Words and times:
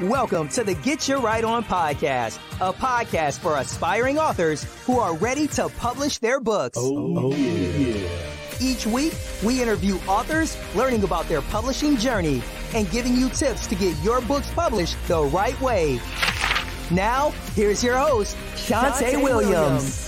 Welcome 0.00 0.48
to 0.50 0.62
the 0.62 0.74
Get 0.74 1.08
Your 1.08 1.20
Right 1.20 1.42
On 1.42 1.64
podcast, 1.64 2.36
a 2.60 2.72
podcast 2.72 3.40
for 3.40 3.56
aspiring 3.56 4.16
authors 4.16 4.62
who 4.84 5.00
are 5.00 5.16
ready 5.16 5.48
to 5.48 5.68
publish 5.70 6.18
their 6.18 6.38
books. 6.38 6.78
Oh, 6.80 7.32
oh 7.32 7.34
yeah. 7.34 8.08
Each 8.60 8.86
week, 8.86 9.12
we 9.44 9.60
interview 9.60 9.96
authors, 10.06 10.56
learning 10.76 11.02
about 11.02 11.26
their 11.26 11.42
publishing 11.42 11.96
journey, 11.96 12.44
and 12.76 12.88
giving 12.92 13.16
you 13.16 13.28
tips 13.30 13.66
to 13.66 13.74
get 13.74 13.98
your 14.04 14.20
books 14.20 14.48
published 14.52 14.96
the 15.08 15.20
right 15.20 15.60
way. 15.60 15.98
Now, 16.92 17.30
here's 17.56 17.82
your 17.82 17.96
host, 17.96 18.36
Shantae 18.54 19.20
Williams. 19.20 19.48
Williams. 19.50 20.07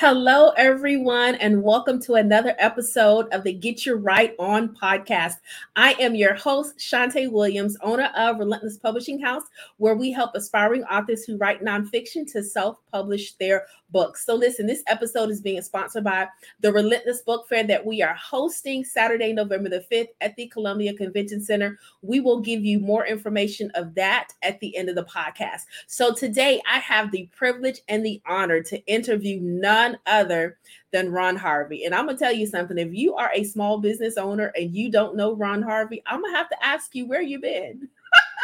Hello, 0.00 0.50
everyone, 0.50 1.34
and 1.34 1.60
welcome 1.60 2.00
to 2.02 2.14
another 2.14 2.54
episode 2.60 3.26
of 3.32 3.42
the 3.42 3.52
Get 3.52 3.84
Your 3.84 3.96
Right 3.96 4.32
On 4.38 4.68
podcast. 4.68 5.38
I 5.74 5.94
am 5.94 6.14
your 6.14 6.34
host, 6.34 6.78
Shantae 6.78 7.32
Williams, 7.32 7.76
owner 7.82 8.08
of 8.14 8.38
Relentless 8.38 8.76
Publishing 8.76 9.20
House, 9.20 9.42
where 9.78 9.96
we 9.96 10.12
help 10.12 10.36
aspiring 10.36 10.84
authors 10.84 11.24
who 11.24 11.36
write 11.36 11.64
nonfiction 11.64 12.30
to 12.30 12.44
self 12.44 12.76
publish 12.92 13.32
their 13.40 13.66
books. 13.90 14.24
So, 14.24 14.36
listen, 14.36 14.68
this 14.68 14.84
episode 14.86 15.30
is 15.30 15.40
being 15.40 15.62
sponsored 15.62 16.04
by 16.04 16.28
the 16.60 16.72
Relentless 16.72 17.22
Book 17.22 17.48
Fair 17.48 17.64
that 17.64 17.84
we 17.84 18.00
are 18.00 18.14
hosting 18.14 18.84
Saturday, 18.84 19.32
November 19.32 19.68
the 19.68 19.84
5th 19.90 20.10
at 20.20 20.36
the 20.36 20.46
Columbia 20.46 20.94
Convention 20.94 21.40
Center. 21.40 21.76
We 22.02 22.20
will 22.20 22.40
give 22.40 22.64
you 22.64 22.78
more 22.78 23.04
information 23.04 23.72
of 23.74 23.96
that 23.96 24.28
at 24.42 24.60
the 24.60 24.76
end 24.76 24.88
of 24.88 24.94
the 24.94 25.04
podcast. 25.04 25.62
So, 25.88 26.14
today 26.14 26.60
I 26.70 26.78
have 26.78 27.10
the 27.10 27.28
privilege 27.34 27.80
and 27.88 28.06
the 28.06 28.22
honor 28.26 28.62
to 28.62 28.84
interview 28.86 29.40
none 29.40 29.87
none 29.88 29.98
other 30.06 30.58
than 30.92 31.12
Ron 31.12 31.36
Harvey. 31.36 31.84
And 31.84 31.94
I'm 31.94 32.06
going 32.06 32.16
to 32.16 32.22
tell 32.22 32.32
you 32.32 32.46
something 32.46 32.78
if 32.78 32.92
you 32.92 33.14
are 33.14 33.30
a 33.34 33.44
small 33.44 33.78
business 33.78 34.16
owner 34.16 34.52
and 34.56 34.74
you 34.74 34.90
don't 34.90 35.16
know 35.16 35.34
Ron 35.34 35.62
Harvey, 35.62 36.02
I'm 36.06 36.20
going 36.20 36.32
to 36.32 36.38
have 36.38 36.48
to 36.50 36.64
ask 36.64 36.94
you 36.94 37.06
where 37.06 37.22
you've 37.22 37.42
been. 37.42 37.88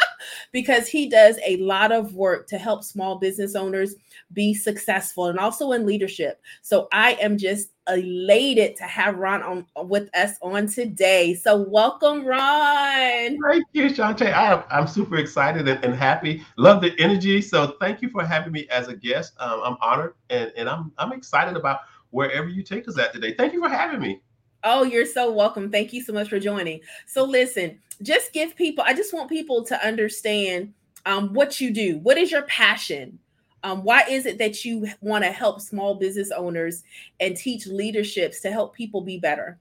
because 0.51 0.87
he 0.87 1.09
does 1.09 1.39
a 1.45 1.57
lot 1.57 1.91
of 1.91 2.15
work 2.15 2.47
to 2.47 2.57
help 2.57 2.83
small 2.83 3.17
business 3.17 3.55
owners 3.55 3.95
be 4.33 4.53
successful 4.53 5.27
and 5.27 5.39
also 5.39 5.71
in 5.71 5.85
leadership. 5.85 6.41
So 6.61 6.87
I 6.91 7.13
am 7.13 7.37
just 7.37 7.69
elated 7.87 8.75
to 8.77 8.83
have 8.83 9.17
Ron 9.17 9.43
on 9.43 9.87
with 9.87 10.09
us 10.15 10.37
on 10.41 10.67
today. 10.67 11.35
So 11.35 11.57
welcome, 11.57 12.25
Ron. 12.25 13.37
Thank 13.49 13.65
you, 13.73 13.85
Shantae. 13.85 14.33
I, 14.33 14.63
I'm 14.71 14.87
super 14.87 15.17
excited 15.17 15.67
and, 15.67 15.83
and, 15.83 15.95
happy. 15.95 16.43
Love 16.57 16.81
the 16.81 16.93
energy. 16.99 17.41
So 17.41 17.75
thank 17.79 18.01
you 18.01 18.09
for 18.09 18.25
having 18.25 18.51
me 18.51 18.67
as 18.69 18.87
a 18.87 18.95
guest. 18.95 19.33
Um, 19.39 19.61
I'm 19.63 19.77
honored 19.81 20.15
and, 20.29 20.51
and 20.57 20.67
I'm 20.67 20.91
I'm 20.97 21.13
excited 21.13 21.55
about 21.55 21.81
wherever 22.09 22.47
you 22.47 22.63
take 22.63 22.87
us 22.87 22.97
at 22.97 23.13
today. 23.13 23.33
Thank 23.33 23.53
you 23.53 23.61
for 23.61 23.69
having 23.69 23.99
me. 23.99 24.21
Oh, 24.67 24.81
you're 24.81 25.05
so 25.05 25.31
welcome. 25.31 25.69
Thank 25.69 25.93
you 25.93 26.01
so 26.01 26.11
much 26.11 26.27
for 26.27 26.39
joining. 26.39 26.81
So 27.05 27.23
listen, 27.23 27.77
just 28.01 28.33
give 28.33 28.55
people, 28.55 28.83
I 28.85 28.95
just 28.95 29.13
want 29.13 29.29
people 29.29 29.63
to 29.65 29.85
understand 29.85 30.73
um, 31.05 31.33
what 31.33 31.61
you 31.61 31.71
do. 31.71 31.99
What 31.99 32.17
is 32.17 32.31
your 32.31 32.41
passion? 32.43 33.19
Um, 33.63 33.83
why 33.83 34.05
is 34.09 34.25
it 34.25 34.39
that 34.39 34.65
you 34.65 34.87
want 35.01 35.23
to 35.23 35.31
help 35.31 35.61
small 35.61 35.93
business 35.93 36.31
owners 36.31 36.83
and 37.19 37.37
teach 37.37 37.67
leaderships 37.67 38.41
to 38.41 38.51
help 38.51 38.73
people 38.73 39.01
be 39.01 39.19
better? 39.19 39.59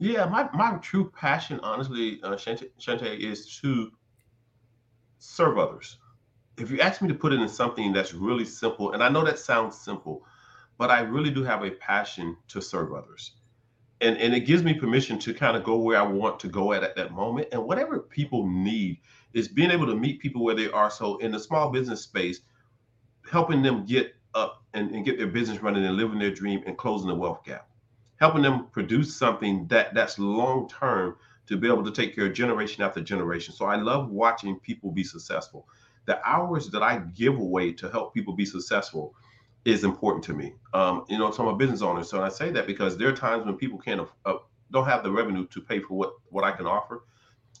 Yeah, 0.00 0.24
my, 0.24 0.48
my 0.52 0.78
true 0.78 1.12
passion, 1.16 1.60
honestly, 1.62 2.18
uh, 2.24 2.34
Shantae, 2.34 3.20
is 3.20 3.56
to 3.60 3.92
serve 5.20 5.58
others. 5.58 5.98
If 6.58 6.72
you 6.72 6.80
ask 6.80 7.00
me 7.00 7.06
to 7.06 7.14
put 7.14 7.32
it 7.32 7.40
in 7.40 7.48
something 7.48 7.92
that's 7.92 8.14
really 8.14 8.44
simple, 8.44 8.94
and 8.94 9.02
I 9.02 9.08
know 9.08 9.24
that 9.24 9.38
sounds 9.38 9.78
simple, 9.78 10.24
but 10.76 10.90
I 10.90 11.02
really 11.02 11.30
do 11.30 11.44
have 11.44 11.62
a 11.62 11.70
passion 11.70 12.36
to 12.48 12.60
serve 12.60 12.92
others 12.92 13.34
and 14.04 14.18
and 14.18 14.34
it 14.34 14.40
gives 14.40 14.62
me 14.62 14.74
permission 14.74 15.18
to 15.20 15.32
kind 15.32 15.56
of 15.56 15.64
go 15.64 15.76
where 15.76 15.98
I 15.98 16.02
want 16.02 16.38
to 16.40 16.48
go 16.48 16.72
at 16.72 16.84
at 16.84 16.94
that 16.96 17.12
moment. 17.12 17.48
And 17.52 17.64
whatever 17.64 17.98
people 17.98 18.46
need 18.46 18.98
is 19.32 19.48
being 19.48 19.70
able 19.70 19.86
to 19.86 19.96
meet 19.96 20.20
people 20.20 20.44
where 20.44 20.54
they 20.54 20.70
are. 20.70 20.90
So 20.90 21.16
in 21.18 21.32
the 21.32 21.40
small 21.40 21.70
business 21.70 22.02
space, 22.02 22.40
helping 23.30 23.62
them 23.62 23.86
get 23.86 24.14
up 24.34 24.62
and, 24.74 24.90
and 24.90 25.04
get 25.04 25.16
their 25.16 25.28
business 25.28 25.62
running 25.62 25.84
and 25.84 25.96
living 25.96 26.18
their 26.18 26.30
dream 26.30 26.62
and 26.66 26.76
closing 26.76 27.08
the 27.08 27.14
wealth 27.14 27.44
gap, 27.44 27.68
helping 28.16 28.42
them 28.42 28.66
produce 28.72 29.16
something 29.16 29.66
that 29.68 29.94
that's 29.94 30.18
long 30.18 30.68
term 30.68 31.16
to 31.46 31.56
be 31.56 31.66
able 31.66 31.84
to 31.84 31.90
take 31.90 32.14
care 32.14 32.26
of 32.26 32.34
generation 32.34 32.82
after 32.82 33.00
generation. 33.00 33.54
So 33.54 33.66
I 33.66 33.76
love 33.76 34.10
watching 34.10 34.58
people 34.60 34.90
be 34.90 35.04
successful. 35.04 35.66
The 36.06 36.20
hours 36.28 36.68
that 36.70 36.82
I 36.82 36.98
give 37.14 37.38
away 37.38 37.72
to 37.72 37.88
help 37.88 38.12
people 38.12 38.34
be 38.34 38.44
successful 38.44 39.14
is 39.64 39.84
important 39.84 40.24
to 40.24 40.34
me. 40.34 40.54
Um, 40.72 41.04
you 41.08 41.18
know, 41.18 41.30
so 41.30 41.42
I'm 41.42 41.54
a 41.54 41.56
business 41.56 41.82
owner, 41.82 42.04
so 42.04 42.22
I 42.22 42.28
say 42.28 42.50
that 42.50 42.66
because 42.66 42.96
there 42.96 43.08
are 43.08 43.16
times 43.16 43.46
when 43.46 43.56
people 43.56 43.78
can't 43.78 44.06
uh, 44.24 44.34
don't 44.70 44.86
have 44.86 45.02
the 45.02 45.10
revenue 45.10 45.46
to 45.46 45.60
pay 45.60 45.80
for 45.80 45.94
what 45.94 46.12
what 46.28 46.44
I 46.44 46.52
can 46.52 46.66
offer. 46.66 47.04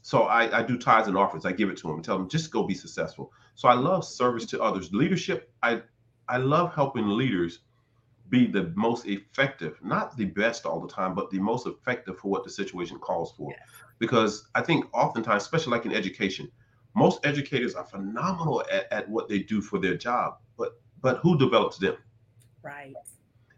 So 0.02 0.22
I, 0.24 0.58
I 0.58 0.62
do 0.62 0.76
tithes 0.76 1.08
and 1.08 1.16
offers. 1.16 1.46
I 1.46 1.52
give 1.52 1.70
it 1.70 1.76
to 1.78 1.84
them 1.84 1.96
and 1.96 2.04
tell 2.04 2.18
them 2.18 2.28
just 2.28 2.50
go 2.50 2.64
be 2.64 2.74
successful. 2.74 3.32
So 3.54 3.68
I 3.68 3.74
love 3.74 4.04
service 4.04 4.44
to 4.46 4.62
others. 4.62 4.92
Leadership. 4.92 5.50
I 5.62 5.82
I 6.28 6.38
love 6.38 6.74
helping 6.74 7.08
leaders 7.08 7.60
be 8.28 8.46
the 8.46 8.72
most 8.74 9.06
effective, 9.06 9.78
not 9.82 10.16
the 10.16 10.24
best 10.24 10.66
all 10.66 10.80
the 10.80 10.88
time, 10.88 11.14
but 11.14 11.30
the 11.30 11.38
most 11.38 11.66
effective 11.66 12.18
for 12.18 12.30
what 12.30 12.44
the 12.44 12.50
situation 12.50 12.98
calls 12.98 13.32
for. 13.32 13.50
Yes. 13.50 13.60
Because 13.98 14.48
I 14.54 14.62
think 14.62 14.86
oftentimes, 14.92 15.42
especially 15.42 15.72
like 15.72 15.86
in 15.86 15.92
education, 15.92 16.50
most 16.94 17.24
educators 17.24 17.74
are 17.74 17.84
phenomenal 17.84 18.62
at, 18.72 18.90
at 18.92 19.08
what 19.08 19.28
they 19.28 19.40
do 19.40 19.60
for 19.60 19.78
their 19.78 19.96
job, 19.96 20.38
but 20.56 20.80
but 21.04 21.18
who 21.18 21.38
develops 21.38 21.76
them? 21.76 21.96
Right. 22.62 22.94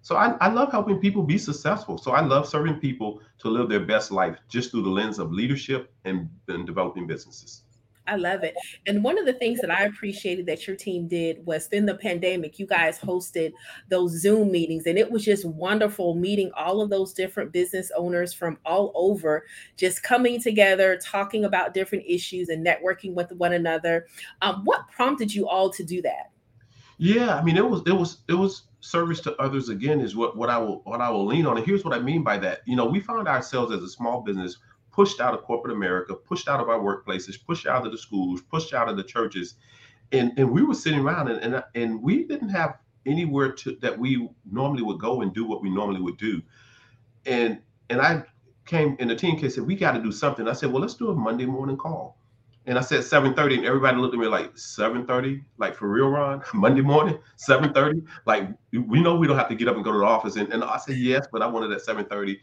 So 0.03 0.17
I, 0.17 0.37
I 0.41 0.49
love 0.49 0.71
helping 0.71 0.99
people 0.99 1.23
be 1.23 1.39
successful. 1.39 1.97
So 1.97 2.11
I 2.11 2.21
love 2.21 2.47
serving 2.47 2.81
people 2.81 3.21
to 3.39 3.49
live 3.49 3.69
their 3.69 3.81
best 3.81 4.11
life 4.11 4.37
just 4.49 4.71
through 4.71 4.83
the 4.83 4.91
lens 4.91 5.19
of 5.19 5.33
leadership 5.33 5.93
and, 6.05 6.29
and 6.49 6.67
developing 6.67 7.07
businesses. 7.07 7.63
I 8.09 8.17
love 8.17 8.45
it. 8.45 8.55
And 8.87 9.03
one 9.03 9.19
of 9.19 9.27
the 9.27 9.33
things 9.33 9.61
that 9.61 9.71
I 9.71 9.85
appreciated 9.85 10.47
that 10.47 10.67
your 10.67 10.77
team 10.77 11.09
did 11.09 11.45
was 11.45 11.67
in 11.69 11.87
the 11.87 11.97
pandemic, 11.97 12.59
you 12.59 12.67
guys 12.67 12.99
hosted 12.99 13.53
those 13.89 14.13
Zoom 14.21 14.53
meetings, 14.53 14.87
and 14.87 14.97
it 14.97 15.11
was 15.11 15.25
just 15.25 15.45
wonderful 15.45 16.15
meeting 16.15 16.51
all 16.57 16.81
of 16.81 16.91
those 16.91 17.13
different 17.13 17.53
business 17.53 17.91
owners 17.97 18.33
from 18.33 18.59
all 18.65 18.93
over, 18.95 19.45
just 19.77 20.05
coming 20.05 20.41
together, 20.41 21.01
talking 21.03 21.45
about 21.45 21.75
different 21.75 22.05
issues 22.07 22.49
and 22.49 22.65
networking 22.65 23.15
with 23.15 23.33
one 23.33 23.55
another. 23.55 24.07
Um, 24.41 24.63
what 24.65 24.89
prompted 24.89 25.35
you 25.35 25.49
all 25.49 25.71
to 25.71 25.83
do 25.83 26.01
that? 26.03 26.31
Yeah, 26.99 27.37
I 27.37 27.43
mean, 27.43 27.57
it 27.57 27.69
was 27.69 27.83
it 27.87 27.93
was 27.93 28.19
it 28.29 28.35
was 28.35 28.63
service 28.81 29.21
to 29.21 29.37
others 29.41 29.69
again 29.69 30.01
is 30.01 30.17
what 30.17 30.37
what 30.37 30.49
I 30.49 30.59
will 30.59 30.81
what 30.85 31.01
I 31.01 31.11
will 31.11 31.27
lean 31.27 31.47
on. 31.47 31.57
And 31.59 31.67
here's 31.67 31.85
what 31.85 31.95
I 31.95 31.99
mean 31.99 32.23
by 32.23 32.39
that. 32.39 32.61
You 32.67 32.77
know, 32.77 32.87
we 32.87 33.01
found 33.01 33.29
ourselves 33.29 33.73
as 33.73 33.83
a 33.83 33.89
small 33.89 34.23
business 34.23 34.59
pushed 34.93 35.21
out 35.21 35.35
of 35.35 35.43
corporate 35.43 35.77
America, 35.77 36.15
pushed 36.15 36.49
out 36.49 36.61
of 36.61 36.71
our 36.71 36.79
workplaces, 36.79 37.37
pushed 37.45 37.67
out 37.67 37.85
of 37.85 37.93
the 37.93 37.99
schools, 37.99 38.41
pushed 38.41 38.73
out 38.73 38.89
of 38.89 38.97
the 38.97 39.03
churches, 39.03 39.57
and 40.13 40.33
and 40.39 40.51
we 40.51 40.63
were 40.63 40.75
sitting 40.75 41.01
around 41.01 41.29
and 41.29 41.41
and, 41.55 41.65
and 41.75 42.03
we 42.03 42.25
didn't 42.25 42.49
have 42.49 42.79
anywhere 43.05 43.53
to 43.53 43.77
that 43.83 43.99
we 43.99 44.29
normally 44.51 44.83
would 44.83 44.99
go 44.99 45.21
and 45.21 45.35
do 45.35 45.47
what 45.47 45.63
we 45.63 45.69
normally 45.71 46.01
would 46.01 46.17
do. 46.17 46.41
And 47.27 47.61
and 47.91 48.01
I 48.01 48.25
came 48.65 48.97
and 49.01 49.11
the 49.11 49.17
team 49.17 49.39
came 49.39 49.51
said 49.51 49.67
we 49.67 49.77
got 49.77 49.93
to 49.93 50.03
do 50.03 50.13
something. 50.13 50.49
I 50.49 50.55
said, 50.55 50.73
well, 50.73 50.81
let's 50.81 50.95
do 50.95 51.11
a 51.11 51.15
Monday 51.15 51.47
morning 51.47 51.77
call. 51.77 52.19
And 52.69 52.77
I 52.77 52.81
said 52.81 53.01
7:30, 53.01 53.59
and 53.59 53.65
everybody 53.65 53.97
looked 53.97 54.15
at 54.15 54.21
me 54.21 54.27
like 54.27 54.53
7:30, 54.55 55.45
like 55.57 55.77
for 55.77 55.89
real, 55.89 56.09
Ron, 56.09 56.43
Monday 56.55 56.81
morning, 56.81 57.19
7:30. 57.37 58.05
Like 58.27 58.49
we 58.73 59.01
know 59.01 59.15
we 59.15 59.29
don't 59.29 59.39
have 59.39 59.49
to 59.49 59.55
get 59.55 59.69
up 59.69 59.77
and 59.77 59.85
go 59.85 59.93
to 59.93 59.99
the 59.99 60.05
office. 60.05 60.35
And, 60.35 60.53
and 60.53 60.65
I 60.65 60.77
said 60.79 60.97
yes, 60.97 61.27
but 61.31 61.43
I 61.43 61.47
wanted 61.47 61.71
at 61.71 61.83
7:30. 61.83 62.39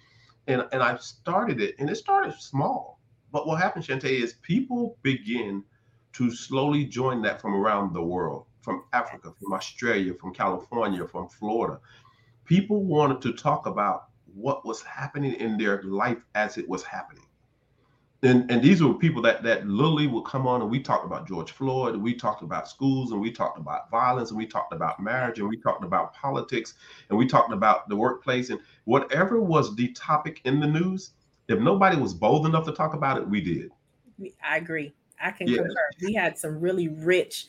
And 0.47 0.65
and 0.71 0.81
I 0.81 0.95
started 0.97 1.59
it, 1.59 1.75
and 1.77 1.89
it 1.89 1.95
started 1.95 2.33
small. 2.35 3.01
But 3.33 3.47
what 3.47 3.59
happened, 3.59 3.85
Shantae, 3.85 4.21
is 4.23 4.35
people 4.43 4.97
begin 5.01 5.63
to 6.13 6.31
slowly 6.31 6.85
join 6.85 7.21
that 7.23 7.41
from 7.41 7.55
around 7.55 7.93
the 7.93 8.01
world, 8.01 8.45
from 8.61 8.85
Africa, 8.93 9.33
from 9.41 9.53
Australia, 9.53 10.13
from 10.13 10.33
California, 10.33 11.05
from 11.05 11.27
Florida. 11.27 11.79
People 12.45 12.83
wanted 12.83 13.21
to 13.23 13.33
talk 13.33 13.65
about 13.65 14.05
what 14.33 14.65
was 14.65 14.81
happening 14.83 15.33
in 15.33 15.57
their 15.57 15.81
life 15.83 16.19
as 16.35 16.57
it 16.57 16.69
was 16.69 16.83
happening 16.83 17.25
and 18.23 18.49
and 18.49 18.61
these 18.61 18.81
were 18.81 18.93
people 18.93 19.21
that 19.21 19.43
that 19.43 19.67
literally 19.67 20.07
would 20.07 20.23
come 20.23 20.47
on 20.47 20.61
and 20.61 20.71
we 20.71 20.79
talked 20.79 21.05
about 21.05 21.27
George 21.27 21.51
Floyd, 21.51 21.93
and 21.93 22.01
we 22.01 22.13
talked 22.13 22.41
about 22.41 22.69
schools, 22.69 23.11
and 23.11 23.19
we 23.19 23.31
talked 23.31 23.59
about 23.59 23.91
violence, 23.91 24.29
and 24.29 24.37
we 24.37 24.45
talked 24.45 24.73
about 24.73 24.99
marriage, 25.01 25.39
and 25.39 25.47
we 25.47 25.57
talked 25.57 25.83
about 25.83 26.13
politics, 26.13 26.75
and 27.09 27.17
we 27.17 27.27
talked 27.27 27.51
about 27.51 27.87
the 27.89 27.95
workplace, 27.95 28.49
and 28.49 28.59
whatever 28.85 29.41
was 29.41 29.75
the 29.75 29.89
topic 29.89 30.41
in 30.45 30.59
the 30.59 30.67
news. 30.67 31.11
If 31.49 31.59
nobody 31.59 31.97
was 31.97 32.13
bold 32.13 32.45
enough 32.45 32.65
to 32.65 32.71
talk 32.71 32.93
about 32.93 33.17
it, 33.17 33.27
we 33.27 33.41
did. 33.41 33.71
I 34.41 34.57
agree. 34.57 34.93
I 35.21 35.31
can 35.31 35.47
yeah. 35.47 35.57
concur. 35.57 35.89
We 36.01 36.13
had 36.13 36.37
some 36.37 36.61
really 36.61 36.87
rich, 36.87 37.47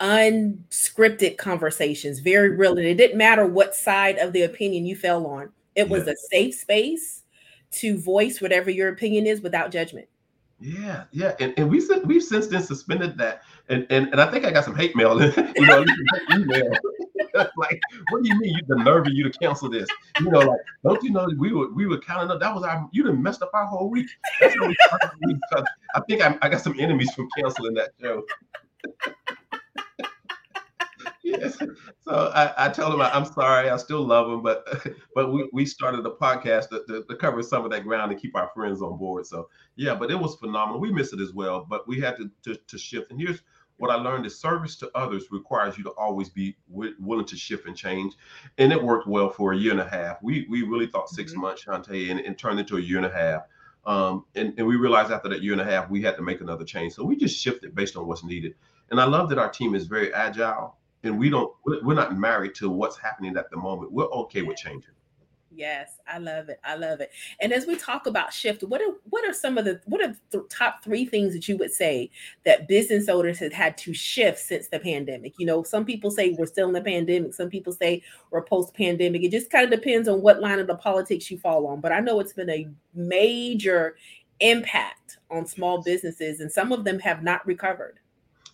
unscripted 0.00 1.36
conversations, 1.36 2.20
very 2.20 2.56
real, 2.56 2.78
and 2.78 2.86
it 2.86 2.94
didn't 2.94 3.18
matter 3.18 3.46
what 3.46 3.74
side 3.74 4.16
of 4.16 4.32
the 4.32 4.42
opinion 4.42 4.86
you 4.86 4.96
fell 4.96 5.26
on. 5.26 5.50
It 5.74 5.90
was 5.90 6.06
yeah. 6.06 6.12
a 6.12 6.16
safe 6.16 6.54
space 6.54 7.24
to 7.72 7.98
voice 7.98 8.40
whatever 8.40 8.70
your 8.70 8.88
opinion 8.88 9.26
is 9.26 9.40
without 9.40 9.70
judgment. 9.70 10.08
Yeah, 10.62 11.04
yeah, 11.10 11.34
and, 11.40 11.54
and 11.56 11.70
we 11.70 11.80
we've 12.04 12.22
since 12.22 12.46
then 12.48 12.62
suspended 12.62 13.16
that, 13.16 13.42
and, 13.70 13.86
and 13.88 14.08
and 14.08 14.20
I 14.20 14.30
think 14.30 14.44
I 14.44 14.50
got 14.50 14.64
some 14.64 14.76
hate 14.76 14.94
mail, 14.94 15.18
you 15.56 15.66
know, 15.66 15.84
email 16.32 16.70
like, 17.56 17.80
what 18.10 18.22
do 18.22 18.28
you 18.28 18.38
mean? 18.38 18.54
You, 18.54 18.60
the 18.66 18.82
nerve 18.82 19.06
of 19.06 19.12
you 19.12 19.24
to 19.24 19.38
cancel 19.38 19.70
this? 19.70 19.88
You 20.20 20.30
know, 20.30 20.40
like, 20.40 20.60
don't 20.84 21.02
you 21.02 21.10
know 21.10 21.28
we 21.38 21.52
were 21.52 21.72
we 21.72 21.86
were 21.86 21.98
counting 21.98 22.30
up? 22.30 22.40
That 22.40 22.54
was 22.54 22.64
our 22.64 22.88
you 22.92 23.02
done 23.02 23.22
messed 23.22 23.42
up 23.42 23.50
our 23.54 23.66
whole 23.66 23.90
week. 23.90 24.08
That's 24.40 24.54
how 24.58 24.66
we 24.66 24.76
I 25.94 26.00
think 26.08 26.22
I, 26.22 26.36
I 26.42 26.48
got 26.48 26.60
some 26.60 26.78
enemies 26.78 27.12
from 27.14 27.28
canceling 27.36 27.74
that 27.74 27.90
show. 28.00 28.24
yes. 31.22 31.58
So 32.00 32.32
I, 32.34 32.66
I 32.66 32.68
told 32.70 32.94
him 32.94 33.00
I, 33.00 33.16
am 33.16 33.24
sorry. 33.24 33.70
I 33.70 33.76
still 33.76 34.04
love 34.04 34.30
him, 34.30 34.42
but 34.42 34.64
but 35.14 35.32
we, 35.32 35.48
we 35.52 35.66
started 35.66 36.04
a 36.06 36.10
podcast 36.10 36.70
to, 36.70 36.84
to, 36.88 37.04
to, 37.04 37.16
cover 37.16 37.42
some 37.42 37.64
of 37.64 37.70
that 37.70 37.84
ground 37.84 38.12
and 38.12 38.20
keep 38.20 38.36
our 38.36 38.50
friends 38.54 38.82
on 38.82 38.96
board. 38.96 39.26
So 39.26 39.48
yeah, 39.76 39.94
but 39.94 40.10
it 40.10 40.18
was 40.18 40.36
phenomenal. 40.36 40.80
We 40.80 40.92
missed 40.92 41.12
it 41.12 41.20
as 41.20 41.32
well, 41.32 41.66
but 41.68 41.86
we 41.86 42.00
had 42.00 42.16
to, 42.16 42.30
to, 42.44 42.56
to 42.56 42.78
shift. 42.78 43.10
And 43.10 43.20
here's 43.20 43.42
what 43.76 43.90
I 43.90 43.94
learned 43.94 44.26
is 44.26 44.38
service 44.38 44.76
to 44.76 44.90
others 44.94 45.28
requires 45.30 45.78
you 45.78 45.84
to 45.84 45.90
always 45.90 46.28
be 46.28 46.56
w- 46.70 46.94
willing 46.98 47.26
to 47.26 47.36
shift 47.36 47.66
and 47.66 47.76
change. 47.76 48.14
And 48.58 48.72
it 48.72 48.82
worked 48.82 49.06
well 49.06 49.30
for 49.30 49.52
a 49.52 49.56
year 49.56 49.72
and 49.72 49.80
a 49.80 49.88
half. 49.88 50.22
We 50.22 50.46
we 50.48 50.62
really 50.62 50.86
thought 50.86 51.08
6 51.08 51.32
mm-hmm. 51.32 51.40
months, 51.40 51.64
Shantae, 51.64 52.10
and 52.10 52.20
it 52.20 52.38
turned 52.38 52.60
into 52.60 52.76
a 52.76 52.80
year 52.80 52.98
and 52.98 53.06
a 53.06 53.12
half. 53.12 53.42
Um, 53.86 54.26
and, 54.34 54.54
and 54.58 54.66
we 54.66 54.76
realized 54.76 55.10
after 55.10 55.30
that 55.30 55.42
year 55.42 55.52
and 55.52 55.60
a 55.60 55.64
half, 55.64 55.88
we 55.88 56.02
had 56.02 56.16
to 56.16 56.22
make 56.22 56.42
another 56.42 56.64
change. 56.64 56.92
So 56.92 57.04
we 57.04 57.16
just 57.16 57.40
shifted 57.40 57.74
based 57.74 57.96
on 57.96 58.06
what's 58.06 58.22
needed. 58.22 58.54
And 58.90 59.00
I 59.00 59.04
love 59.04 59.28
that 59.30 59.38
our 59.38 59.48
team 59.48 59.74
is 59.74 59.86
very 59.86 60.12
agile 60.12 60.76
and 61.02 61.18
we 61.18 61.30
don't, 61.30 61.52
we're 61.64 61.94
not 61.94 62.16
married 62.16 62.54
to 62.56 62.70
what's 62.70 62.98
happening 62.98 63.36
at 63.36 63.50
the 63.50 63.56
moment. 63.56 63.92
We're 63.92 64.10
okay 64.10 64.42
with 64.42 64.56
changing. 64.56 64.92
Yes, 65.52 65.98
I 66.06 66.18
love 66.18 66.48
it. 66.48 66.60
I 66.64 66.76
love 66.76 67.00
it. 67.00 67.10
And 67.40 67.52
as 67.52 67.66
we 67.66 67.76
talk 67.76 68.06
about 68.06 68.32
shift, 68.32 68.62
what 68.62 68.80
are 68.80 68.94
what 69.10 69.28
are 69.28 69.32
some 69.32 69.58
of 69.58 69.64
the 69.64 69.80
what 69.84 70.00
are 70.00 70.16
the 70.30 70.46
top 70.48 70.82
three 70.84 71.04
things 71.04 71.34
that 71.34 71.48
you 71.48 71.56
would 71.58 71.72
say 71.72 72.10
that 72.44 72.68
business 72.68 73.08
owners 73.08 73.40
have 73.40 73.52
had 73.52 73.76
to 73.78 73.92
shift 73.92 74.38
since 74.38 74.68
the 74.68 74.78
pandemic? 74.78 75.34
You 75.38 75.46
know, 75.46 75.64
some 75.64 75.84
people 75.84 76.10
say 76.12 76.30
we're 76.38 76.46
still 76.46 76.68
in 76.68 76.72
the 76.72 76.80
pandemic. 76.80 77.34
Some 77.34 77.50
people 77.50 77.72
say 77.72 78.02
we're 78.30 78.42
post 78.42 78.74
pandemic. 78.74 79.22
It 79.22 79.32
just 79.32 79.50
kind 79.50 79.64
of 79.64 79.70
depends 79.70 80.08
on 80.08 80.22
what 80.22 80.40
line 80.40 80.60
of 80.60 80.66
the 80.66 80.76
politics 80.76 81.30
you 81.30 81.38
fall 81.38 81.66
on. 81.66 81.80
But 81.80 81.92
I 81.92 82.00
know 82.00 82.20
it's 82.20 82.32
been 82.32 82.48
a 82.48 82.68
major 82.94 83.96
impact 84.38 85.18
on 85.30 85.46
small 85.46 85.82
businesses, 85.82 86.40
and 86.40 86.50
some 86.50 86.72
of 86.72 86.84
them 86.84 86.98
have 87.00 87.22
not 87.22 87.46
recovered. 87.46 87.99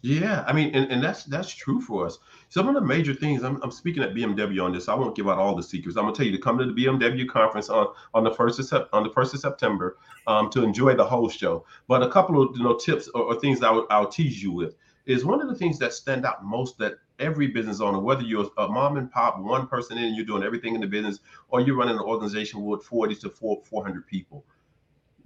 Yeah, 0.06 0.44
I 0.46 0.52
mean, 0.52 0.72
and, 0.72 0.88
and 0.92 1.02
that's 1.02 1.24
that's 1.24 1.52
true 1.52 1.80
for 1.80 2.06
us. 2.06 2.20
Some 2.48 2.68
of 2.68 2.74
the 2.74 2.80
major 2.80 3.12
things 3.12 3.42
I'm, 3.42 3.60
I'm 3.60 3.72
speaking 3.72 4.04
at 4.04 4.14
BMW 4.14 4.62
on 4.62 4.72
this. 4.72 4.88
I 4.88 4.94
won't 4.94 5.16
give 5.16 5.28
out 5.28 5.36
all 5.36 5.56
the 5.56 5.64
secrets. 5.64 5.98
I'm 5.98 6.04
gonna 6.04 6.14
tell 6.14 6.24
you 6.26 6.30
to 6.30 6.38
come 6.38 6.56
to 6.58 6.64
the 6.64 6.72
BMW 6.72 7.28
conference 7.28 7.68
on 7.68 7.88
on 8.14 8.22
the 8.22 8.30
first 8.30 8.60
of 8.60 8.66
sep- 8.66 8.88
on 8.92 9.02
the 9.02 9.10
first 9.10 9.34
of 9.34 9.40
September 9.40 9.96
um, 10.28 10.48
to 10.50 10.62
enjoy 10.62 10.94
the 10.94 11.04
whole 11.04 11.28
show. 11.28 11.66
But 11.88 12.04
a 12.04 12.08
couple 12.08 12.40
of 12.40 12.56
you 12.56 12.62
know 12.62 12.76
tips 12.76 13.08
or, 13.08 13.22
or 13.22 13.40
things 13.40 13.64
I'll 13.64 14.06
tease 14.06 14.40
you 14.40 14.52
with 14.52 14.76
is 15.06 15.24
one 15.24 15.40
of 15.40 15.48
the 15.48 15.56
things 15.56 15.76
that 15.80 15.92
stand 15.92 16.24
out 16.24 16.44
most 16.44 16.78
that 16.78 16.98
every 17.18 17.48
business 17.48 17.80
owner, 17.80 17.98
whether 17.98 18.22
you're 18.22 18.48
a 18.58 18.68
mom 18.68 18.98
and 18.98 19.10
pop, 19.10 19.40
one 19.40 19.66
person 19.66 19.98
in, 19.98 20.04
and 20.04 20.16
you're 20.16 20.24
doing 20.24 20.44
everything 20.44 20.76
in 20.76 20.80
the 20.80 20.86
business, 20.86 21.18
or 21.48 21.60
you're 21.60 21.76
running 21.76 21.96
an 21.96 22.02
organization 22.02 22.64
with 22.64 22.84
40 22.84 23.16
to 23.16 23.30
400 23.30 24.06
people, 24.06 24.44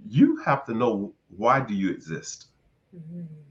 you 0.08 0.36
have 0.38 0.64
to 0.64 0.72
know 0.72 1.12
why 1.36 1.60
do 1.60 1.74
you 1.74 1.90
exist. 1.90 2.46
Mm-hmm 2.96 3.49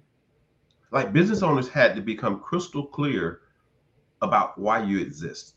like 0.92 1.14
business 1.14 1.44
owners 1.44 1.70
had 1.70 1.96
to 1.96 2.02
become 2.02 2.40
crystal 2.40 2.86
clear 2.86 3.42
about 4.22 4.58
why 4.58 4.84
you 4.84 5.00
exist. 5.00 5.56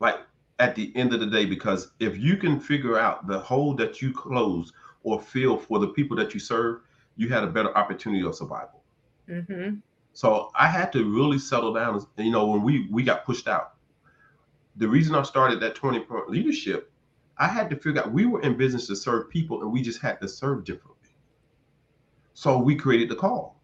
Like 0.00 0.20
at 0.58 0.74
the 0.74 0.94
end 0.96 1.12
of 1.12 1.20
the 1.20 1.26
day, 1.26 1.44
because 1.44 1.90
if 2.00 2.16
you 2.16 2.36
can 2.36 2.60
figure 2.60 2.98
out 2.98 3.26
the 3.26 3.38
hole 3.38 3.74
that 3.74 4.00
you 4.00 4.12
close 4.12 4.72
or 5.02 5.20
fill 5.20 5.56
for 5.56 5.78
the 5.78 5.88
people 5.88 6.16
that 6.16 6.34
you 6.34 6.40
serve, 6.40 6.80
you 7.16 7.28
had 7.28 7.44
a 7.44 7.48
better 7.48 7.76
opportunity 7.76 8.24
of 8.24 8.34
survival. 8.34 8.82
Mm-hmm. 9.28 9.76
So 10.12 10.50
I 10.54 10.66
had 10.66 10.92
to 10.92 11.04
really 11.04 11.38
settle 11.38 11.72
down. 11.72 12.04
You 12.16 12.30
know, 12.30 12.46
when 12.46 12.62
we 12.62 12.88
we 12.90 13.02
got 13.02 13.24
pushed 13.24 13.48
out, 13.48 13.74
the 14.76 14.88
reason 14.88 15.14
I 15.14 15.22
started 15.22 15.60
that 15.60 15.74
20 15.74 16.00
point 16.00 16.30
leadership, 16.30 16.90
I 17.38 17.46
had 17.46 17.70
to 17.70 17.76
figure 17.76 18.02
out 18.02 18.12
we 18.12 18.26
were 18.26 18.40
in 18.42 18.56
business 18.56 18.86
to 18.88 18.96
serve 18.96 19.30
people 19.30 19.62
and 19.62 19.72
we 19.72 19.82
just 19.82 20.00
had 20.00 20.20
to 20.20 20.28
serve 20.28 20.64
differently. 20.64 20.96
So 22.34 22.58
we 22.58 22.74
created 22.74 23.08
the 23.08 23.16
call 23.16 23.59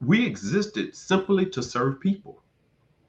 we 0.00 0.24
existed 0.26 0.96
simply 0.96 1.46
to 1.46 1.62
serve 1.62 2.00
people 2.00 2.42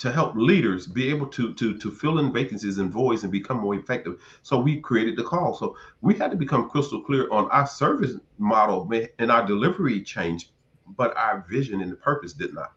to 0.02 0.12
help 0.12 0.36
leaders 0.36 0.88
be 0.88 1.10
able 1.10 1.28
to 1.28 1.54
to 1.54 1.78
to 1.78 1.92
fill 1.92 2.18
in 2.18 2.34
vacancies 2.34 2.80
and 2.80 2.92
voids 2.92 3.22
and 3.22 3.32
become 3.32 3.58
more 3.58 3.76
effective. 3.76 4.20
So 4.42 4.60
we 4.60 4.82
created 4.82 5.16
the 5.16 5.24
call. 5.24 5.54
So 5.54 5.78
we 6.02 6.16
had 6.16 6.32
to 6.32 6.38
become 6.38 6.70
crystal 6.70 7.02
clear 7.02 7.30
on 7.32 7.50
our 7.52 7.68
service 7.68 8.16
model 8.40 8.90
and 9.20 9.32
our 9.32 9.46
delivery 9.46 10.02
change 10.02 10.50
but 10.98 11.16
our 11.16 11.46
vision 11.48 11.82
and 11.82 11.92
the 11.92 11.96
purpose 11.96 12.34
did 12.34 12.54
not. 12.54 12.74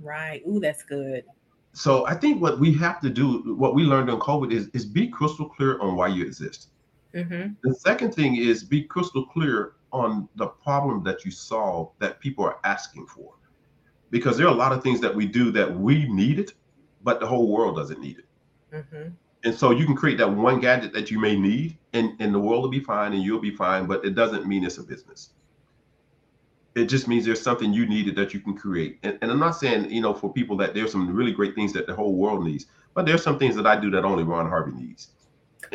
Right. 0.00 0.42
Ooh 0.46 0.58
that's 0.60 0.82
good. 0.82 1.24
So 1.72 2.06
i 2.06 2.14
think 2.14 2.42
what 2.42 2.58
we 2.58 2.72
have 2.74 3.00
to 3.00 3.10
do 3.10 3.54
what 3.54 3.74
we 3.74 3.84
learned 3.84 4.10
in 4.10 4.18
covid 4.18 4.50
is 4.52 4.68
is 4.68 4.84
be 4.84 5.06
crystal 5.06 5.48
clear 5.48 5.78
on 5.80 5.94
why 5.94 6.08
you 6.08 6.24
exist. 6.24 6.68
Mm-hmm. 7.14 7.52
the 7.62 7.74
second 7.74 8.14
thing 8.14 8.36
is 8.36 8.64
be 8.64 8.82
crystal 8.82 9.24
clear 9.24 9.72
on 9.90 10.28
the 10.34 10.48
problem 10.48 11.02
that 11.04 11.24
you 11.24 11.30
solve 11.30 11.92
that 12.00 12.20
people 12.20 12.44
are 12.44 12.58
asking 12.64 13.06
for 13.06 13.32
because 14.10 14.36
there 14.36 14.46
are 14.46 14.52
a 14.52 14.56
lot 14.56 14.72
of 14.72 14.82
things 14.82 15.00
that 15.00 15.14
we 15.14 15.26
do 15.26 15.50
that 15.52 15.74
we 15.78 16.08
need 16.08 16.38
it, 16.38 16.52
but 17.02 17.20
the 17.20 17.26
whole 17.26 17.48
world 17.48 17.76
doesn't 17.76 18.00
need 18.00 18.18
it. 18.18 18.26
Mm-hmm. 18.72 19.08
And 19.44 19.54
so 19.54 19.70
you 19.70 19.86
can 19.86 19.94
create 19.94 20.18
that 20.18 20.30
one 20.30 20.60
gadget 20.60 20.92
that 20.92 21.10
you 21.10 21.18
may 21.18 21.36
need, 21.36 21.78
and, 21.92 22.20
and 22.20 22.34
the 22.34 22.38
world 22.38 22.62
will 22.62 22.70
be 22.70 22.80
fine 22.80 23.12
and 23.12 23.22
you'll 23.22 23.40
be 23.40 23.54
fine, 23.54 23.86
but 23.86 24.04
it 24.04 24.14
doesn't 24.14 24.46
mean 24.46 24.64
it's 24.64 24.78
a 24.78 24.82
business. 24.82 25.30
It 26.74 26.86
just 26.86 27.08
means 27.08 27.24
there's 27.24 27.40
something 27.40 27.72
you 27.72 27.86
needed 27.86 28.16
that 28.16 28.34
you 28.34 28.40
can 28.40 28.56
create. 28.56 28.98
And, 29.02 29.18
and 29.22 29.30
I'm 29.30 29.38
not 29.38 29.52
saying, 29.52 29.90
you 29.90 30.02
know, 30.02 30.12
for 30.12 30.32
people 30.32 30.56
that 30.58 30.74
there's 30.74 30.92
some 30.92 31.14
really 31.14 31.32
great 31.32 31.54
things 31.54 31.72
that 31.72 31.86
the 31.86 31.94
whole 31.94 32.14
world 32.14 32.44
needs, 32.44 32.66
but 32.92 33.06
there's 33.06 33.22
some 33.22 33.38
things 33.38 33.56
that 33.56 33.66
I 33.66 33.78
do 33.78 33.90
that 33.92 34.04
only 34.04 34.24
Ron 34.24 34.48
Harvey 34.48 34.72
needs. 34.72 35.10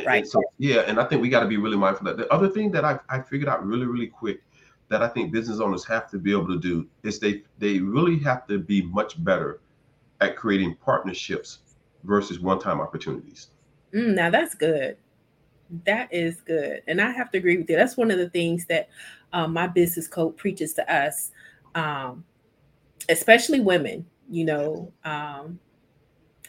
Right. 0.05 0.19
And 0.19 0.27
so, 0.27 0.41
yeah, 0.57 0.81
and 0.81 0.99
I 0.99 1.05
think 1.05 1.21
we 1.21 1.29
got 1.29 1.41
to 1.41 1.47
be 1.47 1.57
really 1.57 1.77
mindful 1.77 2.05
that 2.05 2.17
the 2.17 2.31
other 2.31 2.49
thing 2.49 2.71
that 2.71 2.85
I, 2.85 2.99
I 3.09 3.21
figured 3.21 3.49
out 3.49 3.65
really, 3.65 3.85
really 3.85 4.07
quick 4.07 4.41
that 4.91 5.01
I 5.01 5.07
think 5.07 5.31
business 5.31 5.61
owners 5.61 5.85
have 5.85 6.11
to 6.11 6.19
be 6.19 6.33
able 6.33 6.47
to 6.47 6.59
do 6.59 6.85
is 7.03 7.17
they 7.17 7.43
they 7.57 7.79
really 7.79 8.19
have 8.19 8.45
to 8.47 8.59
be 8.59 8.81
much 8.83 9.23
better 9.23 9.61
at 10.19 10.35
creating 10.35 10.75
partnerships 10.75 11.59
versus 12.03 12.41
one-time 12.41 12.81
opportunities. 12.81 13.47
Mm, 13.93 14.15
now 14.15 14.29
that's 14.29 14.53
good. 14.53 14.97
That 15.85 16.13
is 16.13 16.41
good, 16.41 16.83
and 16.87 17.01
I 17.01 17.11
have 17.11 17.31
to 17.31 17.37
agree 17.37 17.57
with 17.57 17.69
you. 17.69 17.77
That's 17.77 17.95
one 17.95 18.11
of 18.11 18.17
the 18.17 18.29
things 18.29 18.65
that 18.65 18.89
um, 19.31 19.53
my 19.53 19.65
business 19.65 20.09
code 20.09 20.35
preaches 20.35 20.73
to 20.73 20.93
us, 20.93 21.31
um, 21.73 22.25
especially 23.07 23.61
women. 23.61 24.05
You 24.29 24.43
know, 24.43 24.93
um, 25.05 25.57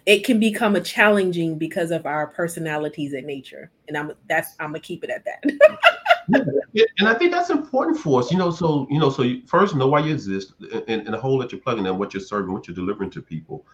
it 0.04 0.24
can 0.24 0.40
become 0.40 0.74
a 0.74 0.80
challenging 0.80 1.58
because 1.58 1.92
of 1.92 2.06
our 2.06 2.26
personalities 2.26 3.12
and 3.12 3.24
nature, 3.24 3.70
and 3.86 3.96
I'm 3.96 4.12
that's 4.28 4.56
I'm 4.58 4.70
gonna 4.70 4.80
keep 4.80 5.04
it 5.04 5.10
at 5.10 5.24
that. 5.24 5.44
and 6.28 7.08
I 7.08 7.14
think 7.14 7.32
that's 7.32 7.50
important 7.50 7.98
for 7.98 8.20
us, 8.20 8.30
you 8.30 8.38
know. 8.38 8.50
So, 8.50 8.86
you 8.90 8.98
know, 8.98 9.10
so 9.10 9.22
you 9.22 9.42
first 9.46 9.74
know 9.74 9.86
why 9.88 10.00
you 10.00 10.12
exist 10.12 10.54
and, 10.60 11.02
and 11.06 11.14
the 11.14 11.18
hole 11.18 11.38
that 11.38 11.52
you're 11.52 11.60
plugging 11.60 11.86
in, 11.86 11.98
what 11.98 12.14
you're 12.14 12.22
serving, 12.22 12.52
what 12.52 12.66
you're 12.66 12.74
delivering 12.74 13.10
to 13.10 13.22
people, 13.22 13.66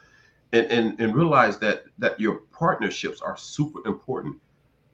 and 0.53 0.67
and 0.67 1.01
and 1.01 1.15
realize 1.15 1.59
that 1.59 1.85
that 1.99 2.19
your 2.19 2.37
partnerships 2.53 3.21
are 3.21 3.37
super 3.37 3.87
important. 3.87 4.37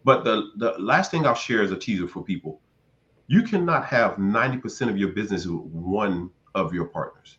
But 0.04 0.24
the 0.24 0.50
the 0.56 0.72
last 0.78 1.10
thing 1.10 1.26
I'll 1.26 1.34
share 1.34 1.62
is 1.62 1.72
a 1.72 1.76
teaser 1.76 2.08
for 2.08 2.22
people. 2.22 2.60
You 3.26 3.42
cannot 3.42 3.86
have 3.86 4.16
90% 4.16 4.90
of 4.90 4.98
your 4.98 5.08
business 5.08 5.46
with 5.46 5.62
one 5.62 6.30
of 6.54 6.74
your 6.74 6.84
partners. 6.84 7.38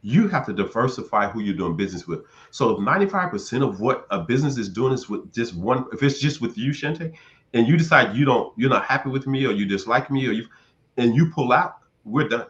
You 0.00 0.28
have 0.28 0.46
to 0.46 0.52
diversify 0.52 1.28
who 1.28 1.40
you're 1.40 1.56
doing 1.56 1.76
business 1.76 2.06
with. 2.06 2.24
So 2.50 2.70
if 2.70 2.78
95% 2.78 3.66
of 3.66 3.80
what 3.80 4.06
a 4.10 4.20
business 4.20 4.56
is 4.56 4.68
doing 4.68 4.92
is 4.92 5.08
with 5.08 5.32
just 5.32 5.54
one, 5.54 5.86
if 5.92 6.02
it's 6.02 6.20
just 6.20 6.40
with 6.40 6.56
you, 6.56 6.72
Shantae, 6.72 7.14
and 7.54 7.66
you 7.66 7.76
decide 7.76 8.14
you 8.14 8.24
don't 8.24 8.52
you're 8.58 8.70
not 8.70 8.84
happy 8.84 9.08
with 9.08 9.26
me 9.26 9.46
or 9.46 9.52
you 9.52 9.64
dislike 9.64 10.10
me 10.10 10.26
or 10.26 10.32
you 10.32 10.46
and 10.96 11.16
you 11.16 11.30
pull 11.30 11.52
out, 11.52 11.78
we're 12.04 12.28
done. 12.28 12.46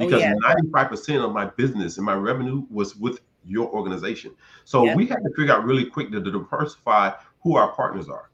Oh, 0.00 0.06
because 0.06 0.22
oh, 0.22 0.26
yeah. 0.26 0.54
95% 0.72 1.24
of 1.24 1.32
my 1.32 1.46
business 1.46 1.96
and 1.96 2.06
my 2.06 2.14
revenue 2.14 2.64
was 2.70 2.96
with 2.96 3.20
your 3.44 3.68
organization. 3.68 4.32
So 4.64 4.84
yep. 4.84 4.96
we 4.96 5.06
had 5.06 5.16
to 5.16 5.30
figure 5.36 5.52
out 5.52 5.64
really 5.64 5.84
quick 5.84 6.10
to, 6.12 6.22
to 6.22 6.30
diversify 6.30 7.10
who 7.42 7.56
our 7.56 7.72
partners 7.72 8.08
are. 8.08 8.30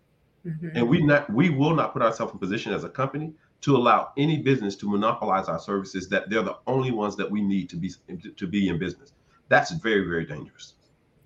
Mm-hmm. 0.47 0.69
And 0.75 0.89
we 0.89 1.03
not 1.03 1.33
we 1.33 1.51
will 1.51 1.75
not 1.75 1.93
put 1.93 2.03
ourselves 2.03 2.33
in 2.33 2.39
position 2.39 2.73
as 2.73 2.85
a 2.85 2.89
company 2.89 3.33
to 3.61 3.77
allow 3.77 4.13
any 4.17 4.39
business 4.39 4.77
to 4.77 4.89
monopolize 4.89 5.49
our 5.49 5.59
services 5.59 6.09
that 6.09 6.31
they're 6.31 6.43
the 6.43 6.59
only 6.67 6.93
ones 6.93 7.17
that 7.17 7.29
we 7.29 7.41
need 7.41 7.69
to 7.71 7.77
be 7.77 7.93
to 8.37 8.47
be 8.47 8.69
in 8.69 8.79
business. 8.79 9.13
That's 9.49 9.73
very, 9.73 10.07
very 10.07 10.27
dangerous. 10.27 10.75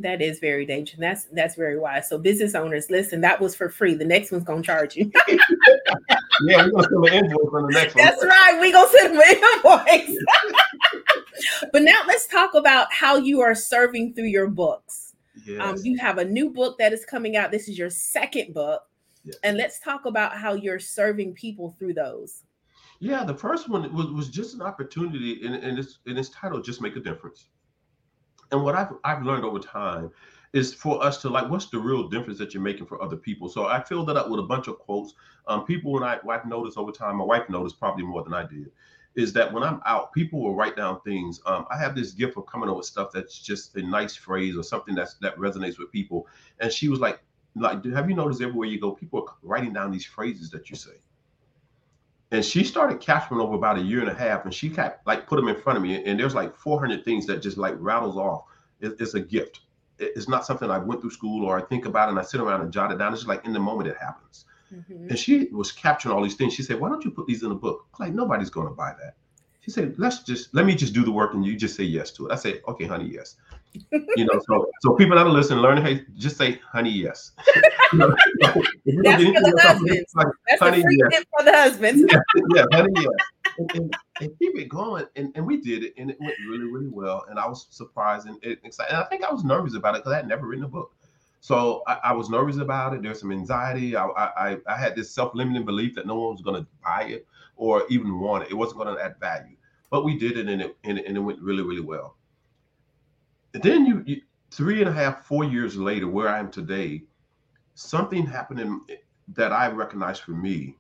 That 0.02 0.21
is 0.21 0.38
very 0.38 0.66
dangerous. 0.66 0.99
That's 0.99 1.25
that's 1.26 1.54
very 1.54 1.78
wise. 1.78 2.09
So 2.09 2.18
business 2.18 2.54
owners, 2.54 2.90
listen, 2.90 3.21
that 3.23 3.40
was 3.40 3.54
for 3.54 3.68
free. 3.68 3.94
The 3.94 4.04
next 4.04 4.32
one's 4.32 4.44
gonna 4.44 4.62
charge 4.62 4.97
you. 4.97 5.11
yeah, 5.28 6.64
we're 6.64 6.71
gonna 6.71 6.88
send 6.88 7.06
an 7.06 7.25
invoice 7.25 7.54
on 7.54 7.66
the 7.66 7.73
next 7.73 7.94
one. 7.94 8.04
That's 8.04 8.25
right. 8.25 8.59
We're 8.61 8.73
gonna 8.73 8.90
send 8.90 9.16
an 9.16 10.09
invoice. 10.09 10.25
but 11.73 11.82
now 11.82 12.00
let's 12.06 12.26
talk 12.26 12.54
about 12.54 12.92
how 12.92 13.16
you 13.16 13.40
are 13.40 13.54
serving 13.54 14.14
through 14.14 14.26
your 14.26 14.49
books. 14.49 15.14
Um, 15.37 15.42
yes. 15.47 15.61
Um, 15.61 15.76
you 15.82 15.99
have 15.99 16.18
a 16.18 16.25
new 16.25 16.50
book 16.50 16.78
that 16.78 16.92
is 16.92 17.04
coming 17.04 17.37
out. 17.37 17.50
This 17.50 17.68
is 17.68 17.78
your 17.78 17.90
second 17.90 18.54
book. 18.54 18.82
Yes. 19.25 19.37
And 19.44 19.56
let's 19.56 19.78
talk 19.78 20.04
about 20.04 20.37
how 20.37 20.54
you're 20.54 20.80
serving 20.80 21.35
people 21.35 21.76
through 21.78 21.94
those. 21.94 22.42
Yeah, 22.99 23.25
the 23.25 23.35
first 23.35 23.68
one 23.68 23.92
was, 23.94 24.06
was 24.12 24.28
just 24.28 24.54
an 24.54 24.62
opportunity, 24.62 25.44
and, 25.44 25.56
and 25.56 25.78
it's 25.78 25.99
and 26.06 26.18
it's 26.18 26.28
titled 26.28 26.64
"Just 26.64 26.80
Make 26.80 26.97
a 26.97 27.00
Difference." 27.00 27.47
And 28.52 28.62
what 28.62 28.75
I've 28.75 28.92
I've 29.02 29.23
learned 29.23 29.44
over 29.44 29.59
time 29.59 30.11
is 30.52 30.75
for 30.75 31.02
us 31.02 31.23
to 31.23 31.30
like, 31.30 31.49
what's 31.49 31.66
the 31.66 31.78
real 31.78 32.09
difference 32.09 32.38
that 32.38 32.52
you're 32.52 32.62
making 32.62 32.87
for 32.87 33.02
other 33.02 33.16
people? 33.16 33.49
So 33.49 33.66
I 33.66 33.82
filled 33.82 34.09
that 34.09 34.16
up 34.16 34.28
with 34.28 34.38
a 34.38 34.44
bunch 34.44 34.68
of 34.68 34.78
quotes. 34.78 35.14
Um, 35.49 35.64
people, 35.64 35.92
when 35.92 36.02
I, 36.02 36.18
I've 36.28 36.47
noticed 36.47 36.76
over 36.76 36.92
time, 36.92 37.16
my 37.16 37.25
wife 37.25 37.49
noticed 37.49 37.80
probably 37.80 38.04
more 38.04 38.23
than 38.23 38.35
I 38.35 38.47
did, 38.47 38.71
is 39.14 39.32
that 39.32 39.50
when 39.50 39.62
I'm 39.62 39.80
out, 39.87 40.12
people 40.12 40.42
will 40.42 40.54
write 40.54 40.76
down 40.76 41.00
things. 41.00 41.40
Um, 41.47 41.64
I 41.71 41.78
have 41.78 41.94
this 41.94 42.12
gift 42.12 42.37
of 42.37 42.47
coming 42.47 42.68
up 42.68 42.76
with 42.76 42.87
stuff 42.87 43.11
that's 43.12 43.38
just 43.38 43.75
a 43.76 43.82
nice 43.82 44.14
phrase 44.14 44.56
or 44.56 44.62
something 44.62 44.94
that's 44.94 45.14
that 45.14 45.37
resonates 45.38 45.78
with 45.78 45.90
people. 45.90 46.28
And 46.61 46.71
she 46.71 46.88
was 46.88 47.00
like, 47.00 47.21
like, 47.56 47.85
have 47.87 48.09
you 48.09 48.16
noticed 48.16 48.42
everywhere 48.42 48.68
you 48.68 48.80
go, 48.80 48.92
people 48.92 49.21
are 49.26 49.35
writing 49.42 49.73
down 49.73 49.90
these 49.90 50.06
phrases 50.06 50.50
that 50.50 50.68
you 50.68 50.76
say? 50.76 51.00
And 52.32 52.42
she 52.42 52.64
started 52.64 52.98
capturing 52.98 53.42
over 53.42 53.54
about 53.54 53.76
a 53.76 53.82
year 53.82 54.00
and 54.00 54.08
a 54.08 54.14
half, 54.14 54.46
and 54.46 54.54
she 54.54 54.70
kept 54.70 55.06
like 55.06 55.26
put 55.26 55.36
them 55.36 55.48
in 55.48 55.54
front 55.54 55.76
of 55.76 55.82
me. 55.82 56.02
And 56.02 56.18
there's 56.18 56.34
like 56.34 56.56
400 56.56 57.04
things 57.04 57.26
that 57.26 57.42
just 57.42 57.58
like 57.58 57.74
rattles 57.78 58.16
off. 58.16 58.44
It, 58.80 58.96
it's 58.98 59.12
a 59.12 59.20
gift. 59.20 59.60
It, 59.98 60.12
it's 60.16 60.28
not 60.28 60.46
something 60.46 60.70
I 60.70 60.78
went 60.78 61.02
through 61.02 61.10
school 61.10 61.44
or 61.44 61.58
I 61.58 61.62
think 61.62 61.84
about 61.84 62.08
and 62.08 62.18
I 62.18 62.22
sit 62.22 62.40
around 62.40 62.62
and 62.62 62.72
jot 62.72 62.90
it 62.90 62.98
down. 62.98 63.12
It's 63.12 63.20
just 63.20 63.28
like 63.28 63.44
in 63.44 63.52
the 63.52 63.60
moment 63.60 63.88
it 63.90 63.98
happens. 63.98 64.46
Mm-hmm. 64.74 65.10
And 65.10 65.18
she 65.18 65.48
was 65.52 65.70
capturing 65.72 66.14
all 66.14 66.22
these 66.22 66.34
things. 66.34 66.54
She 66.54 66.62
said, 66.62 66.80
"Why 66.80 66.88
don't 66.88 67.04
you 67.04 67.10
put 67.10 67.26
these 67.26 67.42
in 67.42 67.50
a 67.50 67.54
book?" 67.54 67.86
Like 68.00 68.14
nobody's 68.14 68.48
going 68.48 68.66
to 68.66 68.74
buy 68.74 68.94
that. 69.02 69.14
She 69.60 69.70
said, 69.70 69.94
"Let's 69.98 70.22
just 70.22 70.54
let 70.54 70.64
me 70.64 70.74
just 70.74 70.94
do 70.94 71.04
the 71.04 71.12
work 71.12 71.34
and 71.34 71.44
you 71.44 71.54
just 71.54 71.76
say 71.76 71.84
yes 71.84 72.10
to 72.12 72.28
it." 72.28 72.32
I 72.32 72.36
said, 72.36 72.62
"Okay, 72.66 72.86
honey, 72.86 73.10
yes." 73.12 73.36
You 73.91 74.25
know, 74.25 74.41
so 74.47 74.71
so 74.81 74.95
people 74.95 75.17
that 75.17 75.26
are 75.26 75.31
listening, 75.31 75.61
learn 75.61 75.83
hey, 75.85 76.05
just 76.17 76.37
say 76.37 76.61
honey 76.71 76.91
yes. 76.91 77.33
you 77.93 77.99
know, 77.99 78.14
That's 78.85 79.23
for 79.23 79.33
the 79.33 79.62
husbands. 79.62 80.12
Like, 80.14 80.26
That's 80.49 80.62
honey, 80.62 80.85
yes. 81.11 81.25
for 81.37 81.45
the 81.45 81.52
husbands. 81.52 82.05
yeah, 82.11 82.19
yeah, 82.55 82.64
honey 82.73 82.93
yes. 82.97 83.07
And, 83.59 83.71
and, 83.75 83.97
and, 84.21 84.38
keep 84.38 84.59
it 84.59 84.69
going. 84.69 85.07
And, 85.17 85.33
and 85.35 85.47
we 85.47 85.61
did 85.61 85.85
it, 85.85 85.95
and 85.99 86.11
it 86.11 86.17
went 86.21 86.35
really, 86.49 86.64
really 86.64 86.88
well. 86.88 87.25
And 87.29 87.38
I 87.38 87.47
was 87.47 87.67
surprised 87.71 88.26
and 88.26 88.38
excited. 88.43 88.93
And 88.93 89.02
I 89.02 89.05
think 89.05 89.25
I 89.25 89.33
was 89.33 89.45
nervous 89.45 89.75
about 89.75 89.95
it 89.95 89.99
because 89.99 90.12
I 90.12 90.17
had 90.17 90.29
never 90.29 90.47
written 90.47 90.64
a 90.64 90.69
book. 90.69 90.95
So 91.41 91.83
I, 91.87 91.99
I, 92.05 92.12
was 92.12 92.31
nervous 92.31 92.57
about 92.57 92.95
it. 92.95 93.02
There's 93.02 93.21
some 93.21 93.33
anxiety. 93.33 93.97
I, 93.97 94.07
I, 94.07 94.57
I 94.67 94.76
had 94.76 94.95
this 94.95 95.11
self-limiting 95.11 95.64
belief 95.64 95.95
that 95.97 96.07
no 96.07 96.14
one 96.14 96.33
was 96.33 96.41
going 96.41 96.62
to 96.62 96.69
buy 96.85 97.02
it 97.02 97.26
or 97.57 97.85
even 97.91 98.21
want 98.21 98.45
it. 98.45 98.52
It 98.52 98.55
wasn't 98.55 98.79
going 98.83 98.95
to 98.95 99.02
add 99.02 99.17
value. 99.19 99.57
But 99.91 100.05
we 100.05 100.17
did 100.17 100.38
it, 100.38 100.49
and 100.49 100.62
it 100.62 100.76
and 100.85 100.99
it, 100.99 101.07
and 101.07 101.17
it 101.17 101.21
went 101.21 101.41
really, 101.41 101.62
really 101.62 101.83
well. 101.83 102.17
Then 103.52 103.85
you, 103.87 104.02
you, 104.06 104.23
three 104.50 104.80
and 104.80 104.88
a 104.88 104.92
half, 104.92 105.25
four 105.25 105.44
years 105.44 105.76
later, 105.76 106.09
where 106.09 106.28
I 106.28 106.38
am 106.38 106.50
today, 106.50 107.02
something 107.75 108.26
happened 108.26 108.61
in, 108.61 108.80
that 109.28 109.52
I 109.52 109.68
recognize 109.68 110.18
for 110.18 110.32
me. 110.32 110.76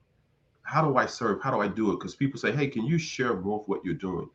How 0.62 0.82
do 0.86 0.96
I 0.96 1.06
serve? 1.06 1.42
How 1.42 1.50
do 1.50 1.60
I 1.60 1.68
do 1.68 1.90
it? 1.90 1.98
Because 1.98 2.14
people 2.14 2.38
say, 2.38 2.52
"Hey, 2.52 2.68
can 2.68 2.86
you 2.86 2.98
share 2.98 3.34
more 3.34 3.60
of 3.60 3.68
what 3.68 3.84
you're 3.84 3.94
doing?" 3.94 4.28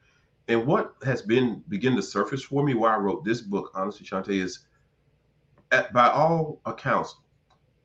And 0.50 0.66
what 0.66 0.96
has 1.04 1.22
been 1.22 1.64
begin 1.68 1.96
to 1.96 2.02
surface 2.02 2.44
for 2.44 2.64
me 2.64 2.74
why 2.74 2.94
I 2.94 2.98
wrote 2.98 3.26
this 3.26 3.42
book, 3.42 3.72
honestly, 3.74 4.06
Shantae, 4.06 4.42
is 4.42 4.60
at, 5.72 5.92
by 5.94 6.10
all 6.10 6.62
accounts, 6.66 7.16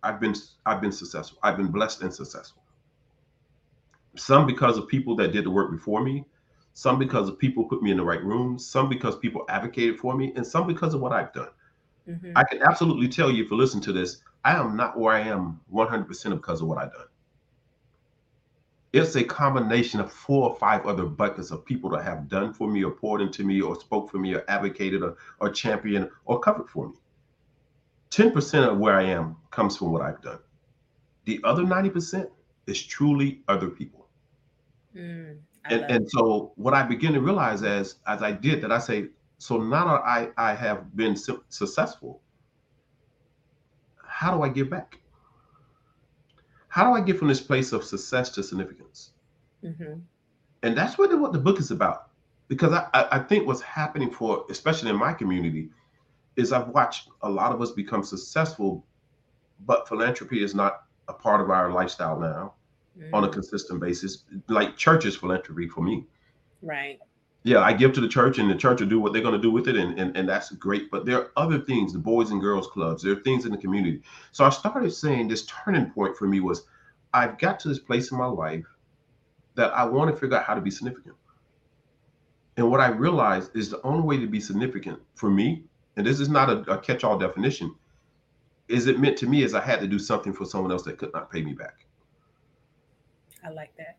I've 0.03 0.21
been 0.21 0.35
I've 0.67 0.81
been 0.81 0.93
successful. 0.93 1.39
I've 1.43 1.57
been 1.57 1.71
blessed 1.71 2.03
and 2.03 2.13
successful. 2.13 2.63
Some 4.17 4.47
because 4.47 4.77
of 4.77 4.89
people 4.89 5.17
that 5.17 5.33
did 5.33 5.45
the 5.45 5.51
work 5.51 5.71
before 5.71 6.03
me, 6.03 6.27
some 6.75 6.99
because 6.99 7.29
of 7.29 7.39
people 7.39 7.65
put 7.65 7.83
me 7.83 7.91
in 7.91 7.97
the 7.97 8.05
right 8.05 8.23
rooms, 8.25 8.67
some 8.67 8.89
because 8.89 9.17
people 9.17 9.45
advocated 9.49 9.99
for 9.99 10.17
me, 10.17 10.33
and 10.37 10.47
some 10.47 10.67
because 10.67 10.95
of 10.95 11.01
what 11.01 11.13
I've 11.13 11.33
done. 11.33 11.51
Mm-hmm. 12.09 12.33
I 12.35 12.45
can 12.45 12.63
absolutely 12.63 13.09
tell 13.09 13.31
you 13.31 13.45
if 13.45 13.51
you 13.51 13.57
listen 13.57 13.81
to 13.83 13.93
this, 13.93 14.23
I 14.45 14.57
am 14.57 14.77
not 14.77 14.99
where 14.99 15.15
I 15.15 15.21
am 15.21 15.61
100% 15.73 16.09
because 16.31 16.61
of 16.61 16.69
what 16.69 16.79
I've 16.79 16.93
done. 16.93 17.07
It's 18.93 19.17
a 19.17 19.25
combination 19.25 20.01
of 20.01 20.13
four 20.13 20.51
or 20.51 20.57
five 20.57 20.85
other 20.85 21.05
buckets 21.05 21.51
of 21.51 21.65
people 21.65 21.89
that 21.91 22.05
have 22.05 22.29
done 22.29 22.53
for 22.53 22.69
me 22.69 22.85
or 22.85 22.91
poured 22.91 23.23
into 23.23 23.45
me 23.45 23.61
or 23.61 23.79
spoke 23.79 24.11
for 24.11 24.19
me 24.19 24.35
or 24.35 24.45
advocated 24.49 25.03
or, 25.03 25.17
or 25.41 25.51
championed 25.51 26.11
or 26.27 26.41
covered 26.41 26.69
for 26.69 26.89
me. 26.89 26.97
10% 28.11 28.69
of 28.69 28.79
where 28.79 28.95
I 28.95 29.05
am 29.05 29.37
comes 29.51 29.77
from 29.77 29.93
what 29.93 30.03
I've 30.03 30.21
done. 30.21 30.41
The 31.25 31.41
other 31.45 31.63
90% 31.63 32.29
is 32.67 32.83
truly 32.83 33.41
other 33.49 33.69
people. 33.69 34.09
Mm 34.95 35.39
and, 35.67 35.83
and 35.83 36.11
so 36.11 36.53
what 36.57 36.75
I 36.75 36.83
begin 36.83 37.13
to 37.13 37.21
realize 37.21 37.63
as 37.63 37.97
as 38.07 38.23
I 38.23 38.33
did 38.33 38.63
that 38.63 38.73
I 38.73 38.79
say, 38.79 39.09
so 39.39 39.59
now 39.59 39.85
that 39.87 40.03
I 40.05 40.31
I 40.37 40.55
have 40.55 40.97
been 40.97 41.17
su- 41.17 41.43
successful, 41.49 42.21
how 44.05 44.37
do 44.37 44.43
I 44.43 44.49
give 44.49 44.71
back? 44.71 44.99
How 46.69 46.89
do 46.89 46.97
I 46.97 47.05
get 47.05 47.19
from 47.19 47.29
this 47.29 47.41
place 47.41 47.73
of 47.73 47.85
success 47.85 48.31
to 48.31 48.43
significance? 48.43 49.11
Mm-hmm. 49.63 50.01
And 50.63 50.77
that's 50.77 50.99
really 50.99 51.17
what 51.17 51.33
the 51.33 51.39
book 51.39 51.59
is 51.59 51.71
about. 51.71 52.09
Because 52.49 52.73
I, 52.73 52.89
I 53.13 53.19
think 53.19 53.47
what's 53.47 53.61
happening 53.61 54.11
for, 54.11 54.45
especially 54.51 54.91
in 54.91 54.97
my 54.97 55.13
community, 55.13 55.71
is 56.37 56.53
I've 56.53 56.69
watched 56.69 57.09
a 57.23 57.31
lot 57.31 57.53
of 57.53 57.61
us 57.61 57.73
become 57.73 58.03
successful, 58.03 58.85
but 59.67 59.87
philanthropy 59.87 60.43
is 60.43 60.55
not 60.55 60.85
a 61.09 61.13
part 61.13 61.41
of 61.41 61.51
our 61.51 61.71
lifestyle 61.71 62.19
now 62.19 62.55
mm. 62.99 63.11
on 63.13 63.25
a 63.25 63.29
consistent 63.29 63.81
basis, 63.81 64.25
like 64.49 64.77
churches 64.77 65.17
philanthropy 65.17 65.69
for 65.69 65.83
me. 65.83 66.05
Right. 66.63 66.99
Yeah, 67.45 67.59
I 67.61 67.73
give 67.73 67.93
to 67.95 68.01
the 68.01 68.09
church 68.09 68.39
and 68.39 68.49
the 68.49 68.55
church 68.55 68.81
will 68.81 68.89
do 68.89 69.01
what 69.01 69.13
they're 69.13 69.23
going 69.23 69.35
to 69.35 69.41
do 69.41 69.51
with 69.51 69.67
it. 69.67 69.77
And, 69.77 69.99
and, 69.99 70.17
and 70.17 70.29
that's 70.29 70.53
great. 70.53 70.91
But 70.91 71.05
there 71.05 71.19
are 71.19 71.31
other 71.37 71.59
things, 71.59 71.93
the 71.93 71.99
boys 71.99 72.31
and 72.31 72.41
girls 72.41 72.69
clubs, 72.69 73.03
there 73.03 73.13
are 73.13 73.23
things 73.23 73.45
in 73.45 73.51
the 73.51 73.59
community. 73.59 74.03
So 74.31 74.45
I 74.45 74.51
started 74.51 74.93
saying 74.93 75.29
this 75.29 75.45
turning 75.47 75.91
point 75.91 76.17
for 76.17 76.29
me 76.29 76.41
was 76.41 76.67
I've 77.13 77.39
got 77.39 77.59
to 77.61 77.69
this 77.69 77.81
place 77.81 78.13
in 78.13 78.19
my 78.19 78.27
life 78.27 78.65
that 79.55 79.73
I 79.73 79.85
want 79.85 80.11
to 80.11 80.17
figure 80.17 80.37
out 80.37 80.45
how 80.45 80.55
to 80.55 80.61
be 80.61 80.71
significant. 80.71 81.17
And 82.57 82.71
what 82.71 82.81
I 82.81 82.89
realized 82.89 83.57
is 83.57 83.71
the 83.71 83.83
only 83.83 84.03
way 84.03 84.19
to 84.19 84.27
be 84.27 84.41
significant 84.41 85.01
for 85.15 85.31
me, 85.31 85.65
and 85.97 86.07
this 86.07 86.21
is 86.21 86.29
not 86.29 86.49
a, 86.49 86.59
a 86.73 86.79
catch 86.79 87.03
all 87.03 87.19
definition, 87.19 87.75
is 88.69 88.87
it 88.87 89.01
meant 89.01 89.19
to 89.19 89.27
me 89.27 89.43
as 89.43 89.55
I 89.55 89.61
had 89.61 89.81
to 89.81 89.89
do 89.89 89.99
something 89.99 90.33
for 90.33 90.45
someone 90.45 90.71
else 90.71 90.83
that 90.85 90.99
could 90.99 91.13
not 91.13 91.31
pay 91.31 91.43
me 91.43 91.55
back. 91.55 91.87
I 93.45 93.51
like 93.51 93.77
that. 93.77 93.99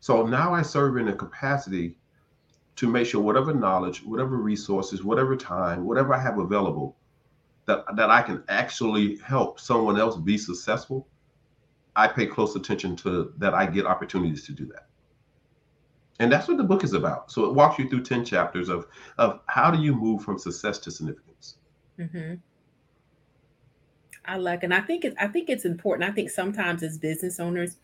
So 0.00 0.26
now 0.26 0.54
I 0.54 0.62
serve 0.62 0.96
in 0.98 1.08
a 1.08 1.14
capacity 1.14 1.98
to 2.76 2.88
make 2.88 3.06
sure 3.06 3.22
whatever 3.22 3.54
knowledge, 3.54 4.02
whatever 4.04 4.36
resources, 4.36 5.02
whatever 5.02 5.36
time, 5.36 5.84
whatever 5.84 6.14
I 6.14 6.20
have 6.20 6.38
available, 6.38 6.96
that 7.66 7.84
that 7.96 8.10
I 8.10 8.22
can 8.22 8.44
actually 8.48 9.16
help 9.18 9.58
someone 9.58 9.98
else 9.98 10.16
be 10.16 10.38
successful. 10.38 11.08
I 11.96 12.06
pay 12.06 12.26
close 12.26 12.54
attention 12.54 12.94
to 12.96 13.32
that. 13.38 13.54
I 13.54 13.66
get 13.66 13.86
opportunities 13.86 14.44
to 14.46 14.52
do 14.52 14.66
that, 14.66 14.88
and 16.20 16.30
that's 16.30 16.46
what 16.46 16.58
the 16.58 16.64
book 16.64 16.84
is 16.84 16.92
about. 16.92 17.32
So 17.32 17.46
it 17.46 17.54
walks 17.54 17.78
you 17.78 17.88
through 17.88 18.02
ten 18.02 18.24
chapters 18.24 18.68
of 18.68 18.86
of 19.18 19.40
how 19.46 19.70
do 19.70 19.82
you 19.82 19.94
move 19.94 20.22
from 20.22 20.38
success 20.38 20.78
to 20.80 20.90
significance. 20.90 21.56
Mm-hmm. 21.98 22.34
I 24.26 24.36
like, 24.36 24.62
and 24.62 24.74
I 24.74 24.80
think 24.80 25.04
it's 25.04 25.16
I 25.20 25.28
think 25.28 25.48
it's 25.48 25.64
important. 25.64 26.08
I 26.08 26.12
think 26.12 26.30
sometimes 26.30 26.82
as 26.82 26.98
business 26.98 27.40
owners, 27.40 27.76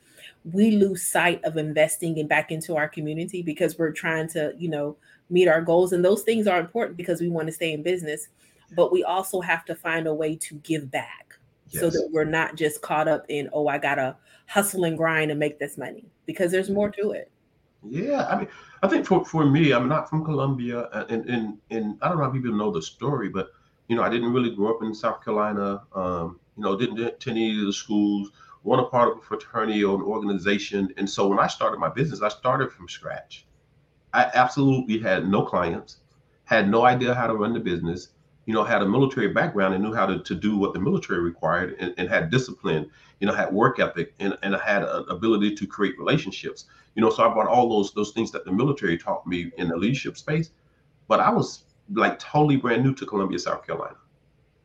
we 0.44 0.72
lose 0.72 1.06
sight 1.06 1.42
of 1.44 1.56
investing 1.56 2.18
and 2.18 2.28
back 2.28 2.50
into 2.50 2.76
our 2.76 2.88
community 2.88 3.42
because 3.42 3.78
we're 3.78 3.92
trying 3.92 4.28
to, 4.28 4.54
you 4.58 4.68
know, 4.68 4.96
meet 5.30 5.48
our 5.48 5.62
goals. 5.62 5.92
And 5.92 6.04
those 6.04 6.22
things 6.22 6.46
are 6.46 6.60
important 6.60 6.96
because 6.96 7.20
we 7.20 7.28
want 7.28 7.46
to 7.48 7.52
stay 7.52 7.72
in 7.72 7.82
business. 7.82 8.28
But 8.74 8.92
we 8.92 9.04
also 9.04 9.40
have 9.40 9.64
to 9.66 9.74
find 9.74 10.06
a 10.06 10.14
way 10.14 10.36
to 10.36 10.54
give 10.56 10.90
back 10.90 11.34
yes. 11.68 11.80
so 11.80 11.90
that 11.90 12.08
we're 12.12 12.24
not 12.24 12.56
just 12.56 12.80
caught 12.80 13.08
up 13.08 13.26
in, 13.28 13.48
oh, 13.52 13.68
I 13.68 13.78
gotta 13.78 14.16
hustle 14.46 14.84
and 14.84 14.96
grind 14.96 15.30
and 15.30 15.38
make 15.38 15.58
this 15.58 15.76
money 15.76 16.04
because 16.26 16.50
there's 16.50 16.70
more 16.70 16.90
to 16.90 17.12
it. 17.12 17.30
Yeah, 17.88 18.26
I 18.26 18.38
mean, 18.38 18.48
I 18.82 18.88
think 18.88 19.06
for, 19.06 19.24
for 19.24 19.44
me, 19.44 19.72
I'm 19.72 19.88
not 19.88 20.08
from 20.08 20.24
Columbia, 20.24 20.88
and, 21.08 21.28
and 21.28 21.58
and 21.70 21.98
I 22.00 22.08
don't 22.08 22.18
know 22.18 22.24
how 22.24 22.30
people 22.30 22.52
know 22.52 22.70
the 22.70 22.80
story, 22.80 23.28
but 23.28 23.48
you 23.88 23.96
know, 23.96 24.02
I 24.02 24.08
didn't 24.08 24.32
really 24.32 24.54
grow 24.54 24.74
up 24.74 24.82
in 24.82 24.94
South 24.94 25.24
Carolina. 25.24 25.82
Um, 25.94 26.40
you 26.56 26.62
know, 26.62 26.76
didn't 26.76 27.00
attend 27.00 27.38
any 27.38 27.58
of 27.60 27.66
the 27.66 27.72
schools 27.72 28.30
one 28.62 28.78
a 28.78 28.84
part 28.84 29.12
of 29.12 29.18
a 29.18 29.20
fraternity 29.20 29.82
or 29.84 29.96
an 29.96 30.02
organization. 30.02 30.92
And 30.96 31.08
so 31.08 31.26
when 31.26 31.38
I 31.38 31.46
started 31.46 31.78
my 31.78 31.88
business, 31.88 32.22
I 32.22 32.28
started 32.28 32.72
from 32.72 32.88
scratch. 32.88 33.46
I 34.12 34.30
absolutely 34.34 34.98
had 34.98 35.28
no 35.28 35.42
clients, 35.42 35.98
had 36.44 36.70
no 36.70 36.84
idea 36.84 37.14
how 37.14 37.26
to 37.26 37.34
run 37.34 37.54
the 37.54 37.60
business, 37.60 38.08
you 38.46 38.54
know, 38.54 38.62
had 38.62 38.82
a 38.82 38.88
military 38.88 39.28
background 39.28 39.74
and 39.74 39.82
knew 39.82 39.94
how 39.94 40.06
to, 40.06 40.18
to 40.20 40.34
do 40.34 40.56
what 40.56 40.74
the 40.74 40.80
military 40.80 41.20
required 41.20 41.76
and, 41.80 41.94
and 41.96 42.08
had 42.08 42.30
discipline, 42.30 42.90
you 43.20 43.26
know, 43.26 43.32
had 43.32 43.52
work 43.52 43.78
ethic 43.78 44.14
and, 44.20 44.36
and 44.42 44.54
I 44.54 44.64
had 44.64 44.82
an 44.82 45.06
ability 45.08 45.54
to 45.56 45.66
create 45.66 45.98
relationships. 45.98 46.66
You 46.94 47.02
know, 47.02 47.10
so 47.10 47.28
I 47.28 47.32
brought 47.32 47.48
all 47.48 47.68
those 47.68 47.92
those 47.94 48.12
things 48.12 48.30
that 48.32 48.44
the 48.44 48.52
military 48.52 48.98
taught 48.98 49.26
me 49.26 49.50
in 49.56 49.68
the 49.68 49.76
leadership 49.76 50.18
space. 50.18 50.50
But 51.08 51.20
I 51.20 51.30
was 51.30 51.64
like 51.92 52.18
totally 52.18 52.56
brand 52.56 52.82
new 52.82 52.94
to 52.94 53.06
Columbia, 53.06 53.38
South 53.38 53.66
Carolina. 53.66 53.96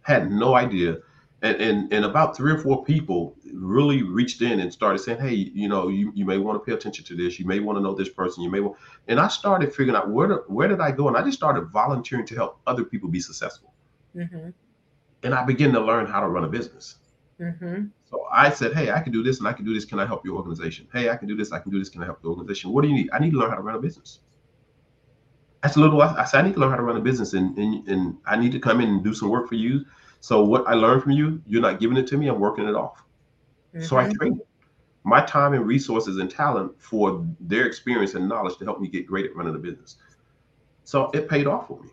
Had 0.01 0.31
no 0.31 0.55
idea 0.55 0.97
and, 1.41 1.62
and 1.62 1.93
and 1.93 2.05
about 2.05 2.36
three 2.36 2.51
or 2.51 2.57
four 2.57 2.83
people 2.83 3.36
really 3.53 4.01
reached 4.01 4.41
in 4.41 4.59
and 4.59 4.74
started 4.74 5.00
saying, 5.00 5.19
"Hey, 5.19 5.33
you 5.33 5.67
know, 5.67 5.88
you, 5.88 6.12
you 6.15 6.25
may 6.25 6.38
want 6.38 6.59
to 6.59 6.65
pay 6.65 6.75
attention 6.75 7.05
to 7.05 7.15
this. 7.15 7.39
You 7.39 7.45
may 7.45 7.59
want 7.59 7.77
to 7.77 7.81
know 7.81 7.93
this 7.93 8.09
person. 8.09 8.43
You 8.43 8.50
may 8.50 8.59
want." 8.59 8.77
And 9.07 9.19
I 9.19 9.27
started 9.27 9.69
figuring 9.69 9.95
out 9.95 10.09
where 10.09 10.27
to, 10.27 10.36
where 10.47 10.67
did 10.67 10.79
I 10.79 10.91
go, 10.91 11.07
and 11.07 11.15
I 11.15 11.21
just 11.21 11.38
started 11.38 11.65
volunteering 11.65 12.25
to 12.27 12.36
help 12.36 12.59
other 12.65 12.83
people 12.83 13.07
be 13.09 13.19
successful. 13.19 13.74
Mm-hmm. 14.15 14.50
And 15.24 15.33
I 15.33 15.45
began 15.45 15.71
to 15.74 15.79
learn 15.79 16.07
how 16.07 16.21
to 16.21 16.27
run 16.27 16.43
a 16.43 16.47
business. 16.47 16.95
Mm-hmm. 17.39 17.86
So 18.09 18.25
I 18.31 18.50
said, 18.50 18.74
"Hey, 18.74 18.89
I 18.89 19.00
can 19.00 19.13
do 19.13 19.21
this, 19.21 19.38
and 19.38 19.47
I 19.47 19.53
can 19.53 19.63
do 19.63 19.75
this. 19.75 19.86
Can 19.86 20.00
I 20.00 20.07
help 20.07 20.25
your 20.25 20.38
organization? 20.38 20.88
Hey, 20.91 21.09
I 21.09 21.17
can 21.17 21.27
do 21.27 21.36
this. 21.36 21.51
I 21.51 21.59
can 21.59 21.71
do 21.71 21.77
this. 21.77 21.89
Can 21.89 22.01
I 22.01 22.05
help 22.05 22.24
your 22.24 22.31
organization? 22.31 22.71
What 22.71 22.81
do 22.81 22.88
you 22.88 22.95
need? 22.95 23.09
I 23.13 23.19
need 23.19 23.31
to 23.31 23.38
learn 23.38 23.51
how 23.51 23.57
to 23.57 23.62
run 23.62 23.75
a 23.75 23.79
business." 23.79 24.21
That's 25.67 25.75
a 25.75 25.81
little. 25.81 26.01
I 26.01 26.24
said, 26.24 26.39
"I 26.39 26.47
need 26.47 26.53
to 26.53 26.62
learn 26.62 26.69
how 26.69 26.77
to 26.77 26.81
run 26.81 26.95
a 26.95 27.01
business, 27.01 27.33
and 27.33 27.57
and, 27.57 27.86
and 27.89 28.17
I 28.25 28.38
need 28.38 28.53
to 28.53 28.59
come 28.59 28.79
in 28.79 28.88
and 28.88 29.03
do 29.03 29.13
some 29.13 29.27
work 29.27 29.50
for 29.50 29.55
you." 29.55 29.86
So 30.21 30.41
what 30.41 30.65
I 30.65 30.75
learned 30.75 31.03
from 31.03 31.12
you, 31.12 31.41
you're 31.45 31.62
not 31.62 31.81
giving 31.81 31.97
it 31.97 32.07
to 32.07 32.17
me. 32.17 32.29
I'm 32.29 32.39
working 32.39 32.65
it 32.69 32.74
off. 32.74 33.03
Mm-hmm. 33.75 33.83
So 33.83 33.97
I 33.97 34.05
mm-hmm. 34.05 34.13
trade 34.13 34.33
my 35.03 35.25
time 35.25 35.53
and 35.53 35.67
resources 35.67 36.19
and 36.19 36.31
talent 36.31 36.71
for 36.79 37.25
their 37.41 37.65
experience 37.65 38.13
and 38.13 38.29
knowledge 38.29 38.57
to 38.59 38.63
help 38.63 38.79
me 38.79 38.88
get 38.88 39.05
great 39.05 39.25
at 39.25 39.36
running 39.36 39.55
a 39.55 39.57
business. 39.57 39.97
So 40.86 41.12
it 41.12 41.27
paid 41.27 41.47
off 41.47 41.67
for 41.67 41.81
me. 41.81 41.89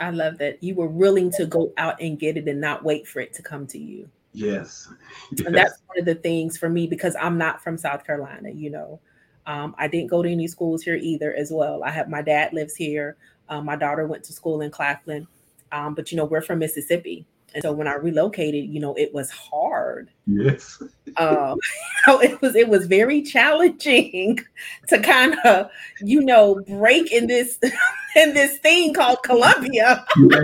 I 0.00 0.10
love 0.10 0.38
that 0.38 0.60
you 0.60 0.74
were 0.74 0.88
willing 0.88 1.30
to 1.32 1.46
go 1.46 1.72
out 1.76 2.00
and 2.00 2.18
get 2.18 2.36
it 2.36 2.48
and 2.48 2.60
not 2.60 2.82
wait 2.82 3.06
for 3.06 3.20
it 3.20 3.32
to 3.34 3.42
come 3.42 3.68
to 3.68 3.78
you. 3.78 4.08
Yes. 4.32 4.88
yes. 5.30 5.42
And 5.46 5.54
that's 5.54 5.78
one 5.86 6.00
of 6.00 6.06
the 6.06 6.16
things 6.16 6.58
for 6.58 6.68
me 6.68 6.88
because 6.88 7.14
I'm 7.20 7.38
not 7.38 7.62
from 7.62 7.78
South 7.78 8.04
Carolina, 8.04 8.50
you 8.50 8.70
know. 8.70 8.98
Um, 9.48 9.74
I 9.78 9.88
didn't 9.88 10.10
go 10.10 10.22
to 10.22 10.30
any 10.30 10.46
schools 10.46 10.82
here 10.82 10.96
either, 10.96 11.34
as 11.34 11.50
well. 11.50 11.82
I 11.82 11.90
have 11.90 12.10
my 12.10 12.20
dad 12.20 12.52
lives 12.52 12.76
here. 12.76 13.16
Um, 13.48 13.64
my 13.64 13.76
daughter 13.76 14.06
went 14.06 14.22
to 14.24 14.32
school 14.34 14.60
in 14.60 14.70
Claflin, 14.70 15.26
um, 15.72 15.94
but 15.94 16.12
you 16.12 16.18
know 16.18 16.26
we're 16.26 16.42
from 16.42 16.58
Mississippi, 16.58 17.24
and 17.54 17.62
so 17.62 17.72
when 17.72 17.88
I 17.88 17.94
relocated, 17.94 18.68
you 18.68 18.78
know 18.78 18.94
it 18.96 19.14
was 19.14 19.30
hard. 19.30 20.10
Yes. 20.26 20.82
um, 21.16 21.58
so 22.04 22.20
it 22.20 22.42
was 22.42 22.56
it 22.56 22.68
was 22.68 22.86
very 22.86 23.22
challenging 23.22 24.38
to 24.88 25.00
kind 25.00 25.34
of 25.46 25.70
you 26.02 26.20
know 26.20 26.60
break 26.68 27.10
in 27.10 27.26
this 27.26 27.58
in 28.16 28.34
this 28.34 28.58
thing 28.58 28.92
called 28.92 29.22
Columbia. 29.22 30.04
Yes. 30.18 30.42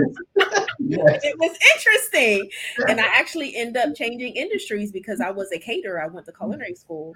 yes. 0.79 1.19
it 1.23 1.37
was 1.37 1.55
interesting, 1.75 2.49
and 2.87 2.99
I 2.99 3.05
actually 3.05 3.55
ended 3.55 3.83
up 3.83 3.95
changing 3.95 4.35
industries 4.35 4.91
because 4.91 5.21
I 5.21 5.29
was 5.29 5.51
a 5.51 5.59
caterer. 5.59 6.01
I 6.01 6.07
went 6.07 6.25
to 6.25 6.31
culinary 6.31 6.73
school 6.73 7.13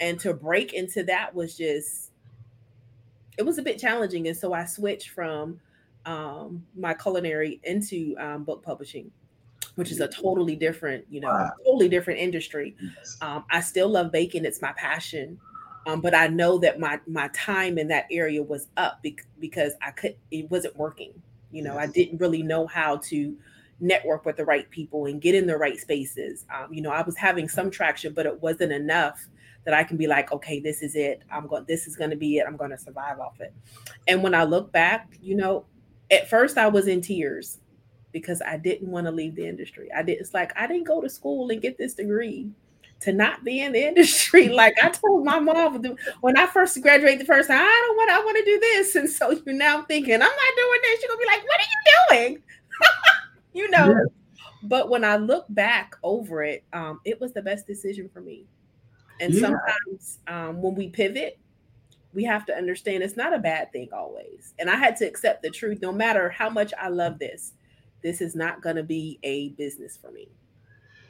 and 0.00 0.18
to 0.20 0.32
break 0.32 0.72
into 0.72 1.02
that 1.04 1.34
was 1.34 1.56
just 1.56 2.12
it 3.36 3.46
was 3.46 3.58
a 3.58 3.62
bit 3.62 3.78
challenging. 3.78 4.28
And 4.28 4.36
so 4.36 4.52
i 4.52 4.64
switched 4.64 5.10
from 5.10 5.60
um, 6.06 6.64
my 6.76 6.94
culinary 6.94 7.60
into 7.64 8.16
um, 8.18 8.44
book 8.44 8.62
publishing 8.62 9.10
which 9.74 9.92
is 9.92 10.00
a 10.00 10.08
totally 10.08 10.56
different 10.56 11.04
you 11.08 11.20
know 11.20 11.28
wow. 11.28 11.50
totally 11.64 11.88
different 11.88 12.18
industry. 12.18 12.74
Um, 13.20 13.44
i 13.50 13.60
still 13.60 13.88
love 13.88 14.10
baking. 14.10 14.44
It's 14.44 14.60
my 14.60 14.72
passion. 14.72 15.38
Um, 15.86 16.00
but 16.00 16.14
i 16.14 16.26
know 16.26 16.58
that 16.58 16.80
my 16.80 17.00
my 17.06 17.28
time 17.28 17.78
in 17.78 17.88
that 17.88 18.06
area 18.10 18.42
was 18.42 18.66
up 18.76 19.04
because 19.38 19.74
i 19.80 19.90
could 19.92 20.16
it 20.30 20.50
wasn't 20.50 20.76
working. 20.76 21.12
You 21.52 21.62
know 21.62 21.74
yes. 21.74 21.88
i 21.88 21.92
didn't 21.92 22.18
really 22.18 22.42
know 22.42 22.66
how 22.66 22.96
to 22.96 23.36
network 23.80 24.24
with 24.26 24.36
the 24.36 24.44
right 24.44 24.68
people 24.70 25.06
and 25.06 25.20
get 25.20 25.36
in 25.36 25.46
the 25.46 25.56
right 25.56 25.78
spaces. 25.78 26.44
Um, 26.52 26.72
you 26.72 26.82
know 26.82 26.90
i 26.90 27.02
was 27.02 27.16
having 27.16 27.48
some 27.48 27.70
traction 27.70 28.12
but 28.12 28.26
it 28.26 28.42
wasn't 28.42 28.72
enough 28.72 29.28
that 29.64 29.74
I 29.74 29.84
can 29.84 29.96
be 29.96 30.06
like, 30.06 30.32
okay, 30.32 30.60
this 30.60 30.82
is 30.82 30.94
it. 30.94 31.22
I'm 31.30 31.46
going, 31.46 31.64
this 31.68 31.86
is 31.86 31.96
going 31.96 32.10
to 32.10 32.16
be 32.16 32.38
it. 32.38 32.46
I'm 32.46 32.56
going 32.56 32.70
to 32.70 32.78
survive 32.78 33.20
off 33.20 33.40
it. 33.40 33.52
And 34.06 34.22
when 34.22 34.34
I 34.34 34.44
look 34.44 34.72
back, 34.72 35.18
you 35.20 35.34
know, 35.34 35.66
at 36.10 36.28
first 36.30 36.56
I 36.56 36.68
was 36.68 36.86
in 36.86 37.00
tears 37.00 37.58
because 38.12 38.40
I 38.42 38.56
didn't 38.56 38.90
want 38.90 39.06
to 39.06 39.10
leave 39.10 39.34
the 39.34 39.46
industry. 39.46 39.90
I 39.94 40.02
did. 40.02 40.18
It's 40.20 40.34
like 40.34 40.52
I 40.56 40.66
didn't 40.66 40.86
go 40.86 41.00
to 41.00 41.08
school 41.08 41.50
and 41.50 41.60
get 41.60 41.76
this 41.76 41.94
degree 41.94 42.50
to 43.00 43.12
not 43.12 43.44
be 43.44 43.60
in 43.60 43.72
the 43.72 43.82
industry. 43.86 44.48
Like 44.48 44.76
I 44.82 44.90
told 44.90 45.24
my 45.24 45.38
mom 45.38 45.82
when 46.20 46.36
I 46.36 46.46
first 46.46 46.80
graduated 46.82 47.20
the 47.20 47.24
first 47.26 47.48
time, 47.48 47.60
I 47.60 47.84
don't 47.86 47.96
want. 47.96 48.10
I 48.10 48.24
want 48.24 48.38
to 48.38 48.44
do 48.44 48.60
this, 48.60 48.96
and 48.96 49.08
so 49.08 49.30
you 49.30 49.52
now 49.52 49.82
thinking 49.82 50.14
I'm 50.14 50.20
not 50.20 50.30
doing 50.56 50.80
this. 50.82 51.02
You're 51.02 51.10
gonna 51.10 51.20
be 51.20 51.26
like, 51.26 51.44
what 51.44 51.60
are 51.60 52.18
you 52.20 52.28
doing? 52.30 52.42
you 53.52 53.70
know. 53.70 53.88
Yeah. 53.88 54.04
But 54.64 54.88
when 54.88 55.04
I 55.04 55.16
look 55.16 55.46
back 55.50 55.94
over 56.02 56.42
it, 56.42 56.64
um, 56.72 57.00
it 57.04 57.20
was 57.20 57.32
the 57.32 57.42
best 57.42 57.66
decision 57.66 58.08
for 58.12 58.20
me. 58.20 58.44
And 59.20 59.34
yeah. 59.34 59.40
sometimes 59.40 60.18
um, 60.26 60.62
when 60.62 60.74
we 60.74 60.88
pivot, 60.88 61.38
we 62.14 62.24
have 62.24 62.46
to 62.46 62.54
understand 62.54 63.02
it's 63.02 63.16
not 63.16 63.34
a 63.34 63.38
bad 63.38 63.70
thing 63.72 63.88
always. 63.92 64.54
And 64.58 64.70
I 64.70 64.76
had 64.76 64.96
to 64.96 65.06
accept 65.06 65.42
the 65.42 65.50
truth 65.50 65.80
no 65.82 65.92
matter 65.92 66.30
how 66.30 66.48
much 66.50 66.72
I 66.80 66.88
love 66.88 67.18
this, 67.18 67.52
this 68.02 68.20
is 68.20 68.34
not 68.34 68.62
going 68.62 68.76
to 68.76 68.82
be 68.82 69.18
a 69.22 69.50
business 69.50 69.96
for 69.96 70.10
me. 70.10 70.28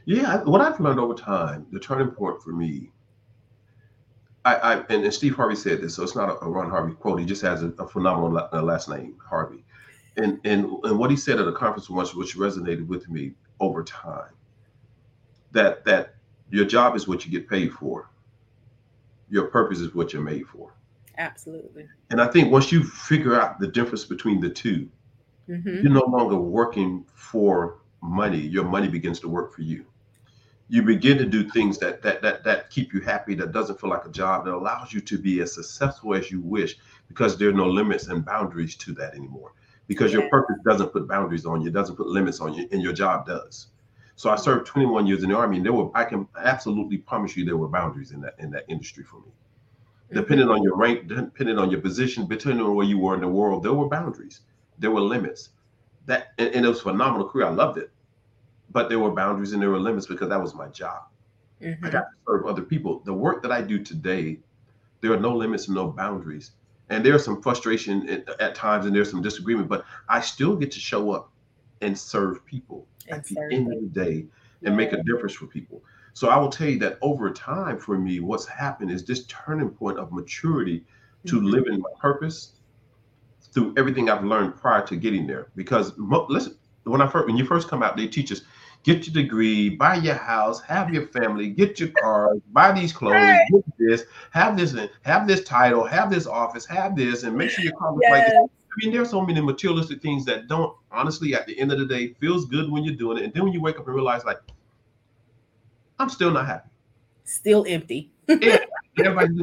Yeah, 0.05 0.43
what 0.45 0.61
I've 0.61 0.81
learned 0.81 1.01
over 1.01 1.15
time, 1.15 1.67
the 1.71 1.79
turning 1.79 2.09
point 2.09 2.43
for 2.43 2.51
me, 2.51 2.91
I, 4.45 4.55
I 4.55 4.75
and, 4.89 5.05
and, 5.05 5.13
Steve 5.13 5.37
Harvey 5.37 5.55
said 5.55 5.83
this, 5.83 5.97
so 5.97 6.03
it's 6.03 6.17
not 6.17 6.31
a, 6.31 6.45
a 6.45 6.49
Ron 6.49 6.71
Harvey 6.71 6.95
quote. 6.95 7.21
He 7.21 7.27
just 7.27 7.43
has 7.43 7.63
a, 7.63 7.69
a 7.79 7.87
phenomenal 7.87 8.49
uh, 8.51 8.63
last 8.63 8.89
name, 8.89 9.17
Harvey. 9.23 9.65
And, 10.17 10.41
and 10.45 10.65
and 10.85 10.99
what 10.99 11.11
he 11.11 11.17
said 11.17 11.39
at 11.39 11.47
a 11.47 11.53
conference 11.53 11.91
once, 11.91 12.15
which 12.15 12.37
resonated 12.37 12.87
with 12.87 13.09
me 13.09 13.35
over 13.61 13.85
time, 13.85 14.33
that 15.53 15.85
that 15.85 16.15
your 16.51 16.65
job 16.65 16.97
is 16.97 17.07
what 17.07 17.25
you 17.25 17.31
get 17.31 17.49
paid 17.49 17.73
for. 17.73 18.11
Your 19.31 19.47
purpose 19.47 19.81
is 19.81 19.95
what 19.95 20.13
you're 20.13 20.23
made 20.23 20.47
for. 20.47 20.73
Absolutely. 21.19 21.87
And 22.11 22.21
I 22.21 22.29
think 22.29 22.51
once 22.53 22.71
you 22.71 22.85
figure 22.85 23.39
out 23.39 23.59
the 23.59 23.67
difference 23.67 24.05
between 24.05 24.41
the 24.41 24.49
2 24.49 24.89
you 25.49 25.57
mm-hmm. 25.57 25.83
you're 25.83 25.93
no 25.93 26.05
longer 26.05 26.37
working 26.37 27.05
for 27.15 27.79
money. 28.03 28.39
Your 28.39 28.65
money 28.65 28.89
begins 28.89 29.19
to 29.21 29.29
work 29.29 29.53
for 29.53 29.63
you. 29.63 29.87
You 30.69 30.83
begin 30.83 31.17
to 31.17 31.25
do 31.25 31.49
things 31.49 31.79
that 31.79 32.03
that 32.03 32.21
that 32.21 32.45
that 32.45 32.71
keep 32.71 32.93
you 32.93 33.01
happy, 33.01 33.35
that 33.37 33.53
doesn't 33.53 33.81
feel 33.81 33.89
like 33.89 34.05
a 34.05 34.11
job, 34.11 34.45
that 34.45 34.53
allows 34.53 34.93
you 34.93 35.01
to 35.01 35.19
be 35.19 35.41
as 35.41 35.55
successful 35.55 36.15
as 36.15 36.31
you 36.31 36.43
wish, 36.43 36.77
because 37.09 37.39
there 37.39 37.49
are 37.49 37.55
no 37.55 37.67
limits 37.67 38.09
and 38.09 38.25
boundaries 38.25 38.77
to 38.77 38.93
that 38.95 39.15
anymore. 39.15 39.53
Because 39.87 40.13
yeah. 40.13 40.21
your 40.21 40.29
purpose 40.29 40.57
doesn't 40.67 40.93
put 40.93 41.09
boundaries 41.09 41.47
on 41.47 41.63
you, 41.63 41.71
doesn't 41.71 41.97
put 41.97 42.07
limits 42.07 42.41
on 42.41 42.53
you, 42.53 42.69
and 42.71 42.83
your 42.83 42.93
job 42.93 43.27
does. 43.27 43.69
So 44.19 44.31
I 44.31 44.35
served 44.35 44.67
21 44.67 45.07
years 45.07 45.23
in 45.23 45.29
the 45.29 45.37
army, 45.37 45.59
and 45.59 45.65
there 45.65 45.73
were 45.73 45.91
I 45.95 46.03
can 46.03 46.27
absolutely 46.37 46.99
promise 46.99 47.37
you 47.37 47.45
there 47.45 47.57
were 47.57 47.69
boundaries 47.69 48.11
in 48.11 48.21
that 48.23 48.35
in 48.41 48.51
that 48.51 48.65
industry 48.67 49.05
for 49.05 49.19
me. 49.19 49.29
Mm-hmm. 49.29 50.17
Depending 50.17 50.49
on 50.49 50.61
your 50.61 50.77
rank, 50.77 51.07
depending 51.07 51.57
on 51.57 51.71
your 51.71 51.81
position, 51.81 52.27
depending 52.27 52.67
on 52.67 52.75
where 52.75 52.85
you 52.85 52.99
were 52.99 53.15
in 53.15 53.21
the 53.21 53.29
world, 53.29 53.63
there 53.63 53.73
were 53.75 53.89
boundaries, 53.89 54.41
there 54.77 54.91
were 54.91 55.01
limits. 55.01 55.51
That 56.07 56.33
and, 56.37 56.53
and 56.53 56.67
it 56.67 56.69
was 56.69 56.81
a 56.81 56.83
phenomenal 56.83 57.29
career. 57.29 57.47
I 57.47 57.51
loved 57.51 57.79
it, 57.79 57.93
but 58.73 58.89
there 58.89 58.99
were 58.99 59.13
boundaries 59.13 59.53
and 59.53 59.63
there 59.63 59.71
were 59.71 59.79
limits 59.79 60.09
because 60.09 60.29
that 60.31 60.43
was 60.43 60.53
my 60.53 60.67
job. 60.67 61.03
Mm-hmm. 61.63 61.87
I 61.87 61.91
got 61.91 62.01
to 62.01 62.17
serve 62.27 62.47
other 62.47 62.63
people. 62.63 63.03
The 63.05 63.15
work 63.15 63.41
that 63.43 63.53
I 63.53 63.63
do 63.63 63.79
today, 63.85 64.41
there 65.01 65.13
are 65.13 65.21
no 65.21 65.33
limits 65.33 65.69
and 65.69 65.77
no 65.77 65.93
boundaries. 65.93 66.51
And 66.91 67.07
there's 67.07 67.25
some 67.25 67.41
frustration 67.41 68.09
at, 68.09 68.29
at 68.41 68.57
times 68.57 68.85
and 68.85 68.97
there's 68.97 69.13
some 69.13 69.23
disagreement, 69.23 69.69
but 69.69 69.85
I 70.09 70.21
still 70.21 70.57
get 70.57 70.73
to 70.73 70.81
show 70.81 71.13
up 71.13 71.31
and 71.81 71.99
serve 71.99 72.45
people 72.45 72.87
at 73.09 73.25
the 73.25 73.41
end 73.53 73.73
of 73.73 73.81
the 73.81 73.89
day 73.89 74.27
and 74.65 74.77
make 74.77 74.93
a 74.93 75.03
difference 75.03 75.35
for 75.35 75.47
people. 75.47 75.83
So 76.13 76.29
I 76.29 76.37
will 76.37 76.49
tell 76.49 76.69
you 76.69 76.79
that 76.81 76.99
over 77.01 77.31
time 77.31 77.79
for 77.79 77.97
me, 77.97 78.21
what's 78.21 78.47
happened 78.47 78.91
is 78.91 79.05
this 79.05 79.25
turning 79.27 79.71
point 79.71 79.99
of 79.99 80.13
maturity 80.13 80.85
to 81.27 81.37
mm-hmm. 81.37 81.47
live 81.47 81.67
in 81.69 81.81
my 81.81 81.91
purpose 82.01 82.53
through 83.53 83.75
everything 83.77 84.11
I've 84.11 84.25
learned 84.25 84.57
prior 84.57 84.85
to 84.87 84.97
getting 84.97 85.27
there. 85.27 85.49
Because 85.55 85.93
listen, 85.97 86.57
when 86.85 87.01
I 87.01 87.07
first 87.07 87.27
when 87.27 87.37
you 87.37 87.45
first 87.45 87.69
come 87.69 87.83
out, 87.83 87.97
they 87.97 88.09
teach 88.09 88.33
us 88.33 88.43
get 88.83 89.07
your 89.07 89.23
degree, 89.23 89.71
buy 89.71 89.97
your 89.97 90.15
house, 90.15 90.61
have 90.63 90.93
your 90.93 91.07
family, 91.09 91.49
get 91.49 91.81
your 91.81 91.91
car, 92.01 92.35
buy 92.53 92.73
these 92.73 92.93
clothes, 92.93 93.39
get 93.51 93.65
this, 93.79 94.05
have 94.31 94.57
this, 94.57 94.75
have 95.03 95.27
this 95.27 95.45
title, 95.45 95.85
have 95.85 96.11
this 96.11 96.27
office, 96.27 96.65
have 96.67 96.97
this, 96.97 97.23
and 97.23 97.37
make 97.37 97.51
sure 97.51 97.65
your 97.65 97.75
car 97.75 97.93
looks 97.93 98.07
yes. 98.09 98.13
like 98.13 98.35
I 98.35 98.58
mean, 98.79 98.93
there's 98.93 99.11
so 99.11 99.21
many 99.21 99.41
materialistic 99.41 100.01
things 100.01 100.25
that 100.27 100.49
don't 100.49 100.75
honestly, 100.91 101.35
at 101.35 101.47
the 101.47 101.59
end 101.59 101.73
of 101.73 101.79
the 101.79 101.87
day, 101.87 102.15
feels 102.21 102.47
good 102.47 102.71
when 102.71 102.85
you're 102.85 102.95
doing 102.95 103.19
it. 103.19 103.25
And 103.25 103.33
then 103.33 103.45
when 103.45 103.53
you 103.53 103.61
wake 103.61 103.79
up 103.79 103.87
and 103.87 103.95
realize, 103.95 104.25
like, 104.25 104.41
I'm 105.99 106.09
still 106.09 106.31
not 106.31 106.47
happy. 106.47 106.69
Still 107.25 107.65
empty. 107.69 108.11
yeah, 108.29 108.59
everybody, 108.99 109.35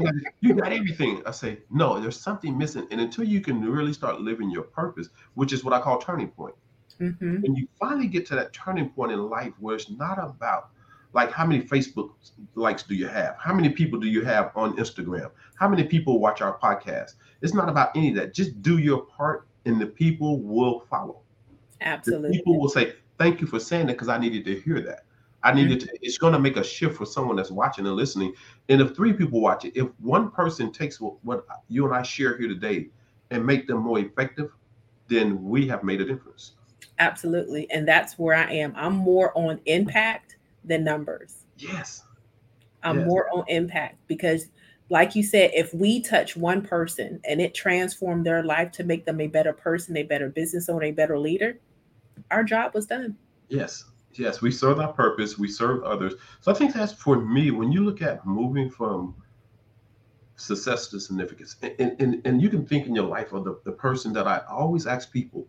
you 0.42 0.56
got 0.56 0.72
everything. 0.72 1.22
I 1.26 1.32
say, 1.32 1.60
no, 1.70 2.00
there's 2.00 2.20
something 2.20 2.58
missing. 2.58 2.88
And 2.92 3.02
until 3.02 3.26
you 3.26 3.42
can 3.42 3.62
really 3.62 3.94
start 3.94 4.22
living 4.22 4.50
your 4.50 4.64
purpose, 4.64 5.10
which 5.36 5.54
is 5.54 5.64
what 5.64 5.74
I 5.74 5.82
call 5.82 6.00
turning 6.00 6.30
point. 6.30 6.56
Mm-hmm. 7.00 7.42
When 7.42 7.56
you 7.56 7.68
finally 7.80 8.08
get 8.08 8.26
to 8.28 8.36
that 8.36 8.54
turning 8.54 8.90
point 8.90 9.12
in 9.12 9.30
life 9.30 9.54
where 9.60 9.76
it's 9.76 9.90
not 9.90 10.18
about 10.18 10.70
like 11.16 11.32
how 11.32 11.46
many 11.46 11.64
Facebook 11.64 12.12
likes 12.56 12.84
do 12.84 12.94
you 12.94 13.08
have? 13.08 13.38
How 13.40 13.54
many 13.54 13.70
people 13.70 14.00
do 14.00 14.08
you 14.08 14.24
have 14.26 14.52
on 14.56 14.76
Instagram? 14.76 15.32
How 15.56 15.68
many 15.68 15.86
people 15.86 16.20
watch 16.20 16.42
our 16.42 16.60
podcast? 16.60 17.14
It's 17.42 17.54
not 17.54 17.70
about 17.70 17.96
any 17.96 18.10
of 18.10 18.16
that. 18.16 18.34
Just 18.34 18.62
do 18.62 18.78
your 18.78 19.06
part 19.06 19.48
and 19.66 19.80
the 19.80 19.88
people 19.88 20.42
will 20.42 20.82
follow. 20.90 21.22
Absolutely. 21.82 22.30
The 22.30 22.38
people 22.38 22.60
will 22.60 22.70
say, 22.70 22.96
Thank 23.18 23.40
you 23.40 23.48
for 23.48 23.62
saying 23.62 23.88
that 23.88 23.94
because 23.94 24.10
I 24.10 24.18
needed 24.18 24.44
to 24.44 24.60
hear 24.60 24.82
that. 24.82 25.06
I 25.42 25.54
needed 25.54 25.80
mm-hmm. 25.80 25.88
to, 25.88 26.00
it's 26.02 26.18
going 26.18 26.34
to 26.34 26.40
make 26.40 26.58
a 26.58 26.64
shift 26.64 26.98
for 26.98 27.06
someone 27.06 27.38
that's 27.38 27.52
watching 27.52 27.86
and 27.86 27.96
listening. 27.96 28.34
And 28.68 28.82
if 28.82 28.94
three 28.94 29.14
people 29.14 29.40
watch 29.40 29.64
it, 29.64 29.72
if 29.74 29.88
one 30.02 30.32
person 30.32 30.70
takes 30.70 31.00
what, 31.00 31.14
what 31.24 31.46
you 31.70 31.86
and 31.86 31.96
I 31.96 32.02
share 32.02 32.38
here 32.38 32.50
today 32.50 32.90
and 33.32 33.46
make 33.46 33.68
them 33.68 33.78
more 33.78 34.00
effective, 34.00 34.52
then 35.08 35.42
we 35.42 35.66
have 35.68 35.82
made 35.82 36.02
a 36.02 36.06
difference. 36.06 36.54
Absolutely. 37.00 37.72
And 37.72 37.88
that's 37.88 38.20
where 38.20 38.36
I 38.36 38.52
am. 38.52 38.74
I'm 38.76 38.96
more 38.96 39.32
on 39.38 39.62
impact 39.66 40.35
than 40.66 40.84
numbers. 40.84 41.46
Yes. 41.58 42.04
I'm 42.84 43.00
yes. 43.00 43.08
more 43.08 43.30
on 43.34 43.46
impact 43.48 43.98
because 44.08 44.48
like 44.90 45.16
you 45.16 45.24
said, 45.24 45.52
if 45.54 45.74
we 45.74 46.00
touch 46.00 46.38
one 46.38 46.62
person 46.62 47.20
and 47.28 47.42
it 47.42 47.56
transformed 47.56 48.26
their 48.26 48.44
life 48.44 48.72
to 48.74 48.84
make 48.84 49.06
them 49.06 49.20
a 49.20 49.28
better 49.28 49.54
person, 49.54 49.98
a 49.98 50.04
better 50.04 50.30
business 50.30 50.70
owner, 50.70 50.86
a 50.86 50.92
better 50.92 51.18
leader, 51.18 51.60
our 52.30 52.44
job 52.44 52.74
was 52.74 52.86
done. 52.86 53.18
Yes. 53.50 53.86
Yes. 54.14 54.42
We 54.42 54.52
serve 54.52 54.80
our 54.80 54.94
purpose, 54.94 55.38
we 55.38 55.48
serve 55.48 55.84
others. 55.84 56.14
So 56.42 56.52
I 56.52 56.56
think 56.56 56.74
that's 56.74 56.94
for 56.94 57.20
me, 57.20 57.52
when 57.52 57.72
you 57.72 57.84
look 57.84 58.02
at 58.02 58.26
moving 58.26 58.70
from 58.70 59.16
success 60.36 60.88
to 60.90 61.00
significance, 61.00 61.56
and, 61.62 61.96
and, 62.00 62.22
and 62.26 62.42
you 62.42 62.50
can 62.50 62.66
think 62.66 62.86
in 62.88 62.94
your 62.94 63.06
life 63.06 63.34
of 63.34 63.44
the, 63.44 63.60
the 63.64 63.72
person 63.72 64.14
that 64.14 64.28
I 64.28 64.42
always 64.50 64.86
ask 64.86 65.12
people, 65.12 65.48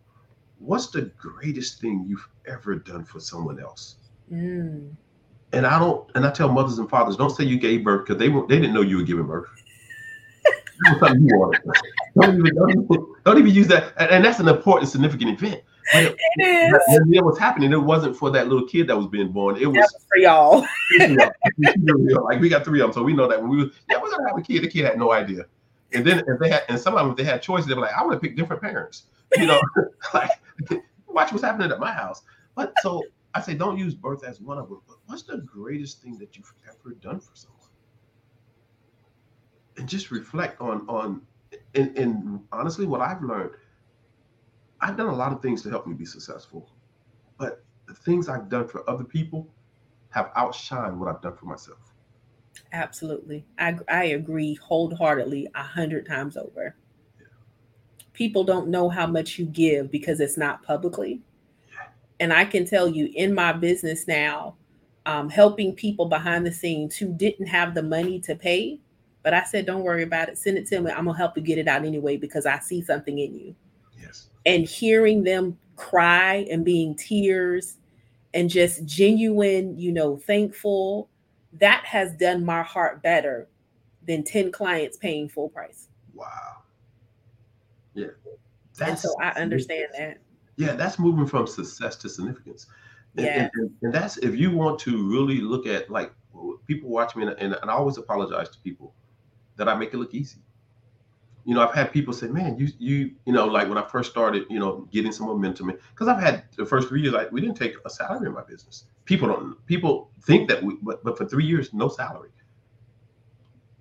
what's 0.59 0.87
the 0.87 1.11
greatest 1.17 1.79
thing 1.79 2.05
you've 2.07 2.27
ever 2.47 2.75
done 2.75 3.03
for 3.05 3.19
someone 3.19 3.59
else? 3.59 3.97
Mm. 4.31 4.95
And 5.53 5.65
I 5.65 5.79
don't, 5.79 6.09
and 6.15 6.25
I 6.25 6.31
tell 6.31 6.49
mothers 6.49 6.77
and 6.77 6.89
fathers, 6.89 7.15
don't 7.15 7.29
say 7.29 7.43
you 7.45 7.57
gave 7.57 7.83
birth 7.83 8.05
because 8.05 8.19
they 8.19 8.29
were, 8.29 8.45
they 8.47 8.59
didn't 8.59 8.73
know 8.73 8.81
you 8.81 8.97
were 8.97 9.03
giving 9.03 9.25
birth. 9.25 9.47
don't, 10.99 11.21
even, 11.21 12.55
don't, 12.55 13.23
don't 13.23 13.37
even 13.37 13.51
use 13.51 13.67
that, 13.67 13.93
and, 13.97 14.11
and 14.11 14.25
that's 14.25 14.39
an 14.39 14.47
important, 14.47 14.91
significant 14.91 15.41
event. 15.41 15.63
It 15.93 16.17
is. 16.39 16.73
When 16.87 17.13
it 17.13 17.23
was 17.23 17.39
happening, 17.39 17.71
it 17.71 17.77
wasn't 17.77 18.15
for 18.15 18.29
that 18.31 18.47
little 18.49 18.67
kid 18.67 18.87
that 18.87 18.97
was 18.97 19.07
being 19.07 19.31
born. 19.31 19.55
It 19.55 19.67
was, 19.67 19.77
was 19.77 20.05
for 20.07 20.17
y'all. 20.17 20.65
like 22.25 22.41
we 22.41 22.49
got 22.49 22.65
three 22.65 22.81
of 22.81 22.87
them, 22.87 22.93
so 22.93 23.03
we 23.03 23.13
know 23.13 23.27
that 23.27 23.41
when 23.41 23.49
we 23.49 23.57
was, 23.57 23.73
yeah, 23.89 23.97
we're 24.01 24.09
gonna 24.09 24.27
have 24.27 24.37
a 24.37 24.41
kid. 24.41 24.63
The 24.63 24.67
kid 24.67 24.85
had 24.85 24.97
no 24.97 25.11
idea. 25.11 25.45
And 25.93 26.05
then 26.05 26.19
if 26.19 26.39
they 26.39 26.49
had, 26.49 26.63
and 26.67 26.79
some 26.79 26.95
of 26.95 26.99
them, 26.99 27.11
if 27.11 27.17
they 27.17 27.23
had 27.23 27.41
choices, 27.41 27.67
they 27.67 27.73
were 27.73 27.81
like, 27.81 27.93
I 27.93 28.03
want 28.03 28.13
to 28.13 28.19
pick 28.19 28.35
different 28.35 28.61
parents. 28.61 29.03
You 29.37 29.45
know, 29.45 29.61
like 30.13 30.31
watch 31.07 31.31
what's 31.31 31.43
happening 31.43 31.71
at 31.71 31.79
my 31.79 31.91
house. 31.91 32.23
But 32.55 32.73
so 32.81 33.03
I 33.37 33.41
say, 33.41 33.53
don't 33.53 33.77
use 33.77 33.93
birth 33.93 34.23
as 34.23 34.41
one 34.41 34.57
of 34.57 34.69
them. 34.69 34.81
But 34.87 34.97
what's 35.05 35.23
the 35.23 35.37
greatest 35.37 36.01
thing 36.01 36.17
that 36.17 36.35
you've 36.35 36.51
ever 36.67 36.95
done 36.95 37.19
for 37.19 37.35
someone? 37.35 37.69
And 39.77 39.87
just 39.87 40.09
reflect 40.11 40.59
on 40.59 40.87
on, 40.89 41.21
and, 41.75 41.97
and 41.97 42.39
honestly, 42.51 42.85
what 42.85 43.01
I've 43.01 43.21
learned 43.21 43.51
I've 44.81 44.97
done 44.97 45.07
a 45.07 45.15
lot 45.15 45.31
of 45.31 45.41
things 45.41 45.61
to 45.63 45.69
help 45.69 45.87
me 45.87 45.93
be 45.93 46.05
successful, 46.05 46.69
but 47.37 47.63
the 47.87 47.93
things 47.93 48.29
I've 48.29 48.49
done 48.49 48.67
for 48.67 48.87
other 48.89 49.03
people 49.03 49.47
have 50.09 50.31
outshined 50.35 50.97
what 50.97 51.09
I've 51.09 51.21
done 51.21 51.35
for 51.35 51.45
myself. 51.45 51.79
Absolutely. 52.73 53.45
I, 53.57 53.77
I 53.87 54.03
agree 54.05 54.55
wholeheartedly 54.55 55.47
a 55.55 55.63
hundred 55.63 56.07
times 56.07 56.37
over. 56.37 56.75
Yeah. 57.19 57.27
People 58.13 58.43
don't 58.43 58.67
know 58.67 58.89
how 58.89 59.07
much 59.07 59.37
you 59.37 59.45
give 59.45 59.91
because 59.91 60.19
it's 60.19 60.37
not 60.37 60.63
publicly. 60.63 61.21
Yeah. 62.19 62.23
And 62.25 62.33
I 62.33 62.45
can 62.45 62.65
tell 62.65 62.87
you 62.87 63.09
in 63.15 63.33
my 63.33 63.51
business 63.53 64.07
now, 64.07 64.55
um, 65.05 65.29
helping 65.29 65.73
people 65.73 66.05
behind 66.07 66.45
the 66.45 66.51
scenes 66.51 66.95
who 66.97 67.13
didn't 67.13 67.47
have 67.47 67.73
the 67.73 67.83
money 67.83 68.19
to 68.21 68.35
pay. 68.35 68.79
But 69.23 69.33
I 69.33 69.43
said, 69.43 69.65
don't 69.65 69.83
worry 69.83 70.03
about 70.03 70.29
it. 70.29 70.37
Send 70.37 70.57
it 70.57 70.65
to 70.67 70.79
me. 70.81 70.91
I'm 70.91 71.05
going 71.05 71.15
to 71.15 71.17
help 71.17 71.35
you 71.37 71.43
get 71.43 71.57
it 71.57 71.67
out 71.67 71.85
anyway 71.85 72.17
because 72.17 72.45
I 72.45 72.59
see 72.59 72.81
something 72.81 73.17
in 73.19 73.35
you 73.35 73.55
Yes. 74.01 74.29
and 74.45 74.65
hearing 74.65 75.23
them 75.23 75.57
cry 75.75 76.45
and 76.49 76.63
being 76.63 76.95
tears 76.95 77.77
and 78.33 78.49
just 78.49 78.85
genuine, 78.85 79.77
you 79.77 79.91
know, 79.91 80.17
thankful, 80.17 81.09
that 81.53 81.83
has 81.85 82.13
done 82.13 82.45
my 82.45 82.61
heart 82.63 83.01
better 83.01 83.47
than 84.07 84.23
10 84.23 84.51
clients 84.51 84.97
paying 84.97 85.27
full 85.27 85.49
price. 85.49 85.87
Wow. 86.13 86.27
Yeah. 87.93 88.07
That's, 88.77 88.89
and 88.89 88.99
so 88.99 89.15
I 89.21 89.29
understand 89.31 89.87
that. 89.97 90.19
Yeah, 90.57 90.73
that's 90.73 90.99
moving 90.99 91.25
from 91.25 91.47
success 91.47 91.95
to 91.97 92.09
significance. 92.09 92.67
And, 93.15 93.25
yeah. 93.25 93.49
And, 93.53 93.71
and, 93.81 93.93
that's 93.93 94.17
if 94.17 94.35
you 94.35 94.51
want 94.51 94.79
to 94.79 95.09
really 95.09 95.39
look 95.39 95.65
at 95.65 95.89
like 95.89 96.11
people 96.67 96.89
watch 96.89 97.15
me 97.15 97.23
and, 97.23 97.31
and, 97.39 97.55
I 97.63 97.73
always 97.73 97.97
apologize 97.97 98.49
to 98.49 98.59
people 98.59 98.93
that 99.55 99.69
I 99.69 99.75
make 99.75 99.93
it 99.93 99.97
look 99.97 100.13
easy 100.13 100.39
you 101.47 101.55
know, 101.55 101.61
I've 101.61 101.73
had 101.73 101.93
people 101.93 102.13
say, 102.13 102.27
"Man, 102.27 102.57
you 102.57 102.67
you 102.77 103.11
you 103.25 103.31
know, 103.31 103.45
like 103.45 103.69
when 103.69 103.77
I 103.77 103.87
first 103.87 104.11
started, 104.11 104.45
you 104.49 104.59
know, 104.59 104.85
getting 104.91 105.13
some 105.13 105.27
momentum, 105.27 105.71
because 105.93 106.09
I've 106.09 106.21
had 106.21 106.43
the 106.57 106.65
first 106.65 106.89
three 106.89 107.01
years, 107.01 107.13
like 107.13 107.31
we 107.31 107.39
didn't 107.39 107.55
take 107.55 107.73
a 107.85 107.89
salary 107.89 108.27
in 108.27 108.33
my 108.33 108.43
business. 108.43 108.83
People 109.05 109.29
don't. 109.29 109.65
People 109.65 110.11
think 110.23 110.49
that 110.49 110.61
we, 110.61 110.75
but 110.81 111.05
but 111.05 111.17
for 111.17 111.25
three 111.25 111.45
years, 111.45 111.73
no 111.73 111.87
salary. 111.87 112.31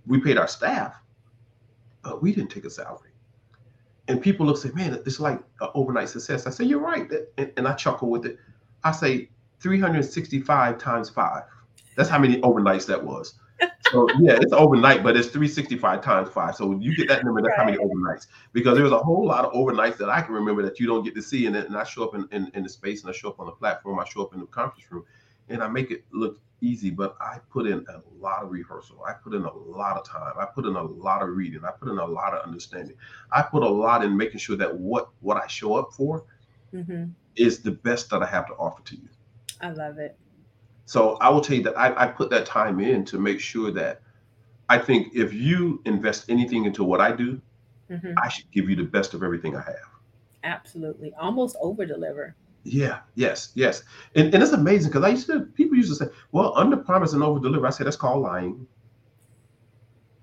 We 0.06 0.20
paid 0.20 0.38
our 0.38 0.46
staff, 0.46 0.94
but 2.02 2.22
we 2.22 2.32
didn't 2.32 2.52
take 2.52 2.66
a 2.66 2.70
salary. 2.70 3.10
And 4.08 4.22
people 4.22 4.46
look 4.46 4.56
say, 4.56 4.70
"Man, 4.72 4.94
it's 5.06 5.20
like 5.20 5.40
an 5.60 5.68
overnight 5.74 6.08
success." 6.08 6.46
I 6.46 6.50
say, 6.50 6.64
"You're 6.64 6.80
right," 6.80 7.10
and, 7.38 7.52
and 7.56 7.66
I 7.66 7.74
chuckle 7.74 8.08
with 8.08 8.24
it. 8.24 8.38
I 8.84 8.92
say, 8.92 9.30
365 9.60 10.78
times 10.78 11.10
five. 11.10 11.42
That's 11.96 12.08
how 12.08 12.18
many 12.18 12.40
overnights 12.42 12.86
that 12.86 13.02
was 13.02 13.34
so 13.90 14.08
yeah, 14.20 14.38
it's 14.40 14.52
overnight, 14.52 15.02
but 15.02 15.16
it's 15.16 15.28
365 15.28 16.02
times 16.02 16.28
five. 16.28 16.54
So 16.54 16.78
you 16.78 16.94
get 16.96 17.08
that 17.08 17.24
number, 17.24 17.40
that's 17.40 17.56
right. 17.56 17.58
how 17.58 17.64
many 17.64 17.78
overnights. 17.78 18.26
Because 18.52 18.76
there's 18.76 18.92
a 18.92 18.98
whole 18.98 19.26
lot 19.26 19.44
of 19.44 19.52
overnights 19.52 19.96
that 19.98 20.08
I 20.08 20.20
can 20.20 20.34
remember 20.34 20.62
that 20.62 20.78
you 20.80 20.86
don't 20.86 21.04
get 21.04 21.14
to 21.14 21.22
see. 21.22 21.46
And, 21.46 21.56
and 21.56 21.76
I 21.76 21.84
show 21.84 22.04
up 22.04 22.14
in, 22.14 22.28
in, 22.32 22.50
in 22.54 22.62
the 22.62 22.68
space 22.68 23.02
and 23.02 23.10
I 23.10 23.12
show 23.12 23.28
up 23.28 23.40
on 23.40 23.46
the 23.46 23.52
platform, 23.52 23.98
I 23.98 24.04
show 24.04 24.22
up 24.22 24.34
in 24.34 24.40
the 24.40 24.46
conference 24.46 24.90
room, 24.90 25.04
and 25.48 25.62
I 25.62 25.68
make 25.68 25.90
it 25.90 26.04
look 26.12 26.40
easy, 26.60 26.90
but 26.90 27.16
I 27.20 27.38
put 27.50 27.66
in 27.66 27.84
a 27.88 28.02
lot 28.20 28.42
of 28.42 28.50
rehearsal. 28.50 29.02
I 29.06 29.12
put 29.12 29.34
in 29.34 29.44
a 29.44 29.52
lot 29.52 29.96
of 29.96 30.06
time. 30.06 30.32
I 30.38 30.46
put 30.46 30.66
in 30.66 30.76
a 30.76 30.82
lot 30.82 31.22
of 31.22 31.30
reading. 31.30 31.64
I 31.64 31.70
put 31.70 31.88
in 31.88 31.98
a 31.98 32.06
lot 32.06 32.34
of 32.34 32.44
understanding. 32.44 32.96
I 33.32 33.42
put 33.42 33.62
a 33.62 33.68
lot 33.68 34.04
in 34.04 34.16
making 34.16 34.38
sure 34.38 34.56
that 34.56 34.76
what 34.76 35.10
what 35.20 35.36
I 35.36 35.46
show 35.46 35.74
up 35.74 35.92
for 35.92 36.24
mm-hmm. 36.72 37.06
is 37.36 37.60
the 37.60 37.72
best 37.72 38.10
that 38.10 38.22
I 38.22 38.26
have 38.26 38.46
to 38.46 38.54
offer 38.54 38.82
to 38.82 38.96
you. 38.96 39.08
I 39.60 39.70
love 39.70 39.98
it. 39.98 40.18
So 40.86 41.16
I 41.20 41.28
will 41.28 41.40
tell 41.40 41.56
you 41.56 41.62
that 41.64 41.78
I, 41.78 42.04
I 42.04 42.06
put 42.06 42.30
that 42.30 42.46
time 42.46 42.80
in 42.80 43.04
to 43.06 43.18
make 43.18 43.40
sure 43.40 43.70
that 43.72 44.02
I 44.68 44.78
think 44.78 45.14
if 45.14 45.32
you 45.32 45.82
invest 45.84 46.26
anything 46.28 46.64
into 46.64 46.84
what 46.84 47.00
I 47.00 47.12
do, 47.12 47.40
mm-hmm. 47.90 48.12
I 48.22 48.28
should 48.28 48.50
give 48.50 48.68
you 48.70 48.76
the 48.76 48.84
best 48.84 49.14
of 49.14 49.22
everything 49.22 49.56
I 49.56 49.62
have. 49.62 49.88
Absolutely. 50.44 51.12
Almost 51.14 51.56
over 51.60 51.84
deliver. 51.84 52.34
Yeah, 52.68 52.98
yes, 53.14 53.52
yes. 53.54 53.84
And, 54.16 54.34
and 54.34 54.42
it's 54.42 54.52
amazing 54.52 54.90
because 54.90 55.04
I 55.04 55.10
used 55.10 55.28
to, 55.28 55.40
people 55.40 55.76
used 55.76 55.88
to 55.90 56.04
say, 56.04 56.10
well, 56.32 56.52
under 56.56 56.76
promise 56.76 57.12
and 57.12 57.22
over 57.22 57.38
deliver. 57.38 57.66
I 57.66 57.70
say 57.70 57.84
that's 57.84 57.96
called 57.96 58.22
lying. 58.22 58.66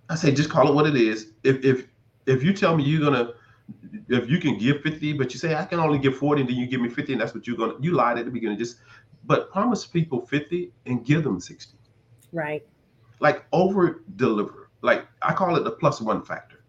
I 0.10 0.15
say, 0.15 0.32
just 0.34 0.49
call 0.49 0.67
it 0.67 0.73
what 0.73 0.86
it 0.86 0.97
is. 0.97 1.32
If, 1.43 1.63
if, 1.63 1.88
if 2.25 2.43
you 2.43 2.53
tell 2.53 2.75
me 2.75 2.84
you're 2.84 2.99
going 2.99 3.13
to, 3.13 3.34
if 4.10 4.29
you 4.29 4.39
can 4.39 4.58
give 4.58 4.82
50, 4.82 5.13
but 5.13 5.34
you 5.34 5.39
say, 5.39 5.56
I 5.56 5.63
can 5.63 5.79
only 5.79 5.97
give 5.99 6.17
40, 6.17 6.41
and 6.41 6.49
then 6.49 6.58
you 6.58 6.67
give 6.67 6.82
me 6.82 6.89
50, 6.89 7.13
and 7.13 7.21
that's 7.21 7.34
what 7.34 7.47
you're 7.47 7.56
going 7.56 7.77
to, 7.77 7.82
you 7.82 7.93
lied 7.93 8.17
at 8.17 8.25
the 8.25 8.32
beginning. 8.32 8.58
Just 8.58 8.77
but 9.23 9.49
promise 9.49 9.86
people 9.86 10.25
50 10.25 10.73
and 10.86 11.06
give 11.06 11.23
them 11.23 11.39
60. 11.39 11.77
Right. 12.34 12.65
Like 13.21 13.45
over 13.53 14.03
deliver. 14.17 14.69
Like 14.82 15.08
I 15.21 15.34
call 15.34 15.56
it 15.56 15.63
the 15.63 15.71
plus 15.71 16.01
one 16.01 16.23
factor. 16.23 16.62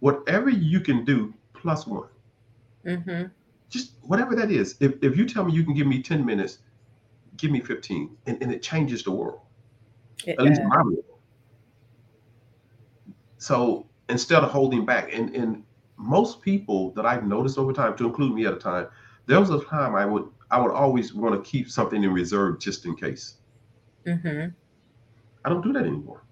Whatever 0.00 0.48
you 0.48 0.80
can 0.80 1.04
do, 1.04 1.34
plus 1.52 1.86
one. 1.86 2.08
Mm-hmm. 2.86 3.26
Just 3.76 3.92
whatever 4.02 4.34
that 4.36 4.50
is. 4.50 4.76
If, 4.80 4.94
if 5.02 5.16
you 5.16 5.26
tell 5.26 5.44
me 5.44 5.52
you 5.52 5.64
can 5.64 5.74
give 5.74 5.86
me 5.86 6.02
10 6.02 6.24
minutes, 6.24 6.58
give 7.36 7.50
me 7.50 7.60
15, 7.60 8.16
and, 8.26 8.42
and 8.42 8.52
it 8.52 8.62
changes 8.62 9.02
the 9.02 9.10
world. 9.10 9.40
It, 10.24 10.38
At 10.38 10.44
least 10.44 10.62
my 10.62 10.82
world. 10.82 11.04
So 13.38 13.86
instead 14.08 14.42
of 14.42 14.50
holding 14.50 14.84
back, 14.86 15.12
and, 15.12 15.34
and 15.34 15.62
most 15.96 16.40
people 16.40 16.90
that 16.92 17.04
I've 17.04 17.26
noticed 17.26 17.58
over 17.58 17.72
time, 17.72 17.96
to 17.96 18.06
include 18.06 18.34
me 18.34 18.46
at 18.46 18.54
a 18.54 18.56
time, 18.56 18.88
there 19.26 19.40
was 19.40 19.50
a 19.50 19.60
time 19.60 19.94
I 19.94 20.06
would 20.06 20.28
I 20.50 20.60
would 20.60 20.70
always 20.70 21.12
want 21.12 21.34
to 21.34 21.50
keep 21.50 21.68
something 21.68 22.04
in 22.04 22.12
reserve 22.12 22.60
just 22.60 22.86
in 22.86 22.94
case. 22.94 23.38
Mm-hmm. 24.06 24.50
I 25.44 25.48
don't 25.48 25.62
do 25.62 25.72
that 25.72 25.84
anymore. 25.84 26.22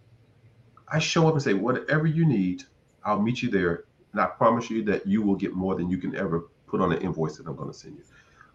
I 0.87 1.01
show 1.01 1.27
up 1.27 1.35
and 1.35 1.43
say, 1.43 1.55
whatever 1.55 2.07
you 2.07 2.25
need, 2.25 2.63
I'll 3.05 3.21
meet 3.21 3.43
you 3.43 3.51
there. 3.51 3.85
And 4.13 4.21
I 4.21 4.27
promise 4.27 4.71
you 4.71 4.85
that 4.85 5.07
you 5.07 5.23
will 5.23 5.35
get 5.35 5.55
more 5.55 5.75
than 5.75 5.91
you 5.91 5.99
can 5.99 6.15
ever 6.15 6.49
put 6.75 6.83
on 6.83 6.93
an 6.93 7.01
invoice 7.03 7.37
that 7.37 7.47
I'm 7.47 7.55
going 7.55 7.71
to 7.71 7.79
send 7.79 7.97
you. 7.97 8.05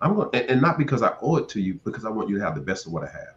I'm 0.01 0.13
going, 0.15 0.29
and, 0.33 0.49
and 0.51 0.61
not 0.61 0.77
because 0.77 1.01
I 1.01 1.13
owe 1.21 1.37
it 1.37 1.47
to 1.49 1.61
you, 1.61 1.79
because 1.85 2.03
I 2.03 2.09
want 2.09 2.27
you 2.27 2.37
to 2.37 2.43
have 2.43 2.53
the 2.53 2.61
best 2.61 2.85
of 2.85 2.91
what 2.91 3.03
I 3.03 3.07
have. 3.07 3.35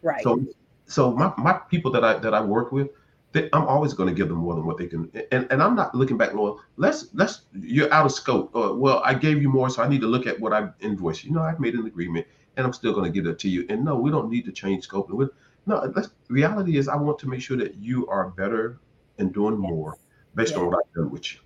Right. 0.00 0.22
So, 0.22 0.42
so 0.86 1.12
my, 1.12 1.34
my 1.36 1.52
people 1.72 1.90
that 1.92 2.02
I 2.02 2.18
that 2.18 2.32
I 2.32 2.42
work 2.42 2.72
with, 2.72 2.88
they, 3.32 3.50
I'm 3.52 3.66
always 3.74 3.92
going 3.92 4.08
to 4.08 4.14
give 4.14 4.28
them 4.28 4.38
more 4.38 4.54
than 4.54 4.64
what 4.64 4.78
they 4.78 4.86
can. 4.86 5.10
And, 5.32 5.46
and 5.50 5.62
I'm 5.62 5.74
not 5.74 5.94
looking 5.94 6.16
back, 6.16 6.32
well, 6.32 6.60
let's 6.76 7.08
let's 7.12 7.42
you're 7.52 7.92
out 7.92 8.06
of 8.06 8.12
scope. 8.12 8.50
Or, 8.54 8.74
well, 8.74 9.02
I 9.04 9.12
gave 9.12 9.42
you 9.42 9.50
more, 9.50 9.68
so 9.68 9.82
I 9.82 9.88
need 9.88 10.00
to 10.00 10.06
look 10.06 10.26
at 10.26 10.40
what 10.40 10.54
I 10.54 10.68
invoiced. 10.80 11.24
You 11.24 11.32
know, 11.32 11.42
I've 11.42 11.60
made 11.60 11.74
an 11.74 11.86
agreement, 11.86 12.26
and 12.56 12.66
I'm 12.66 12.72
still 12.72 12.94
going 12.94 13.04
to 13.04 13.12
give 13.12 13.26
it 13.26 13.38
to 13.40 13.48
you. 13.50 13.66
And 13.68 13.84
no, 13.84 13.96
we 13.96 14.10
don't 14.10 14.30
need 14.30 14.46
to 14.46 14.52
change 14.52 14.84
scope. 14.84 15.10
And 15.10 15.28
no, 15.66 15.92
let's, 15.94 16.08
reality 16.28 16.78
is, 16.78 16.88
I 16.88 16.96
want 16.96 17.18
to 17.20 17.28
make 17.28 17.42
sure 17.42 17.58
that 17.58 17.74
you 17.76 18.06
are 18.08 18.30
better 18.30 18.80
and 19.18 19.32
doing 19.32 19.60
yes. 19.60 19.70
more 19.70 19.98
based 20.34 20.52
yes. 20.52 20.58
on 20.58 20.66
what 20.66 20.78
I've 20.78 20.94
done 20.94 21.10
with 21.10 21.34
you. 21.34 21.40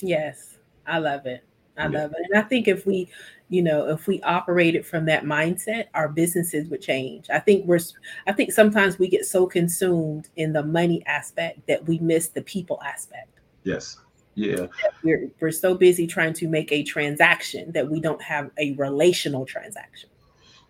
Yes, 0.00 0.58
I 0.86 0.98
love 0.98 1.26
it. 1.26 1.44
I 1.78 1.88
yeah. 1.88 2.00
love 2.00 2.12
it. 2.12 2.26
And 2.30 2.38
I 2.38 2.46
think 2.46 2.68
if 2.68 2.86
we, 2.86 3.08
you 3.48 3.62
know, 3.62 3.88
if 3.88 4.06
we 4.06 4.20
operated 4.22 4.84
from 4.84 5.06
that 5.06 5.24
mindset, 5.24 5.86
our 5.94 6.08
businesses 6.08 6.68
would 6.68 6.82
change. 6.82 7.30
I 7.30 7.38
think 7.38 7.66
we're 7.66 7.80
I 8.26 8.32
think 8.32 8.52
sometimes 8.52 8.98
we 8.98 9.08
get 9.08 9.24
so 9.24 9.46
consumed 9.46 10.28
in 10.36 10.52
the 10.52 10.62
money 10.62 11.02
aspect 11.06 11.66
that 11.68 11.86
we 11.86 11.98
miss 11.98 12.28
the 12.28 12.42
people 12.42 12.80
aspect. 12.84 13.28
Yes. 13.64 13.98
Yeah. 14.34 14.66
We're 15.02 15.30
we're 15.40 15.50
so 15.50 15.74
busy 15.74 16.06
trying 16.06 16.34
to 16.34 16.48
make 16.48 16.70
a 16.72 16.82
transaction 16.82 17.72
that 17.72 17.88
we 17.88 18.00
don't 18.00 18.22
have 18.22 18.50
a 18.58 18.72
relational 18.74 19.46
transaction. 19.46 20.10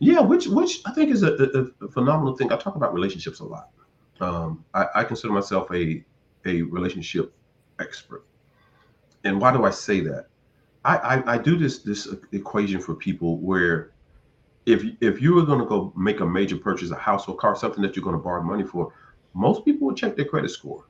Yeah, 0.00 0.20
which 0.20 0.46
which 0.46 0.80
I 0.86 0.92
think 0.92 1.10
is 1.10 1.22
a, 1.22 1.32
a, 1.34 1.84
a 1.84 1.88
phenomenal 1.88 2.36
thing. 2.36 2.52
I 2.52 2.56
talk 2.56 2.76
about 2.76 2.94
relationships 2.94 3.40
a 3.40 3.44
lot. 3.44 3.70
Um, 4.20 4.64
I, 4.74 4.86
I 4.94 5.04
consider 5.04 5.32
myself 5.32 5.70
a 5.72 6.04
a 6.44 6.62
relationship 6.62 7.34
expert. 7.80 8.24
And 9.24 9.40
why 9.40 9.52
do 9.52 9.64
I 9.64 9.70
say 9.70 10.00
that? 10.00 10.26
I, 10.88 11.16
I, 11.16 11.34
I 11.34 11.38
do 11.38 11.58
this 11.58 11.80
this 11.80 12.08
equation 12.32 12.80
for 12.80 12.94
people 12.94 13.36
where 13.38 13.92
if 14.64 14.84
if 15.00 15.20
you 15.20 15.34
were 15.34 15.44
going 15.44 15.58
to 15.58 15.66
go 15.66 15.92
make 15.94 16.20
a 16.20 16.26
major 16.26 16.56
purchase, 16.56 16.90
a 16.90 16.96
house 16.96 17.28
or 17.28 17.36
car, 17.36 17.54
something 17.54 17.82
that 17.82 17.94
you're 17.94 18.04
going 18.04 18.16
to 18.16 18.22
borrow 18.22 18.42
money 18.42 18.64
for, 18.64 18.94
most 19.34 19.66
people 19.66 19.86
would 19.86 19.96
check 19.96 20.16
their 20.16 20.24
credit 20.24 20.50
score, 20.50 20.86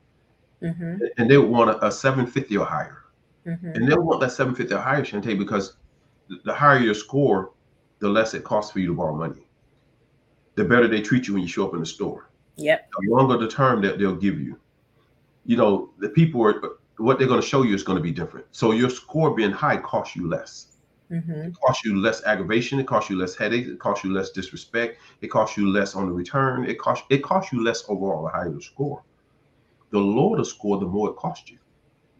mm-hmm. 0.62 0.98
and 1.18 1.28
they 1.28 1.36
would 1.36 1.50
want 1.50 1.70
a, 1.70 1.86
a 1.86 1.90
750 1.90 2.56
or 2.56 2.64
higher, 2.64 3.02
mm-hmm. 3.44 3.70
and 3.74 3.88
they'll 3.88 4.02
want 4.02 4.20
that 4.20 4.30
750 4.30 4.74
or 4.74 4.78
higher, 4.78 5.02
Shantae, 5.02 5.36
because 5.36 5.74
the 6.44 6.54
higher 6.54 6.78
your 6.78 6.94
score, 6.94 7.52
the 7.98 8.08
less 8.08 8.34
it 8.34 8.44
costs 8.44 8.70
for 8.70 8.78
you 8.78 8.86
to 8.86 8.94
borrow 8.94 9.16
money. 9.16 9.48
The 10.54 10.64
better 10.64 10.86
they 10.86 11.00
treat 11.00 11.26
you 11.26 11.34
when 11.34 11.42
you 11.42 11.48
show 11.48 11.66
up 11.66 11.74
in 11.74 11.80
the 11.80 11.86
store. 11.86 12.30
Yep. 12.56 12.88
The 13.00 13.10
longer 13.10 13.36
the 13.36 13.48
term 13.48 13.80
that 13.82 13.98
they'll 13.98 14.16
give 14.16 14.40
you. 14.40 14.58
You 15.44 15.56
know, 15.56 15.90
the 15.98 16.08
people 16.08 16.44
are 16.44 16.78
what 16.98 17.18
they're 17.18 17.28
going 17.28 17.40
to 17.40 17.46
show 17.46 17.62
you 17.62 17.74
is 17.74 17.82
going 17.82 17.96
to 17.96 18.02
be 18.02 18.12
different. 18.12 18.46
So 18.50 18.72
your 18.72 18.90
score 18.90 19.34
being 19.34 19.52
high 19.52 19.76
costs 19.78 20.16
you 20.16 20.28
less. 20.28 20.66
Mm-hmm. 21.10 21.32
It 21.32 21.56
costs 21.64 21.84
you 21.84 21.96
less 21.96 22.22
aggravation. 22.24 22.78
It 22.78 22.86
costs 22.86 23.08
you 23.08 23.18
less 23.18 23.34
headache. 23.34 23.66
It 23.66 23.78
costs 23.78 24.04
you 24.04 24.12
less 24.12 24.30
disrespect. 24.30 25.00
It 25.22 25.28
costs 25.28 25.56
you 25.56 25.70
less 25.70 25.94
on 25.94 26.06
the 26.06 26.12
return. 26.12 26.64
It 26.64 26.78
costs 26.78 27.06
it 27.08 27.22
costs 27.22 27.52
you 27.52 27.64
less 27.64 27.84
overall 27.88 28.24
the 28.24 28.30
higher 28.30 28.50
the 28.50 28.60
score. 28.60 29.02
The 29.90 29.98
lower 29.98 30.36
the 30.36 30.44
score, 30.44 30.78
the 30.78 30.86
more 30.86 31.10
it 31.10 31.16
costs 31.16 31.50
you. 31.50 31.58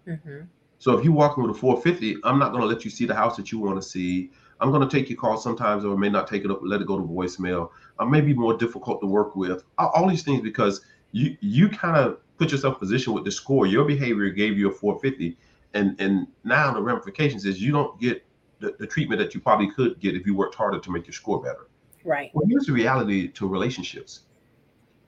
Mm-hmm. 0.07 0.41
So 0.79 0.97
if 0.97 1.05
you 1.05 1.13
walk 1.13 1.37
in 1.37 1.43
with 1.43 1.57
a 1.57 1.59
450, 1.59 2.21
I'm 2.25 2.39
not 2.39 2.53
going 2.53 2.63
to 2.63 2.69
let 2.69 2.85
you 2.85 2.91
see 2.91 3.05
the 3.05 3.15
house 3.15 3.37
that 3.37 3.53
you 3.53 3.59
want 3.59 3.83
to 3.83 3.87
see. 3.87 4.31
I'm 4.61 4.71
going 4.71 4.89
to 4.89 4.97
take 4.97 5.11
your 5.11 5.19
call 5.19 5.37
sometimes, 5.37 5.85
or 5.85 5.97
may 5.97 6.09
not 6.09 6.27
take 6.27 6.45
it 6.45 6.51
up, 6.51 6.61
let 6.63 6.81
it 6.81 6.87
go 6.87 6.97
to 6.97 7.05
voicemail. 7.05 7.71
I 7.99 8.05
may 8.05 8.21
be 8.21 8.33
more 8.33 8.57
difficult 8.57 9.01
to 9.03 9.07
work 9.07 9.37
with. 9.37 9.65
All 9.77 10.09
these 10.09 10.23
things 10.23 10.41
because 10.41 10.81
you 11.13 11.37
you 11.41 11.69
kind 11.69 11.97
of 11.97 12.19
put 12.39 12.53
yourself 12.53 12.75
in 12.75 12.79
position 12.81 13.13
with 13.13 13.25
the 13.25 13.33
score. 13.33 13.67
Your 13.67 13.85
behavior 13.85 14.31
gave 14.31 14.57
you 14.57 14.69
a 14.69 14.73
450, 14.73 15.37
and 15.75 16.01
and 16.01 16.27
now 16.45 16.73
the 16.73 16.81
ramifications 16.81 17.45
is 17.45 17.61
you 17.61 17.73
don't 17.73 18.01
get 18.01 18.25
the, 18.61 18.75
the 18.79 18.87
treatment 18.87 19.21
that 19.21 19.35
you 19.35 19.41
probably 19.41 19.71
could 19.71 20.01
get 20.01 20.15
if 20.15 20.27
you 20.27 20.35
worked 20.35 20.55
harder 20.55 20.79
to 20.79 20.91
make 20.91 21.07
your 21.07 21.13
score 21.13 21.43
better. 21.43 21.69
Right. 22.05 22.31
Well, 22.33 22.47
here's 22.49 22.67
the 22.67 22.73
reality 22.73 23.29
to 23.29 23.47
relationships. 23.47 24.21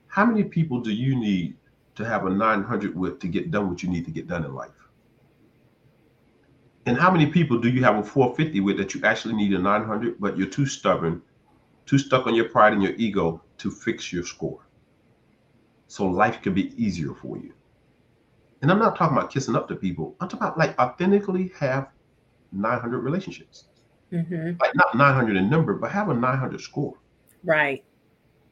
How 0.07 0.25
many 0.25 0.43
people 0.43 0.81
do 0.81 0.91
you 0.91 1.15
need 1.15 1.55
to 1.95 2.05
have 2.05 2.25
a 2.25 2.29
900 2.29 2.95
with 2.95 3.19
to 3.19 3.27
get 3.27 3.51
done 3.51 3.69
what 3.69 3.81
you 3.81 3.89
need 3.89 4.05
to 4.05 4.11
get 4.11 4.27
done 4.27 4.45
in 4.45 4.53
life? 4.53 4.71
And 6.85 6.97
how 6.97 7.11
many 7.11 7.27
people 7.27 7.59
do 7.59 7.69
you 7.69 7.83
have 7.83 7.97
a 7.97 8.03
450 8.03 8.59
with 8.61 8.77
that 8.77 8.93
you 8.93 9.01
actually 9.03 9.35
need 9.35 9.53
a 9.53 9.59
900, 9.59 10.19
but 10.19 10.37
you're 10.37 10.47
too 10.47 10.65
stubborn, 10.65 11.21
too 11.85 11.97
stuck 11.97 12.25
on 12.27 12.33
your 12.33 12.49
pride 12.49 12.73
and 12.73 12.81
your 12.81 12.93
ego 12.93 13.41
to 13.59 13.69
fix 13.69 14.11
your 14.11 14.25
score? 14.25 14.59
So 15.91 16.05
life 16.05 16.41
could 16.41 16.55
be 16.55 16.73
easier 16.81 17.13
for 17.13 17.37
you. 17.37 17.51
And 18.61 18.71
I'm 18.71 18.79
not 18.79 18.95
talking 18.95 19.17
about 19.17 19.29
kissing 19.29 19.57
up 19.57 19.67
to 19.67 19.75
people. 19.75 20.15
I'm 20.21 20.29
talking 20.29 20.47
about 20.47 20.57
like 20.57 20.79
authentically 20.79 21.51
have 21.59 21.89
900 22.53 22.99
relationships. 22.99 23.65
Mm-hmm. 24.09 24.51
Like 24.61 24.73
not 24.73 24.95
900 24.95 25.35
in 25.35 25.49
number, 25.49 25.73
but 25.73 25.91
have 25.91 26.07
a 26.07 26.13
900 26.13 26.61
score. 26.61 26.93
Right. 27.43 27.83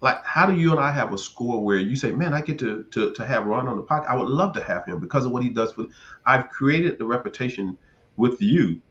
Like, 0.02 0.22
how 0.26 0.48
do 0.48 0.54
you 0.54 0.72
and 0.72 0.82
I 0.82 0.92
have 0.92 1.14
a 1.14 1.18
score 1.18 1.64
where 1.64 1.78
you 1.78 1.96
say, 1.96 2.12
"Man, 2.12 2.34
I 2.34 2.42
get 2.42 2.60
to 2.60 2.84
to 2.92 3.14
to 3.14 3.26
have 3.26 3.46
Ron 3.46 3.70
on 3.70 3.78
the 3.78 3.84
podcast. 3.84 4.08
I 4.08 4.18
would 4.18 4.28
love 4.28 4.54
to 4.56 4.64
have 4.64 4.86
him 4.86 5.00
because 5.00 5.26
of 5.26 5.32
what 5.32 5.42
he 5.42 5.50
does 5.50 5.72
for." 5.72 5.86
I've 6.26 6.50
created 6.50 6.98
the 6.98 7.06
reputation 7.06 7.78
with 8.18 8.42
you 8.42 8.82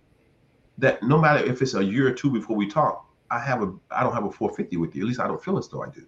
that 0.78 1.02
no 1.02 1.18
matter 1.18 1.44
if 1.44 1.60
it's 1.60 1.74
a 1.74 1.84
year 1.84 2.08
or 2.08 2.12
two 2.12 2.30
before 2.30 2.56
we 2.56 2.66
talk, 2.66 3.10
I 3.30 3.40
have 3.40 3.62
a 3.62 3.74
I 3.90 4.02
don't 4.02 4.14
have 4.14 4.24
a 4.24 4.32
450 4.32 4.78
with 4.78 4.96
you. 4.96 5.02
At 5.02 5.08
least 5.08 5.20
I 5.20 5.26
don't 5.26 5.44
feel 5.44 5.58
as 5.58 5.68
though 5.68 5.82
I 5.82 5.90
do. 5.90 6.06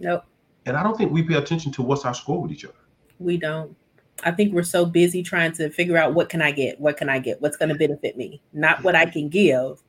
Nope. 0.00 0.24
And 0.66 0.76
I 0.76 0.82
don't 0.82 0.96
think 0.96 1.12
we 1.12 1.22
pay 1.22 1.34
attention 1.34 1.72
to 1.72 1.82
what's 1.82 2.04
our 2.04 2.14
score 2.14 2.40
with 2.42 2.52
each 2.52 2.64
other. 2.64 2.74
We 3.18 3.36
don't. 3.36 3.76
I 4.22 4.30
think 4.30 4.52
we're 4.52 4.62
so 4.62 4.84
busy 4.84 5.22
trying 5.22 5.52
to 5.52 5.70
figure 5.70 5.96
out 5.96 6.14
what 6.14 6.28
can 6.28 6.42
I 6.42 6.52
get? 6.52 6.78
What 6.80 6.96
can 6.96 7.08
I 7.08 7.18
get? 7.18 7.40
What's 7.40 7.56
going 7.56 7.70
to 7.70 7.74
benefit 7.74 8.16
me? 8.16 8.42
Not 8.52 8.82
what 8.82 8.94
I 8.94 9.06
can 9.06 9.28
give. 9.28 9.82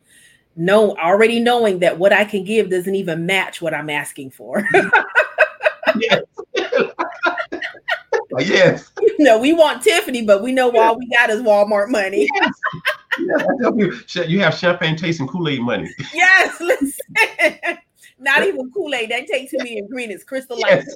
No, 0.55 0.95
already 0.97 1.39
knowing 1.39 1.79
that 1.79 1.97
what 1.97 2.13
I 2.13 2.25
can 2.25 2.43
give 2.43 2.69
doesn't 2.69 2.95
even 2.95 3.25
match 3.25 3.61
what 3.61 3.73
I'm 3.73 3.89
asking 3.89 4.31
for. 4.31 4.63
yes. 5.97 6.23
yes. 8.39 8.91
no, 9.19 9.39
we 9.39 9.53
want 9.53 9.81
Tiffany, 9.81 10.23
but 10.23 10.41
we 10.41 10.51
know 10.51 10.71
all 10.77 10.97
we 10.97 11.07
got 11.09 11.29
is 11.29 11.41
Walmart 11.41 11.89
money. 11.89 12.27
Yes. 12.33 12.53
yes. 13.19 13.41
I 13.41 13.63
tell 13.63 13.77
you, 13.77 13.93
you 14.27 14.39
have 14.41 14.53
champagne 14.53 14.95
tasting 14.95 15.27
Kool-Aid 15.27 15.61
money. 15.61 15.89
Yes, 16.13 16.59
listen. 16.59 17.77
Not 18.21 18.43
even 18.43 18.71
Kool-Aid. 18.71 19.09
That 19.09 19.25
takes 19.27 19.51
me 19.51 19.79
in 19.79 19.89
green. 19.89 20.11
It's 20.11 20.23
crystal. 20.23 20.57
Yes. 20.59 20.85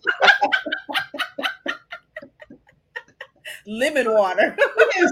Lemon 3.67 4.13
water. 4.13 4.55
yes. 4.95 5.11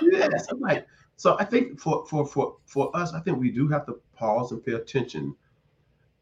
yes. 0.00 0.46
I'm 0.50 0.60
like, 0.60 0.86
so 1.16 1.36
I 1.40 1.44
think 1.44 1.80
for 1.80 2.06
for 2.06 2.24
for 2.24 2.56
for 2.66 2.96
us, 2.96 3.12
I 3.12 3.20
think 3.20 3.38
we 3.38 3.50
do 3.50 3.66
have 3.68 3.86
to 3.86 4.00
pause 4.16 4.52
and 4.52 4.64
pay 4.64 4.72
attention. 4.74 5.34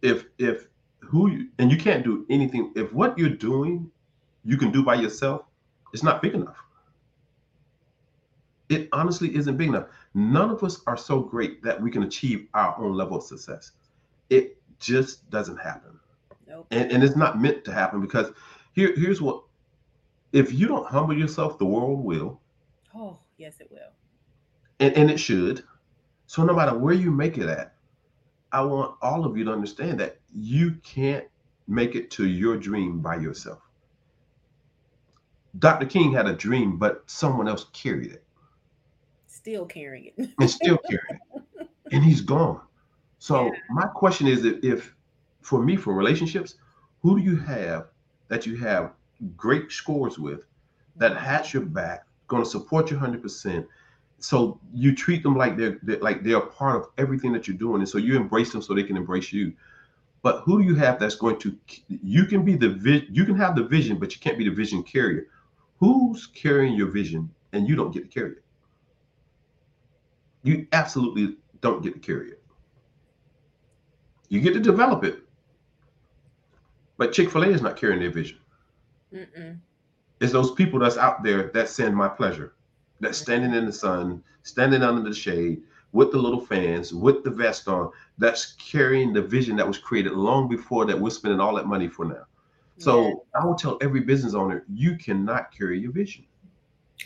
If 0.00 0.24
if 0.38 0.68
who 1.00 1.30
you 1.30 1.48
and 1.58 1.70
you 1.70 1.76
can't 1.76 2.02
do 2.02 2.24
anything, 2.30 2.72
if 2.74 2.90
what 2.92 3.18
you're 3.18 3.28
doing 3.28 3.90
you 4.44 4.56
can 4.56 4.70
do 4.70 4.82
by 4.82 4.94
yourself, 4.94 5.42
it's 5.92 6.02
not 6.02 6.22
big 6.22 6.34
enough. 6.34 6.56
It 8.70 8.88
honestly 8.92 9.34
isn't 9.36 9.56
big 9.58 9.68
enough. 9.68 9.88
None 10.14 10.48
of 10.48 10.62
us 10.62 10.80
are 10.86 10.96
so 10.96 11.20
great 11.20 11.62
that 11.62 11.80
we 11.80 11.90
can 11.90 12.04
achieve 12.04 12.46
our 12.54 12.78
own 12.78 12.94
level 12.94 13.18
of 13.18 13.22
success. 13.22 13.72
It 14.30 14.59
just 14.80 15.28
doesn't 15.30 15.58
happen. 15.58 15.98
Nope. 16.48 16.66
And, 16.70 16.90
and 16.90 17.04
it's 17.04 17.16
not 17.16 17.40
meant 17.40 17.64
to 17.66 17.72
happen 17.72 18.00
because 18.00 18.32
here, 18.72 18.92
here's 18.96 19.20
what 19.22 19.42
if 20.32 20.52
you 20.52 20.66
don't 20.68 20.86
humble 20.86 21.16
yourself, 21.16 21.58
the 21.58 21.64
world 21.64 22.04
will. 22.04 22.40
Oh, 22.94 23.18
yes, 23.36 23.60
it 23.60 23.70
will. 23.70 23.92
And, 24.78 24.94
and 24.96 25.10
it 25.10 25.18
should. 25.18 25.64
So 26.26 26.44
no 26.44 26.54
matter 26.54 26.76
where 26.76 26.94
you 26.94 27.10
make 27.10 27.38
it 27.38 27.48
at, 27.48 27.74
I 28.52 28.62
want 28.62 28.96
all 29.02 29.24
of 29.24 29.36
you 29.36 29.44
to 29.44 29.52
understand 29.52 30.00
that 30.00 30.18
you 30.32 30.76
can't 30.82 31.26
make 31.68 31.94
it 31.94 32.10
to 32.12 32.26
your 32.28 32.56
dream 32.56 33.00
by 33.00 33.16
yourself. 33.16 33.60
Dr. 35.58 35.86
King 35.86 36.12
had 36.12 36.26
a 36.26 36.32
dream, 36.34 36.78
but 36.78 37.02
someone 37.06 37.48
else 37.48 37.66
carried 37.72 38.12
it. 38.12 38.24
Still 39.26 39.66
carrying 39.66 40.12
it. 40.16 40.30
and 40.38 40.50
still 40.50 40.78
carrying 40.78 41.20
it. 41.34 41.46
And 41.92 42.04
he's 42.04 42.20
gone. 42.20 42.60
So 43.20 43.46
yeah. 43.46 43.52
my 43.68 43.86
question 43.86 44.26
is 44.26 44.44
if, 44.44 44.64
if 44.64 44.94
for 45.42 45.62
me, 45.62 45.76
for 45.76 45.94
relationships, 45.94 46.56
who 47.02 47.18
do 47.18 47.22
you 47.22 47.36
have 47.36 47.88
that 48.28 48.46
you 48.46 48.56
have 48.56 48.92
great 49.36 49.70
scores 49.70 50.18
with 50.18 50.40
that 50.96 51.12
mm-hmm. 51.12 51.24
has 51.24 51.52
your 51.52 51.64
back, 51.64 52.06
going 52.28 52.42
to 52.42 52.48
support 52.48 52.90
you 52.90 52.96
100%. 52.96 53.66
So 54.18 54.58
you 54.72 54.94
treat 54.94 55.22
them 55.22 55.36
like 55.36 55.56
they're, 55.56 55.78
they're, 55.82 55.98
like 55.98 56.22
they're 56.22 56.38
a 56.38 56.46
part 56.46 56.76
of 56.76 56.88
everything 56.98 57.32
that 57.34 57.46
you're 57.46 57.56
doing, 57.56 57.80
and 57.80 57.88
so 57.88 57.98
you 57.98 58.16
embrace 58.16 58.52
them 58.52 58.62
so 58.62 58.74
they 58.74 58.82
can 58.82 58.96
embrace 58.96 59.32
you. 59.32 59.52
But 60.22 60.42
who 60.44 60.60
do 60.60 60.68
you 60.68 60.74
have 60.74 60.98
that's 60.98 61.14
going 61.14 61.38
to? 61.38 61.56
You 61.88 62.26
can 62.26 62.44
be 62.44 62.54
the 62.54 62.68
vi- 62.68 63.06
you 63.10 63.24
can 63.24 63.34
have 63.36 63.56
the 63.56 63.64
vision, 63.64 63.98
but 63.98 64.14
you 64.14 64.20
can't 64.20 64.36
be 64.36 64.46
the 64.46 64.54
vision 64.54 64.82
carrier. 64.82 65.28
Who's 65.78 66.26
carrying 66.26 66.74
your 66.74 66.88
vision, 66.88 67.30
and 67.54 67.66
you 67.66 67.76
don't 67.76 67.92
get 67.92 68.02
to 68.02 68.08
carry 68.08 68.32
it? 68.32 68.44
You 70.42 70.66
absolutely 70.72 71.36
don't 71.62 71.82
get 71.82 71.94
to 71.94 72.00
carry 72.00 72.32
it. 72.32 72.39
You 74.30 74.40
get 74.40 74.54
to 74.54 74.60
develop 74.60 75.04
it, 75.04 75.18
but 76.96 77.12
Chick 77.12 77.30
Fil 77.30 77.44
A 77.44 77.48
is 77.48 77.62
not 77.62 77.76
carrying 77.76 78.00
their 78.00 78.10
vision. 78.10 78.38
Mm-mm. 79.12 79.58
It's 80.20 80.32
those 80.32 80.52
people 80.52 80.78
that's 80.78 80.96
out 80.96 81.22
there 81.22 81.50
that 81.52 81.68
send 81.68 81.94
my 81.94 82.08
pleasure, 82.08 82.54
that's 83.00 83.18
standing 83.18 83.54
in 83.54 83.66
the 83.66 83.72
sun, 83.72 84.22
standing 84.42 84.82
under 84.82 85.06
the 85.06 85.14
shade 85.14 85.62
with 85.92 86.12
the 86.12 86.18
little 86.18 86.40
fans, 86.40 86.94
with 86.94 87.24
the 87.24 87.30
vest 87.30 87.66
on, 87.66 87.90
that's 88.18 88.52
carrying 88.52 89.12
the 89.12 89.22
vision 89.22 89.56
that 89.56 89.66
was 89.66 89.78
created 89.78 90.12
long 90.12 90.48
before 90.48 90.86
that 90.86 90.98
we're 90.98 91.10
spending 91.10 91.40
all 91.40 91.54
that 91.56 91.66
money 91.66 91.88
for 91.88 92.04
now. 92.04 92.24
So 92.78 93.08
yeah. 93.08 93.14
I 93.34 93.44
will 93.44 93.56
tell 93.56 93.76
every 93.80 94.00
business 94.00 94.34
owner, 94.34 94.64
you 94.72 94.96
cannot 94.96 95.52
carry 95.52 95.78
your 95.78 95.92
vision. 95.92 96.24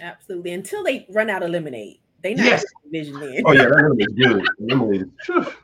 Absolutely. 0.01 0.53
Until 0.53 0.85
they 0.85 1.07
run 1.09 1.31
out 1.31 1.43
of 1.43 1.51
lemonade. 1.51 1.99
They 2.23 2.35
not 2.35 2.47
yes. 2.47 2.65
vision 2.91 3.19
then. 3.21 3.43
Oh 3.45 3.53
yeah, 3.53 3.65
that 3.65 3.71
lemonade 3.77 4.09
is 4.09 4.15
good. 4.15 4.49
Lemonade 4.59 5.03
is 5.03 5.55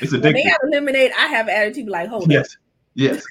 it's 0.00 0.12
addictive. 0.12 0.22
When 0.22 0.34
they 0.34 0.42
have 0.42 0.60
lemonade, 0.68 1.12
I 1.18 1.26
have 1.26 1.48
attitude 1.48 1.88
like, 1.88 2.08
hold 2.08 2.30
yes. 2.30 2.56
on. 2.56 2.62
Yes. 2.94 3.24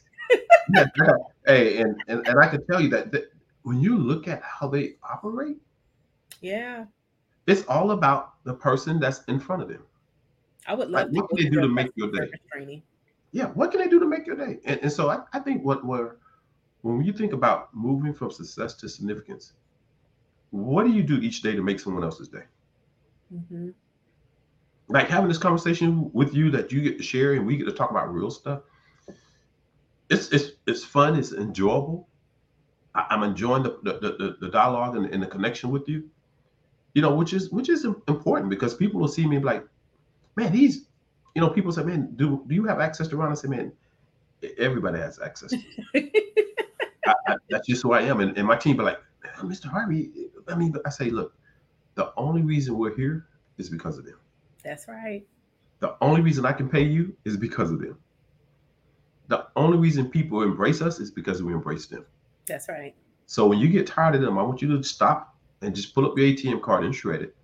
yes. 0.69 0.87
Hey, 1.47 1.77
and, 1.77 1.95
and 2.07 2.27
and 2.27 2.39
I 2.39 2.47
can 2.47 2.65
tell 2.65 2.81
you 2.81 2.89
that, 2.89 3.11
that 3.11 3.31
when 3.61 3.79
you 3.79 3.95
look 3.99 4.27
at 4.27 4.41
how 4.41 4.67
they 4.67 4.95
operate, 5.07 5.57
yeah, 6.41 6.85
it's 7.45 7.63
all 7.67 7.91
about 7.91 8.43
the 8.45 8.53
person 8.55 8.99
that's 8.99 9.23
in 9.27 9.39
front 9.39 9.61
of 9.61 9.69
them. 9.69 9.83
I 10.67 10.73
would 10.73 10.89
love. 10.89 11.11
Like, 11.11 11.21
what 11.21 11.29
can 11.29 11.37
they 11.37 11.49
do 11.49 11.61
to 11.61 11.67
make 11.67 11.91
your 11.93 12.11
day? 12.11 12.31
Training. 12.51 12.81
Yeah, 13.31 13.47
what 13.47 13.69
can 13.69 13.79
they 13.79 13.87
do 13.87 13.99
to 13.99 14.07
make 14.07 14.25
your 14.25 14.35
day? 14.35 14.59
And, 14.65 14.79
and 14.81 14.91
so 14.91 15.09
I, 15.09 15.19
I 15.33 15.39
think 15.39 15.63
what 15.63 15.85
where 15.85 16.17
when 16.81 17.03
you 17.03 17.13
think 17.13 17.33
about 17.33 17.73
moving 17.73 18.13
from 18.13 18.31
success 18.31 18.73
to 18.75 18.89
significance, 18.89 19.53
what 20.51 20.85
do 20.85 20.91
you 20.91 21.03
do 21.03 21.17
each 21.17 21.41
day 21.41 21.55
to 21.55 21.61
make 21.61 21.79
someone 21.79 22.03
else's 22.03 22.27
day? 22.27 22.43
Mm-hmm. 23.33 23.69
Like 24.87 25.07
having 25.07 25.27
this 25.27 25.37
conversation 25.37 26.11
with 26.13 26.33
you 26.33 26.51
that 26.51 26.71
you 26.71 26.81
get 26.81 26.97
to 26.97 27.03
share 27.03 27.33
and 27.33 27.45
we 27.45 27.57
get 27.57 27.65
to 27.65 27.71
talk 27.71 27.91
about 27.91 28.13
real 28.13 28.29
stuff 28.29 28.61
it's 30.09 30.29
it's 30.29 30.51
it's 30.67 30.83
fun. 30.83 31.17
It's 31.17 31.33
enjoyable. 31.33 32.07
I, 32.93 33.13
am 33.13 33.23
enjoying 33.23 33.63
the 33.63 33.79
the, 33.83 33.93
the, 33.99 34.37
the 34.39 34.49
dialogue 34.49 34.95
and, 34.95 35.05
and, 35.07 35.21
the 35.21 35.27
connection 35.27 35.69
with 35.69 35.87
you. 35.89 36.09
You 36.93 37.01
know, 37.01 37.13
which 37.13 37.33
is 37.33 37.49
which 37.51 37.69
is 37.69 37.85
important 37.85 38.49
because 38.49 38.73
people 38.73 39.01
will 39.01 39.07
see 39.07 39.27
me 39.27 39.39
like, 39.39 39.67
man, 40.35 40.53
he's, 40.53 40.85
you 41.33 41.41
know, 41.41 41.49
people 41.49 41.71
say, 41.71 41.83
man, 41.83 42.13
do 42.15 42.43
do 42.47 42.55
you 42.55 42.63
have 42.65 42.79
access 42.79 43.07
to 43.09 43.17
Ron? 43.17 43.31
I 43.31 43.35
say, 43.35 43.47
man, 43.47 43.71
everybody 44.57 44.99
has 44.99 45.19
access. 45.19 45.53
I, 45.95 47.13
I, 47.27 47.35
that's 47.49 47.67
just 47.67 47.83
who 47.83 47.91
I 47.91 48.01
am, 48.01 48.19
and, 48.21 48.37
and 48.37 48.47
my 48.47 48.55
team 48.55 48.77
be 48.77 48.83
like, 48.83 48.99
Mr. 49.39 49.65
Harvey. 49.65 50.29
I 50.47 50.55
mean, 50.55 50.73
I 50.85 50.89
say, 50.89 51.09
look, 51.09 51.33
the 51.95 52.13
only 52.17 52.43
reason 52.43 52.77
we're 52.77 52.95
here 52.95 53.27
is 53.57 53.69
because 53.69 53.97
of 53.97 54.05
them. 54.05 54.19
That's 54.65 54.87
right. 54.87 55.25
The 55.79 55.95
only 56.01 56.21
reason 56.21 56.45
I 56.45 56.51
can 56.51 56.67
pay 56.67 56.81
you 56.81 57.15
is 57.23 57.37
because 57.37 57.69
of 57.69 57.79
them. 57.79 57.99
The 59.27 59.45
only 59.55 59.77
reason 59.77 60.09
people 60.09 60.41
embrace 60.41 60.81
us 60.81 60.99
is 60.99 61.11
because 61.11 61.43
we 61.43 61.53
embrace 61.53 61.85
them. 61.85 62.03
That's 62.47 62.67
right. 62.67 62.95
So 63.27 63.47
when 63.47 63.59
you 63.59 63.69
get 63.69 63.85
tired 63.85 64.15
of 64.15 64.21
them, 64.21 64.39
I 64.39 64.41
want 64.41 64.63
you 64.63 64.75
to 64.75 64.83
stop 64.83 65.35
and 65.61 65.75
just 65.75 65.93
pull 65.93 66.05
up 66.05 66.17
your 66.17 66.27
ATM 66.27 66.61
card 66.61 66.83
and 66.83 66.93
shred 66.93 67.21
it 67.21 67.35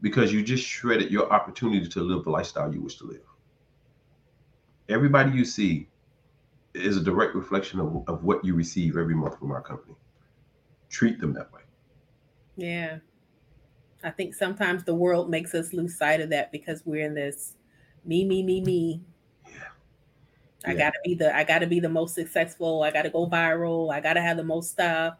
because 0.00 0.32
you 0.32 0.42
just 0.42 0.64
shredded 0.64 1.10
your 1.10 1.32
opportunity 1.32 1.88
to 1.88 2.00
live 2.00 2.24
the 2.24 2.30
lifestyle 2.30 2.72
you 2.72 2.80
wish 2.80 2.96
to 2.98 3.04
live. 3.04 3.22
Everybody 4.88 5.30
you 5.30 5.44
see 5.44 5.88
is 6.74 6.96
a 6.96 7.00
direct 7.00 7.36
reflection 7.36 7.78
of, 7.78 8.02
of 8.08 8.24
what 8.24 8.44
you 8.44 8.54
receive 8.54 8.96
every 8.96 9.14
month 9.14 9.38
from 9.38 9.52
our 9.52 9.62
company. 9.62 9.94
Treat 10.90 11.20
them 11.20 11.32
that 11.34 11.52
way. 11.52 11.62
Yeah. 12.56 12.98
I 14.04 14.10
think 14.10 14.34
sometimes 14.34 14.84
the 14.84 14.94
world 14.94 15.30
makes 15.30 15.54
us 15.54 15.72
lose 15.72 15.96
sight 15.96 16.20
of 16.20 16.30
that 16.30 16.52
because 16.52 16.84
we're 16.84 17.06
in 17.06 17.14
this 17.14 17.56
me, 18.04 18.24
me, 18.24 18.42
me, 18.42 18.60
me. 18.60 19.00
Yeah. 19.46 19.52
I 20.66 20.72
Yeah. 20.72 20.78
gotta 20.78 20.98
be 21.04 21.14
the 21.14 21.34
I 21.34 21.42
gotta 21.44 21.66
be 21.66 21.80
the 21.80 21.88
most 21.88 22.14
successful. 22.14 22.82
I 22.82 22.90
gotta 22.90 23.10
go 23.10 23.26
viral. 23.26 23.92
I 23.92 24.00
gotta 24.00 24.20
have 24.20 24.36
the 24.36 24.44
most 24.44 24.70
stuff. 24.70 25.16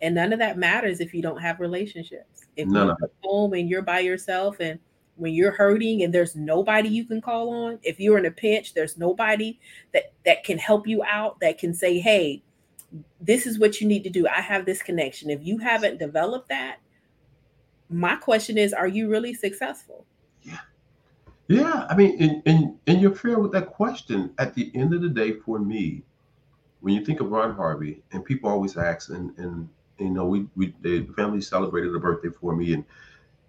And 0.00 0.14
none 0.14 0.32
of 0.32 0.38
that 0.40 0.58
matters 0.58 1.00
if 1.00 1.14
you 1.14 1.22
don't 1.22 1.40
have 1.40 1.60
relationships. 1.60 2.46
If 2.56 2.68
None 2.68 2.86
you're 2.86 3.10
home 3.22 3.52
and 3.54 3.68
you're 3.70 3.82
by 3.82 4.00
yourself 4.00 4.56
and 4.60 4.78
when 5.16 5.32
you're 5.32 5.50
hurting 5.52 6.02
and 6.02 6.12
there's 6.14 6.36
nobody 6.36 6.88
you 6.88 7.04
can 7.04 7.20
call 7.20 7.50
on, 7.50 7.78
if 7.82 7.98
you're 7.98 8.18
in 8.18 8.26
a 8.26 8.30
pinch, 8.30 8.74
there's 8.74 8.96
nobody 8.96 9.58
that 9.92 10.12
that 10.24 10.44
can 10.44 10.58
help 10.58 10.86
you 10.86 11.02
out, 11.04 11.40
that 11.40 11.58
can 11.58 11.74
say, 11.74 11.98
"Hey, 11.98 12.42
this 13.20 13.46
is 13.46 13.58
what 13.58 13.80
you 13.80 13.86
need 13.88 14.04
to 14.04 14.10
do. 14.10 14.26
I 14.28 14.40
have 14.40 14.64
this 14.64 14.82
connection." 14.82 15.30
If 15.30 15.44
you 15.44 15.58
haven't 15.58 15.98
developed 15.98 16.48
that, 16.50 16.78
my 17.88 18.16
question 18.16 18.58
is, 18.58 18.72
are 18.72 18.88
you 18.88 19.08
really 19.08 19.34
successful? 19.34 20.04
Yeah, 20.42 20.58
Yeah. 21.48 21.86
I 21.88 21.96
mean, 21.96 22.20
and, 22.22 22.42
and 22.46 22.78
and 22.86 23.00
you're 23.00 23.14
fair 23.14 23.38
with 23.38 23.52
that 23.52 23.68
question. 23.68 24.32
At 24.38 24.54
the 24.54 24.70
end 24.74 24.94
of 24.94 25.02
the 25.02 25.08
day, 25.08 25.32
for 25.32 25.58
me, 25.58 26.02
when 26.80 26.94
you 26.94 27.04
think 27.04 27.20
of 27.20 27.30
Ron 27.30 27.54
Harvey, 27.54 28.02
and 28.12 28.24
people 28.24 28.50
always 28.50 28.76
ask, 28.76 29.10
and 29.10 29.36
and 29.38 29.68
you 29.98 30.10
know, 30.10 30.26
we 30.26 30.46
we 30.56 30.74
the 30.82 31.06
family 31.16 31.40
celebrated 31.40 31.94
a 31.94 31.98
birthday 31.98 32.30
for 32.30 32.54
me, 32.54 32.74
and 32.74 32.84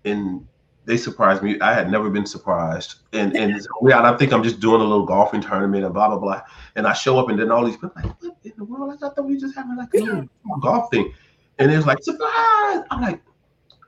and 0.06 0.48
they 0.86 0.98
surprised 0.98 1.44
me. 1.44 1.60
I 1.60 1.74
had 1.74 1.92
never 1.92 2.10
been 2.10 2.26
surprised, 2.26 2.96
and 3.14 3.36
and 3.36 3.62
so, 3.62 3.70
I 3.92 4.18
think 4.18 4.34
I'm 4.34 4.44
just 4.44 4.60
doing 4.60 4.82
a 4.82 4.84
little 4.84 5.06
golfing 5.06 5.42
tournament 5.42 5.86
and 5.86 5.94
blah 5.94 6.08
blah 6.08 6.18
blah, 6.18 6.42
and 6.76 6.88
I 6.88 6.94
show 6.94 7.20
up, 7.20 7.30
and 7.30 7.40
then 7.40 7.52
all 7.52 7.64
these 7.66 7.76
people 7.76 7.92
like, 7.96 8.06
what 8.22 8.36
in 8.44 8.54
the 8.58 8.64
world? 8.64 8.92
I 8.94 8.98
thought 8.98 9.24
we 9.24 9.36
were 9.36 9.40
just 9.40 9.56
having 9.56 9.78
like 9.78 9.94
a 9.94 9.98
little 10.00 10.28
golf 10.62 10.90
thing, 10.90 11.14
and 11.60 11.72
it 11.72 11.78
was 11.78 11.86
like 11.86 12.02
surprise. 12.02 12.84
I'm 12.90 13.02
like, 13.02 13.22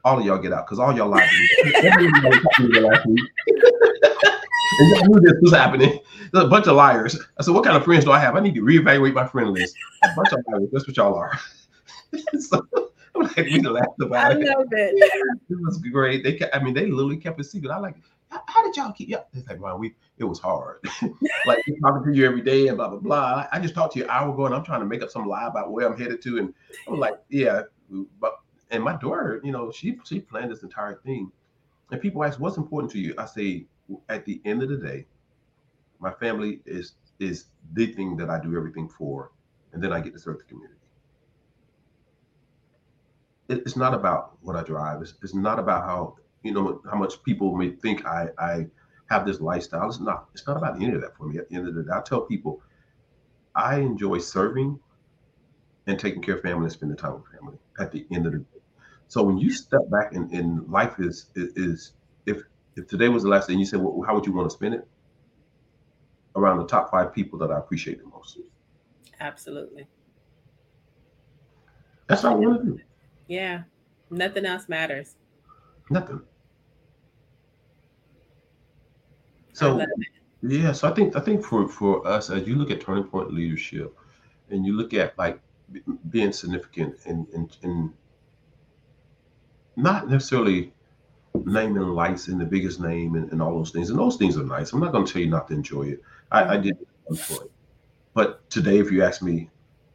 all 0.04 0.20
of 0.20 0.26
y'all 0.26 0.38
get 0.38 0.54
out 0.54 0.66
because 0.66 0.80
all 0.80 0.96
y'all 0.96 1.10
lied 1.10 1.30
to 1.30 1.66
me. 1.66 1.74
Everybody 1.84 2.40
talked 2.42 2.56
to 2.58 2.68
me 2.70 2.80
last 2.80 3.06
week. 3.06 3.30
And 4.80 4.90
y'all 4.90 5.06
knew 5.06 5.20
this 5.22 5.34
was 5.42 5.54
happening. 5.54 6.00
There's 6.32 6.46
a 6.46 6.48
bunch 6.48 6.68
of 6.68 6.76
liars. 6.76 7.20
I 7.38 7.44
said, 7.44 7.54
what 7.54 7.64
kind 7.64 7.76
of 7.76 7.84
friends 7.84 8.06
do 8.06 8.12
I 8.12 8.20
have? 8.20 8.36
I 8.36 8.40
need 8.40 8.56
to 8.56 8.62
reevaluate 8.62 9.14
my 9.14 9.28
friend 9.28 9.52
list. 9.52 9.76
A 10.04 10.10
bunch 10.16 10.32
of 10.32 10.40
liars. 10.52 10.70
That's 10.72 10.88
what 10.88 10.98
y'all 10.98 11.16
are. 11.16 11.38
so 12.40 12.66
I'm 13.16 13.24
like, 13.24 13.36
we 13.38 13.60
laughed 13.62 13.88
I 14.02 14.06
about 14.06 14.32
it. 14.34 14.48
love 14.48 14.68
it. 14.72 15.38
It 15.50 15.60
was 15.60 15.78
great. 15.80 16.24
They 16.24 16.34
kept, 16.34 16.56
I 16.56 16.64
mean, 16.64 16.74
they 16.74 16.86
literally 16.88 17.18
kept 17.18 17.40
it 17.40 17.44
secret. 17.44 17.72
I 17.72 17.78
like, 17.78 17.96
how, 18.30 18.64
did 18.64 18.76
y'all 18.78 18.94
keep? 18.94 19.10
Yeah, 19.10 19.24
it's 19.34 19.48
like, 19.50 19.60
wow, 19.60 19.76
we 19.78 19.94
it 20.18 20.24
was 20.24 20.40
hard. 20.40 20.80
like 21.46 21.64
talking 21.82 22.12
to 22.14 22.18
you 22.18 22.26
every 22.26 22.42
day 22.42 22.68
and 22.68 22.78
blah 22.78 22.88
blah 22.88 23.00
blah. 23.00 23.46
I, 23.52 23.58
I 23.58 23.60
just 23.60 23.74
talked 23.74 23.94
to 23.94 24.00
you 24.00 24.06
an 24.06 24.12
hour 24.12 24.34
ago, 24.34 24.46
and 24.46 24.56
I'm 24.56 24.64
trying 24.64 24.80
to 24.80 24.86
make 24.86 25.02
up 25.02 25.10
some 25.10 25.28
lie 25.28 25.48
about 25.48 25.72
where 25.72 25.86
I'm 25.86 26.00
headed 26.00 26.22
to, 26.22 26.38
and 26.38 26.54
I'm 26.88 26.98
like, 26.98 27.16
yeah, 27.30 27.64
but 28.22 28.36
and 28.72 28.84
my 28.84 28.96
daughter, 28.96 29.42
you 29.44 29.52
know, 29.52 29.72
she 29.72 30.00
she 30.06 30.20
planned 30.20 30.52
this 30.52 30.64
entire 30.64 30.96
thing, 30.96 31.32
and 31.92 32.02
people 32.02 32.24
ask, 32.24 32.40
what's 32.40 32.58
important 32.58 32.92
to 32.94 33.00
you? 33.00 33.14
I 33.18 33.26
say, 33.26 33.68
at 34.10 34.26
the 34.26 34.42
end 34.46 34.64
of 34.64 34.70
the 34.70 34.78
day, 34.78 35.06
my 36.00 36.12
family 36.12 36.62
is 36.66 36.94
is 37.20 37.46
the 37.74 37.88
thing 37.88 38.18
that 38.18 38.30
I 38.30 38.40
do 38.40 38.56
everything 38.56 38.90
for, 38.90 39.32
and 39.74 39.84
then 39.84 39.94
I 39.94 40.00
get 40.00 40.14
to 40.14 40.20
serve 40.20 40.40
the 40.40 40.46
community. 40.46 40.80
It, 43.50 43.60
it's 43.60 43.76
not 43.76 43.94
about 43.94 44.38
what 44.42 44.56
I 44.56 44.64
drive. 44.64 45.02
It's, 45.02 45.14
it's 45.22 45.36
not 45.36 45.60
about 45.60 45.84
how 45.84 46.16
you 46.44 46.54
know 46.54 46.82
how 46.90 46.98
much 46.98 47.22
people 47.24 47.56
may 47.56 47.72
think 47.72 48.06
I 48.06 48.30
I 48.40 48.68
have 49.10 49.26
this 49.26 49.42
lifestyle. 49.42 49.90
It's 49.90 50.00
not. 50.00 50.30
It's 50.34 50.48
not 50.48 50.58
about 50.58 50.78
any 50.78 50.94
of 50.94 51.02
that 51.02 51.18
for 51.18 51.26
me. 51.26 51.38
At 51.38 51.50
the 51.50 51.56
end 51.56 51.68
of 51.68 51.76
the 51.76 51.84
day, 51.84 51.92
I 51.94 52.02
tell 52.02 52.22
people, 52.22 52.62
I 53.54 53.80
enjoy 53.80 54.20
serving 54.20 54.80
and 55.88 56.00
taking 56.00 56.22
care 56.22 56.36
of 56.36 56.42
family 56.42 56.64
and 56.64 56.72
spending 56.72 56.98
time 56.98 57.14
with 57.16 57.24
family. 57.38 57.58
At 57.80 57.92
the 57.92 58.08
end 58.12 58.26
of 58.26 58.32
the 58.34 58.40
day, 58.40 58.61
so 59.12 59.22
when 59.24 59.38
you 59.38 59.52
step 59.52 59.82
back 59.90 60.14
and, 60.14 60.32
and 60.32 60.66
life 60.70 60.94
is 60.98 61.26
is 61.36 61.92
if 62.26 62.44
if 62.78 62.88
today 62.88 63.10
was 63.10 63.24
the 63.24 63.30
last 63.30 63.48
day 63.48 63.54
and 63.54 63.60
you 63.60 63.66
said, 63.66 63.82
well, 63.82 64.02
how 64.08 64.16
would 64.16 64.26
you 64.26 64.32
want 64.32 64.50
to 64.50 64.56
spend 64.56 64.74
it? 64.74 64.88
Around 66.38 66.60
the 66.60 66.66
top 66.66 66.90
five 66.90 67.14
people 67.14 67.38
that 67.40 67.52
I 67.52 67.58
appreciate 67.58 68.02
the 68.02 68.08
most. 68.08 68.40
Absolutely. 69.20 69.86
That's 72.08 72.24
what 72.24 72.32
I 72.32 72.36
want 72.36 72.62
to 72.62 72.66
do. 72.72 72.80
Yeah. 73.28 73.64
Nothing 74.10 74.46
else 74.46 74.70
matters. 74.70 75.18
Nothing. 75.90 76.22
So 79.52 79.86
yeah, 80.42 80.72
so 80.72 80.90
I 80.90 80.94
think 80.94 81.18
I 81.18 81.20
think 81.20 81.44
for 81.44 81.68
for 81.68 82.08
us 82.08 82.30
as 82.30 82.48
you 82.48 82.56
look 82.56 82.72
at 82.72 82.80
turning 82.80 83.04
point 83.04 83.34
leadership, 83.34 83.94
and 84.52 84.66
you 84.66 84.72
look 84.72 84.94
at 84.94 85.18
like 85.18 85.42
being 86.10 86.32
significant 86.32 86.96
and 87.06 87.28
and 87.34 87.58
and 87.64 87.94
not 89.76 90.10
necessarily 90.10 90.74
naming 91.34 91.84
lights 91.84 92.28
in 92.28 92.38
the 92.38 92.46
biggest 92.46 92.80
name 92.80 93.16
and, 93.16 93.32
and 93.32 93.42
all 93.42 93.58
those 93.58 93.72
things, 93.72 93.90
and 93.90 94.00
those 94.00 94.18
things 94.18 94.38
are 94.38 94.44
nice. 94.44 94.74
I'm 94.74 94.80
not 94.80 94.92
going 94.92 95.06
to 95.06 95.12
tell 95.12 95.22
you 95.22 95.30
not 95.30 95.48
to 95.48 95.54
enjoy 95.54 95.84
it. 95.84 96.02
I, 96.32 96.56
I 96.56 96.58
did 96.58 96.78
one 97.06 97.20
point, 97.20 97.52
but 98.14 98.50
today, 98.50 98.80
if 98.80 98.92
you 98.92 99.04
ask 99.04 99.22
me, 99.22 99.50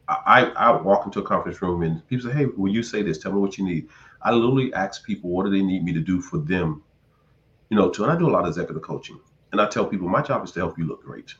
I 0.09 0.51
I 0.55 0.81
walk 0.81 1.05
into 1.05 1.19
a 1.19 1.23
conference 1.23 1.61
room 1.61 1.83
and 1.83 2.05
people 2.07 2.29
say, 2.29 2.35
"Hey, 2.35 2.45
will 2.45 2.71
you 2.71 2.83
say 2.83 3.01
this? 3.01 3.17
Tell 3.17 3.33
me 3.33 3.39
what 3.39 3.57
you 3.57 3.65
need." 3.65 3.89
I 4.21 4.31
literally 4.31 4.73
ask 4.73 5.05
people, 5.05 5.29
"What 5.29 5.45
do 5.45 5.51
they 5.51 5.61
need 5.61 5.83
me 5.83 5.93
to 5.93 5.99
do 5.99 6.21
for 6.21 6.37
them?" 6.37 6.83
You 7.69 7.77
know, 7.77 7.89
to 7.89 8.03
and 8.03 8.11
I 8.11 8.17
do 8.17 8.27
a 8.27 8.31
lot 8.31 8.43
of 8.43 8.49
executive 8.49 8.83
coaching. 8.83 9.19
And 9.51 9.61
I 9.61 9.67
tell 9.67 9.85
people 9.85 10.07
my 10.07 10.21
job 10.21 10.43
is 10.43 10.51
to 10.51 10.59
help 10.59 10.77
you 10.77 10.85
look 10.85 11.03
great. 11.03 11.33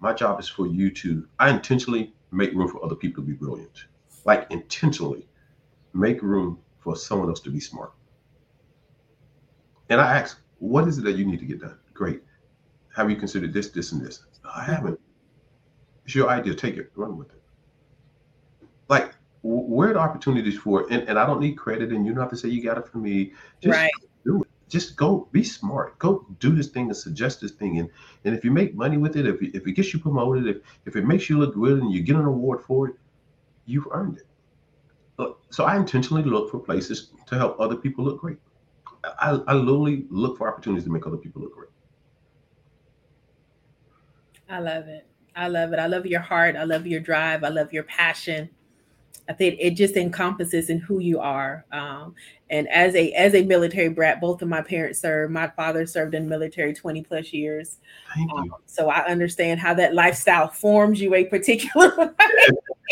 My 0.00 0.12
job 0.12 0.38
is 0.40 0.48
for 0.48 0.66
you 0.66 0.90
to, 0.90 1.26
I 1.38 1.50
intentionally 1.50 2.14
make 2.30 2.52
room 2.52 2.68
for 2.68 2.84
other 2.84 2.94
people 2.94 3.22
to 3.22 3.26
be 3.26 3.32
brilliant. 3.34 3.86
Like 4.24 4.46
intentionally 4.50 5.26
make 5.94 6.22
room 6.22 6.58
for 6.86 6.94
someone 6.94 7.28
else 7.28 7.40
to 7.40 7.50
be 7.50 7.58
smart. 7.58 7.92
And 9.88 10.00
I 10.00 10.18
ask, 10.20 10.40
what 10.60 10.86
is 10.86 10.98
it 10.98 11.02
that 11.02 11.16
you 11.16 11.24
need 11.26 11.40
to 11.40 11.44
get 11.44 11.60
done? 11.60 11.76
Great. 11.92 12.22
Have 12.94 13.10
you 13.10 13.16
considered 13.16 13.52
this, 13.52 13.70
this, 13.70 13.90
and 13.90 14.00
this? 14.00 14.22
"No, 14.44 14.50
I 14.54 14.62
haven't. 14.62 15.00
It's 16.04 16.14
your 16.14 16.28
idea. 16.28 16.54
Take 16.54 16.76
it, 16.76 16.92
run 16.94 17.16
with 17.16 17.30
it. 17.32 17.42
Like, 18.88 19.16
where 19.42 19.90
are 19.90 19.94
the 19.94 19.98
opportunities 19.98 20.56
for 20.58 20.82
it? 20.82 20.86
And, 20.92 21.08
and 21.08 21.18
I 21.18 21.26
don't 21.26 21.40
need 21.40 21.54
credit, 21.54 21.90
and 21.92 22.06
you 22.06 22.12
don't 22.12 22.20
have 22.20 22.30
to 22.30 22.36
say 22.36 22.48
you 22.50 22.62
got 22.62 22.78
it 22.78 22.86
from 22.86 23.02
me. 23.02 23.32
Just 23.60 23.76
Right. 23.76 23.90
do 24.24 24.42
it. 24.42 24.48
Just 24.68 24.96
go 24.96 25.28
be 25.32 25.42
smart. 25.42 25.98
Go 25.98 26.24
do 26.38 26.54
this 26.54 26.68
thing 26.68 26.86
and 26.86 26.96
suggest 26.96 27.40
this 27.40 27.50
thing. 27.60 27.80
And 27.80 27.88
and 28.24 28.32
if 28.36 28.44
you 28.44 28.52
make 28.52 28.76
money 28.76 28.96
with 28.96 29.16
it, 29.16 29.26
if 29.26 29.42
it, 29.42 29.56
if 29.58 29.66
it 29.66 29.72
gets 29.72 29.92
you 29.92 29.98
promoted, 29.98 30.46
if 30.46 30.58
if 30.86 30.94
it 30.94 31.04
makes 31.04 31.28
you 31.28 31.38
look 31.40 31.54
good 31.54 31.82
and 31.82 31.92
you 31.92 32.00
get 32.02 32.16
an 32.16 32.26
award 32.26 32.60
for 32.68 32.88
it, 32.88 32.94
you've 33.64 33.88
earned 33.90 34.18
it. 34.18 34.28
So 35.50 35.64
I 35.64 35.76
intentionally 35.76 36.22
look 36.22 36.50
for 36.50 36.58
places 36.58 37.10
to 37.26 37.36
help 37.36 37.58
other 37.58 37.76
people 37.76 38.04
look 38.04 38.20
great. 38.20 38.38
I, 39.20 39.40
I 39.46 39.54
literally 39.54 40.04
look 40.10 40.36
for 40.36 40.52
opportunities 40.52 40.84
to 40.84 40.90
make 40.90 41.06
other 41.06 41.16
people 41.16 41.40
look 41.42 41.54
great. 41.54 41.70
I 44.48 44.58
love 44.58 44.88
it. 44.88 45.06
I 45.34 45.48
love 45.48 45.72
it. 45.72 45.78
I 45.78 45.86
love 45.86 46.06
your 46.06 46.20
heart. 46.20 46.56
I 46.56 46.64
love 46.64 46.86
your 46.86 47.00
drive. 47.00 47.44
I 47.44 47.48
love 47.48 47.72
your 47.72 47.84
passion. 47.84 48.50
I 49.28 49.32
think 49.32 49.56
it 49.58 49.70
just 49.70 49.96
encompasses 49.96 50.70
in 50.70 50.78
who 50.78 51.00
you 51.00 51.20
are. 51.20 51.64
Um, 51.72 52.14
and 52.50 52.68
as 52.68 52.94
a 52.94 53.12
as 53.12 53.34
a 53.34 53.42
military 53.44 53.88
brat, 53.88 54.20
both 54.20 54.40
of 54.42 54.48
my 54.48 54.62
parents 54.62 55.00
served. 55.00 55.32
My 55.32 55.48
father 55.48 55.86
served 55.86 56.14
in 56.14 56.24
the 56.24 56.28
military 56.28 56.72
20 56.74 57.02
plus 57.02 57.32
years. 57.32 57.78
Thank 58.14 58.30
Um, 58.32 58.54
so 58.66 58.88
I 58.88 59.04
understand 59.06 59.60
how 59.60 59.74
that 59.74 59.94
lifestyle 59.94 60.48
forms 60.48 61.00
you 61.00 61.14
a 61.14 61.24
particular 61.24 61.92
way. 61.96 62.08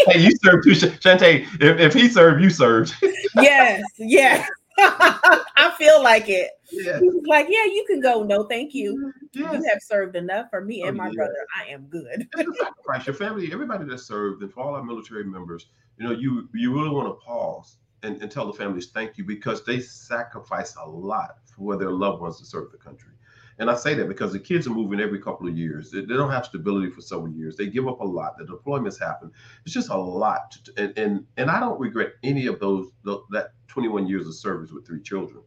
Hey, 0.08 0.20
you 0.20 0.30
served 0.42 0.64
too, 0.64 0.74
Sh- 0.74 0.98
Shantae. 0.98 1.46
If, 1.62 1.78
if 1.78 1.94
he 1.94 2.08
served, 2.08 2.42
you 2.42 2.50
served. 2.50 2.94
yes, 3.36 3.82
yes. 3.98 4.48
I 4.78 5.72
feel 5.78 6.02
like 6.02 6.28
it. 6.28 6.50
yeah. 6.72 6.98
Like, 7.26 7.46
Yeah, 7.48 7.64
you 7.66 7.84
can 7.86 8.00
go. 8.00 8.24
No, 8.24 8.42
thank 8.44 8.74
you. 8.74 9.12
Yes. 9.32 9.52
You 9.52 9.68
have 9.68 9.80
served 9.82 10.16
enough 10.16 10.50
for 10.50 10.60
me 10.62 10.82
and 10.82 10.98
Oh, 10.98 11.02
my 11.04 11.08
yeah. 11.10 11.14
brother. 11.14 11.46
I 11.56 11.70
am 11.70 11.82
good. 11.84 12.26
Sacrifice. 12.36 13.06
Your 13.06 13.14
family, 13.14 13.52
everybody 13.52 13.84
that 13.84 13.98
served, 13.98 14.42
and 14.42 14.52
for 14.52 14.60
all 14.64 14.74
our 14.74 14.82
military 14.82 15.22
members, 15.24 15.66
you 15.98 16.04
know, 16.06 16.12
you 16.12 16.48
you 16.54 16.72
really 16.74 16.90
want 16.90 17.06
to 17.08 17.24
pause 17.24 17.76
and, 18.04 18.22
and 18.22 18.30
tell 18.30 18.46
the 18.46 18.52
families 18.54 18.88
thank 18.88 19.18
you 19.18 19.24
because 19.24 19.64
they 19.64 19.80
sacrifice 19.80 20.76
a 20.76 20.88
lot 20.88 21.38
for 21.56 21.76
their 21.76 21.92
loved 21.92 22.22
ones 22.22 22.38
to 22.40 22.46
serve 22.46 22.70
the 22.72 22.78
country. 22.78 23.12
And 23.58 23.70
I 23.70 23.76
say 23.76 23.94
that 23.94 24.08
because 24.08 24.32
the 24.32 24.40
kids 24.40 24.66
are 24.66 24.70
moving 24.70 25.00
every 25.00 25.20
couple 25.20 25.48
of 25.48 25.56
years. 25.56 25.90
They, 25.90 26.00
they 26.02 26.14
don't 26.14 26.30
have 26.32 26.46
stability 26.46 26.90
for 26.90 27.02
several 27.02 27.30
years. 27.32 27.56
They 27.56 27.68
give 27.68 27.88
up 27.88 28.00
a 28.00 28.04
lot. 28.04 28.38
The 28.38 28.44
deployments 28.46 29.00
happen. 29.00 29.32
It's 29.64 29.74
just 29.74 29.90
a 29.90 29.96
lot. 29.96 30.52
To, 30.66 30.72
and, 30.76 30.98
and 30.98 31.26
and 31.38 31.50
I 31.50 31.60
don't 31.60 31.80
regret 31.80 32.14
any 32.24 32.46
of 32.48 32.60
those 32.60 32.88
tho- 33.04 33.26
that 33.30 33.50
21 33.68 34.08
years 34.08 34.26
of 34.28 34.34
service 34.34 34.72
with 34.72 34.86
three 34.86 35.02
children. 35.02 35.42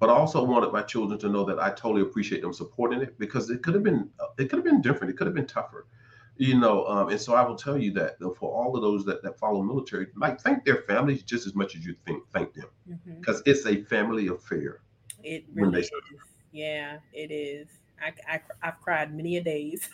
but 0.00 0.10
I 0.10 0.14
also 0.14 0.44
wanted 0.44 0.72
my 0.72 0.82
children 0.82 1.18
to 1.20 1.28
know 1.28 1.44
that 1.46 1.60
I 1.60 1.70
totally 1.70 2.02
appreciate 2.02 2.42
them 2.42 2.52
supporting 2.52 3.02
it 3.02 3.18
because 3.18 3.50
it 3.50 3.62
could 3.62 3.74
have 3.74 3.84
been 3.84 4.10
it 4.38 4.50
could 4.50 4.58
have 4.58 4.64
been 4.64 4.82
different. 4.82 5.12
It 5.12 5.16
could 5.18 5.26
have 5.28 5.34
been 5.36 5.46
tougher, 5.46 5.86
you 6.36 6.58
know. 6.58 6.86
Um, 6.86 7.08
and 7.08 7.20
so 7.20 7.34
I 7.34 7.46
will 7.46 7.56
tell 7.56 7.78
you 7.78 7.92
that 7.92 8.16
for 8.36 8.50
all 8.50 8.76
of 8.76 8.82
those 8.82 9.04
that, 9.06 9.22
that 9.22 9.38
follow 9.38 9.62
military, 9.62 10.08
like 10.16 10.40
thank 10.40 10.64
their 10.64 10.82
families 10.82 11.22
just 11.22 11.46
as 11.46 11.54
much 11.54 11.76
as 11.76 11.84
you 11.84 11.94
think 12.06 12.24
thank 12.32 12.54
them 12.54 12.68
because 13.18 13.40
mm-hmm. 13.40 13.50
it's 13.50 13.66
a 13.66 13.82
family 13.84 14.28
affair. 14.28 14.80
It 15.22 15.44
really 15.54 15.80
is. 15.80 15.90
Yeah, 16.52 16.98
it 17.12 17.30
is. 17.30 17.68
I, 18.00 18.34
I 18.34 18.40
I've 18.62 18.80
cried 18.80 19.14
many 19.14 19.36
a 19.36 19.42
days. 19.42 19.88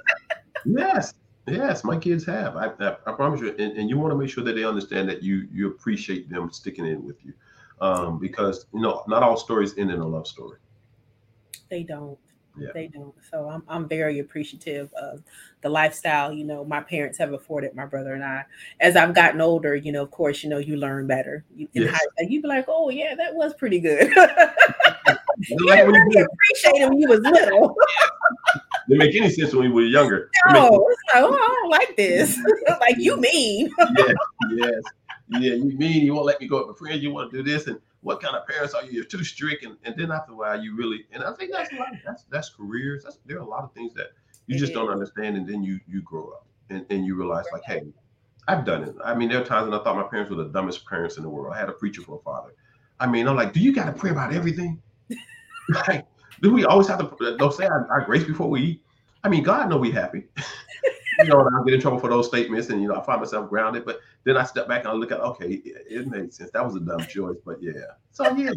yes, 0.64 1.14
yes, 1.46 1.84
my 1.84 1.96
kids 1.96 2.24
have. 2.26 2.56
I, 2.56 2.66
I, 2.78 2.96
I 3.06 3.12
promise 3.12 3.40
you, 3.40 3.54
and, 3.58 3.76
and 3.76 3.88
you 3.90 3.98
want 3.98 4.12
to 4.12 4.16
make 4.16 4.30
sure 4.30 4.44
that 4.44 4.54
they 4.54 4.64
understand 4.64 5.08
that 5.08 5.22
you 5.22 5.48
you 5.52 5.68
appreciate 5.68 6.28
them 6.28 6.50
sticking 6.50 6.86
in 6.86 7.04
with 7.04 7.24
you 7.24 7.32
um, 7.80 8.18
because 8.18 8.66
you 8.72 8.80
know 8.80 9.02
not 9.08 9.22
all 9.22 9.36
stories 9.36 9.76
end 9.78 9.90
in 9.90 10.00
a 10.00 10.06
love 10.06 10.26
story. 10.26 10.58
They 11.70 11.82
don't. 11.82 12.18
Yeah. 12.58 12.68
They 12.74 12.88
don't. 12.88 13.14
So 13.30 13.48
I'm 13.48 13.62
I'm 13.68 13.88
very 13.88 14.18
appreciative 14.18 14.92
of 14.94 15.22
the 15.60 15.68
lifestyle, 15.68 16.32
you 16.32 16.44
know, 16.44 16.64
my 16.64 16.80
parents 16.80 17.18
have 17.18 17.32
afforded 17.32 17.74
my 17.74 17.84
brother 17.84 18.14
and 18.14 18.24
I. 18.24 18.44
As 18.80 18.96
I've 18.96 19.14
gotten 19.14 19.40
older, 19.40 19.74
you 19.74 19.90
know, 19.92 20.02
of 20.02 20.10
course, 20.10 20.44
you 20.44 20.50
know, 20.50 20.58
you 20.58 20.76
learn 20.76 21.06
better. 21.06 21.44
You, 21.56 21.68
yes. 21.72 21.90
high, 21.90 22.26
you'd 22.28 22.42
be 22.42 22.48
like, 22.48 22.66
oh 22.68 22.90
yeah, 22.90 23.14
that 23.16 23.34
was 23.34 23.54
pretty 23.54 23.80
good. 23.80 24.08
you 25.38 25.56
like 25.66 25.78
didn't 25.80 25.92
really 25.92 26.22
appreciate 26.22 26.82
it 26.82 26.88
when 26.88 26.98
you 26.98 27.08
was 27.08 27.20
little. 27.20 27.74
didn't 28.88 28.98
make 28.98 29.14
any 29.16 29.30
sense 29.30 29.52
when 29.52 29.64
we 29.64 29.70
were 29.70 29.82
younger. 29.82 30.30
No, 30.52 30.86
it's 30.90 31.02
like, 31.14 31.24
oh, 31.24 31.34
I 31.34 31.48
don't 31.48 31.70
like 31.70 31.96
this. 31.96 32.38
like 32.80 32.96
you 32.98 33.16
mean. 33.16 33.70
yes, 33.96 34.14
yes 34.50 34.82
yeah, 35.30 35.54
you 35.54 35.76
mean 35.76 36.04
you 36.04 36.14
won't 36.14 36.26
let 36.26 36.40
me 36.40 36.48
go 36.48 36.66
with 36.66 36.80
my 36.80 36.86
friends? 36.86 37.02
You 37.02 37.12
want 37.12 37.30
to 37.30 37.38
do 37.38 37.42
this, 37.42 37.66
and 37.66 37.78
what 38.00 38.20
kind 38.22 38.36
of 38.36 38.46
parents 38.46 38.74
are 38.74 38.84
you? 38.84 38.92
You're 38.92 39.04
too 39.04 39.24
strict, 39.24 39.64
and, 39.64 39.76
and 39.84 39.94
then 39.96 40.10
after 40.10 40.32
a 40.32 40.36
while, 40.36 40.62
you 40.62 40.76
really 40.76 41.06
and 41.12 41.22
I 41.22 41.32
think 41.32 41.52
that's. 41.52 41.70
That's 42.04 42.24
that's 42.30 42.50
careers. 42.50 43.04
That's, 43.04 43.18
there 43.26 43.38
are 43.38 43.42
a 43.42 43.48
lot 43.48 43.64
of 43.64 43.72
things 43.72 43.94
that 43.94 44.08
you 44.46 44.58
just 44.58 44.72
don't 44.72 44.88
understand, 44.88 45.36
and 45.36 45.46
then 45.46 45.62
you 45.62 45.80
you 45.86 46.02
grow 46.02 46.28
up 46.28 46.46
and, 46.70 46.86
and 46.90 47.04
you 47.04 47.14
realize 47.14 47.44
like, 47.52 47.62
hey, 47.64 47.82
I've 48.46 48.64
done 48.64 48.84
it. 48.84 48.94
I 49.04 49.14
mean, 49.14 49.28
there 49.28 49.40
are 49.40 49.44
times 49.44 49.68
when 49.68 49.78
I 49.78 49.82
thought 49.82 49.96
my 49.96 50.04
parents 50.04 50.30
were 50.30 50.42
the 50.42 50.50
dumbest 50.50 50.86
parents 50.86 51.16
in 51.16 51.22
the 51.22 51.28
world. 51.28 51.54
I 51.54 51.58
had 51.58 51.68
a 51.68 51.72
preacher 51.72 52.02
for 52.02 52.16
a 52.18 52.22
father. 52.22 52.54
I 53.00 53.06
mean, 53.06 53.28
I'm 53.28 53.36
like, 53.36 53.52
do 53.52 53.60
you 53.60 53.72
got 53.72 53.84
to 53.84 53.92
pray 53.92 54.10
about 54.10 54.34
everything? 54.34 54.80
like, 55.88 56.06
do 56.40 56.52
we 56.52 56.64
always 56.64 56.88
have 56.88 56.98
to? 56.98 57.36
Don't 57.36 57.52
say 57.52 57.66
our, 57.66 57.86
our 57.90 58.04
grace 58.04 58.24
before 58.24 58.48
we 58.48 58.62
eat. 58.62 58.82
I 59.24 59.28
mean, 59.28 59.42
God 59.42 59.68
know 59.68 59.76
we 59.76 59.90
happy. 59.90 60.24
you 61.18 61.24
know, 61.24 61.40
I 61.40 61.64
get 61.64 61.74
in 61.74 61.80
trouble 61.80 61.98
for 61.98 62.08
those 62.08 62.28
statements, 62.28 62.68
and 62.68 62.80
you 62.80 62.88
know, 62.88 62.96
I 62.96 63.04
find 63.04 63.20
myself 63.20 63.48
grounded. 63.48 63.84
But 63.84 64.00
then 64.24 64.36
I 64.36 64.44
step 64.44 64.68
back 64.68 64.80
and 64.80 64.88
I 64.88 64.92
look 64.92 65.12
at, 65.12 65.20
okay, 65.20 65.54
it, 65.54 65.86
it 65.88 66.06
makes 66.06 66.36
sense. 66.36 66.50
That 66.52 66.64
was 66.64 66.76
a 66.76 66.80
dumb 66.80 67.00
choice, 67.06 67.36
but 67.44 67.62
yeah. 67.62 67.72
So 68.12 68.30
yeah, 68.36 68.50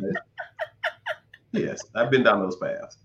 yes, 1.51 1.82
I've 1.95 2.12
been 2.12 2.24
down 2.24 2.39
those 2.41 2.57
paths. 2.57 2.97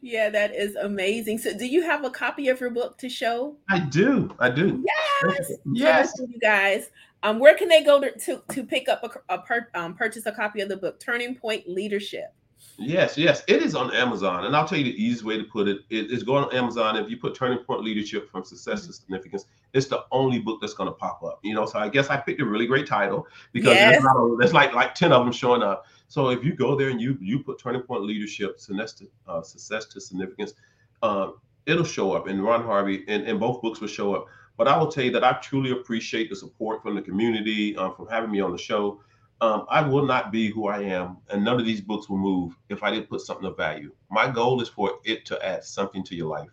Yeah, 0.00 0.30
that 0.30 0.54
is 0.54 0.76
amazing. 0.76 1.38
So, 1.38 1.56
do 1.56 1.66
you 1.66 1.82
have 1.82 2.04
a 2.04 2.10
copy 2.10 2.48
of 2.48 2.60
your 2.60 2.70
book 2.70 2.98
to 2.98 3.08
show? 3.08 3.56
I 3.68 3.80
do. 3.80 4.34
I 4.38 4.50
do. 4.50 4.84
Yes. 5.24 5.52
Yes. 5.72 6.12
You 6.18 6.38
guys, 6.38 6.90
um, 7.22 7.38
where 7.38 7.54
can 7.54 7.68
they 7.68 7.82
go 7.82 8.00
to 8.00 8.12
to, 8.12 8.42
to 8.52 8.64
pick 8.64 8.88
up 8.88 9.02
a, 9.02 9.34
a 9.34 9.38
per, 9.38 9.68
um, 9.74 9.94
purchase 9.94 10.26
a 10.26 10.32
copy 10.32 10.60
of 10.60 10.68
the 10.68 10.76
book, 10.76 11.00
Turning 11.00 11.34
Point 11.34 11.68
Leadership? 11.68 12.32
Yes, 12.76 13.16
yes, 13.16 13.44
it 13.46 13.62
is 13.62 13.76
on 13.76 13.94
Amazon, 13.94 14.46
and 14.46 14.56
I'll 14.56 14.66
tell 14.66 14.78
you 14.78 14.84
the 14.84 15.02
easiest 15.02 15.24
way 15.24 15.38
to 15.38 15.44
put 15.44 15.68
it. 15.68 15.82
It 15.90 16.10
is 16.10 16.24
going 16.24 16.44
on 16.44 16.54
Amazon. 16.54 16.96
If 16.96 17.08
you 17.08 17.16
put 17.16 17.34
"Turning 17.34 17.58
Point 17.58 17.84
Leadership 17.84 18.28
from 18.30 18.42
Success 18.42 18.80
to 18.82 18.86
mm-hmm. 18.86 18.92
Significance," 18.92 19.44
it's 19.74 19.86
the 19.86 20.04
only 20.10 20.40
book 20.40 20.60
that's 20.60 20.74
going 20.74 20.88
to 20.88 20.94
pop 20.94 21.22
up. 21.22 21.38
You 21.42 21.54
know, 21.54 21.66
so 21.66 21.78
I 21.78 21.88
guess 21.88 22.10
I 22.10 22.16
picked 22.16 22.40
a 22.40 22.44
really 22.44 22.66
great 22.66 22.88
title 22.88 23.28
because 23.52 23.74
yes. 23.74 23.92
there's, 23.92 24.04
a, 24.04 24.36
there's, 24.38 24.52
like 24.52 24.74
like 24.74 24.94
ten 24.96 25.12
of 25.12 25.24
them 25.24 25.32
showing 25.32 25.62
up. 25.62 25.86
So 26.08 26.30
if 26.30 26.44
you 26.44 26.52
go 26.52 26.74
there 26.74 26.88
and 26.88 27.00
you 27.00 27.16
you 27.20 27.38
put 27.38 27.60
"Turning 27.60 27.82
Point 27.82 28.02
Leadership 28.02 28.58
Success 28.58 28.92
to, 28.94 29.08
uh, 29.28 29.42
Success 29.42 29.86
to 29.86 30.00
Significance," 30.00 30.54
um, 31.02 31.34
it'll 31.66 31.84
show 31.84 32.12
up, 32.12 32.26
and 32.26 32.42
Ron 32.42 32.64
Harvey 32.64 33.04
and, 33.06 33.22
and 33.22 33.38
both 33.38 33.62
books 33.62 33.80
will 33.80 33.88
show 33.88 34.16
up. 34.16 34.26
But 34.56 34.66
I 34.66 34.76
will 34.76 34.88
tell 34.88 35.04
you 35.04 35.12
that 35.12 35.22
I 35.22 35.34
truly 35.34 35.70
appreciate 35.70 36.28
the 36.28 36.36
support 36.36 36.82
from 36.82 36.96
the 36.96 37.02
community, 37.02 37.76
um, 37.76 37.94
from 37.94 38.08
having 38.08 38.32
me 38.32 38.40
on 38.40 38.50
the 38.50 38.58
show 38.58 39.00
um, 39.44 39.66
I 39.68 39.86
will 39.86 40.06
not 40.06 40.32
be 40.32 40.50
who 40.50 40.68
I 40.68 40.80
am, 40.80 41.18
and 41.28 41.44
none 41.44 41.60
of 41.60 41.66
these 41.66 41.80
books 41.80 42.08
will 42.08 42.18
move 42.18 42.56
if 42.70 42.82
I 42.82 42.90
didn't 42.90 43.10
put 43.10 43.20
something 43.20 43.46
of 43.46 43.56
value. 43.56 43.92
My 44.10 44.30
goal 44.30 44.62
is 44.62 44.68
for 44.68 44.98
it 45.04 45.26
to 45.26 45.44
add 45.44 45.64
something 45.64 46.02
to 46.04 46.14
your 46.14 46.28
life. 46.28 46.48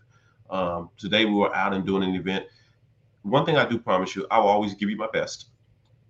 Um, 0.49 0.89
today 0.97 1.23
we 1.23 1.33
were 1.33 1.55
out 1.55 1.73
and 1.73 1.85
doing 1.85 2.03
an 2.03 2.15
event. 2.15 2.45
One 3.21 3.45
thing 3.45 3.55
I 3.55 3.65
do 3.65 3.79
promise 3.79 4.13
you, 4.15 4.27
I 4.29 4.39
will 4.39 4.47
always 4.47 4.73
give 4.73 4.89
you 4.89 4.97
my 4.97 5.07
best. 5.13 5.45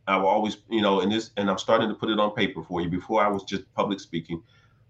I 0.08 0.18
will 0.18 0.28
always, 0.28 0.58
you 0.70 0.82
know, 0.82 1.02
and 1.02 1.12
this, 1.12 1.30
and 1.38 1.50
I'm 1.50 1.60
starting 1.60 1.88
to 1.90 1.96
put 1.96 2.10
it 2.10 2.20
on 2.20 2.32
paper 2.34 2.64
for 2.64 2.82
you. 2.82 2.90
Before 2.90 3.24
I 3.24 3.28
was 3.28 3.44
just 3.44 3.72
public 3.76 4.00
speaking, 4.00 4.42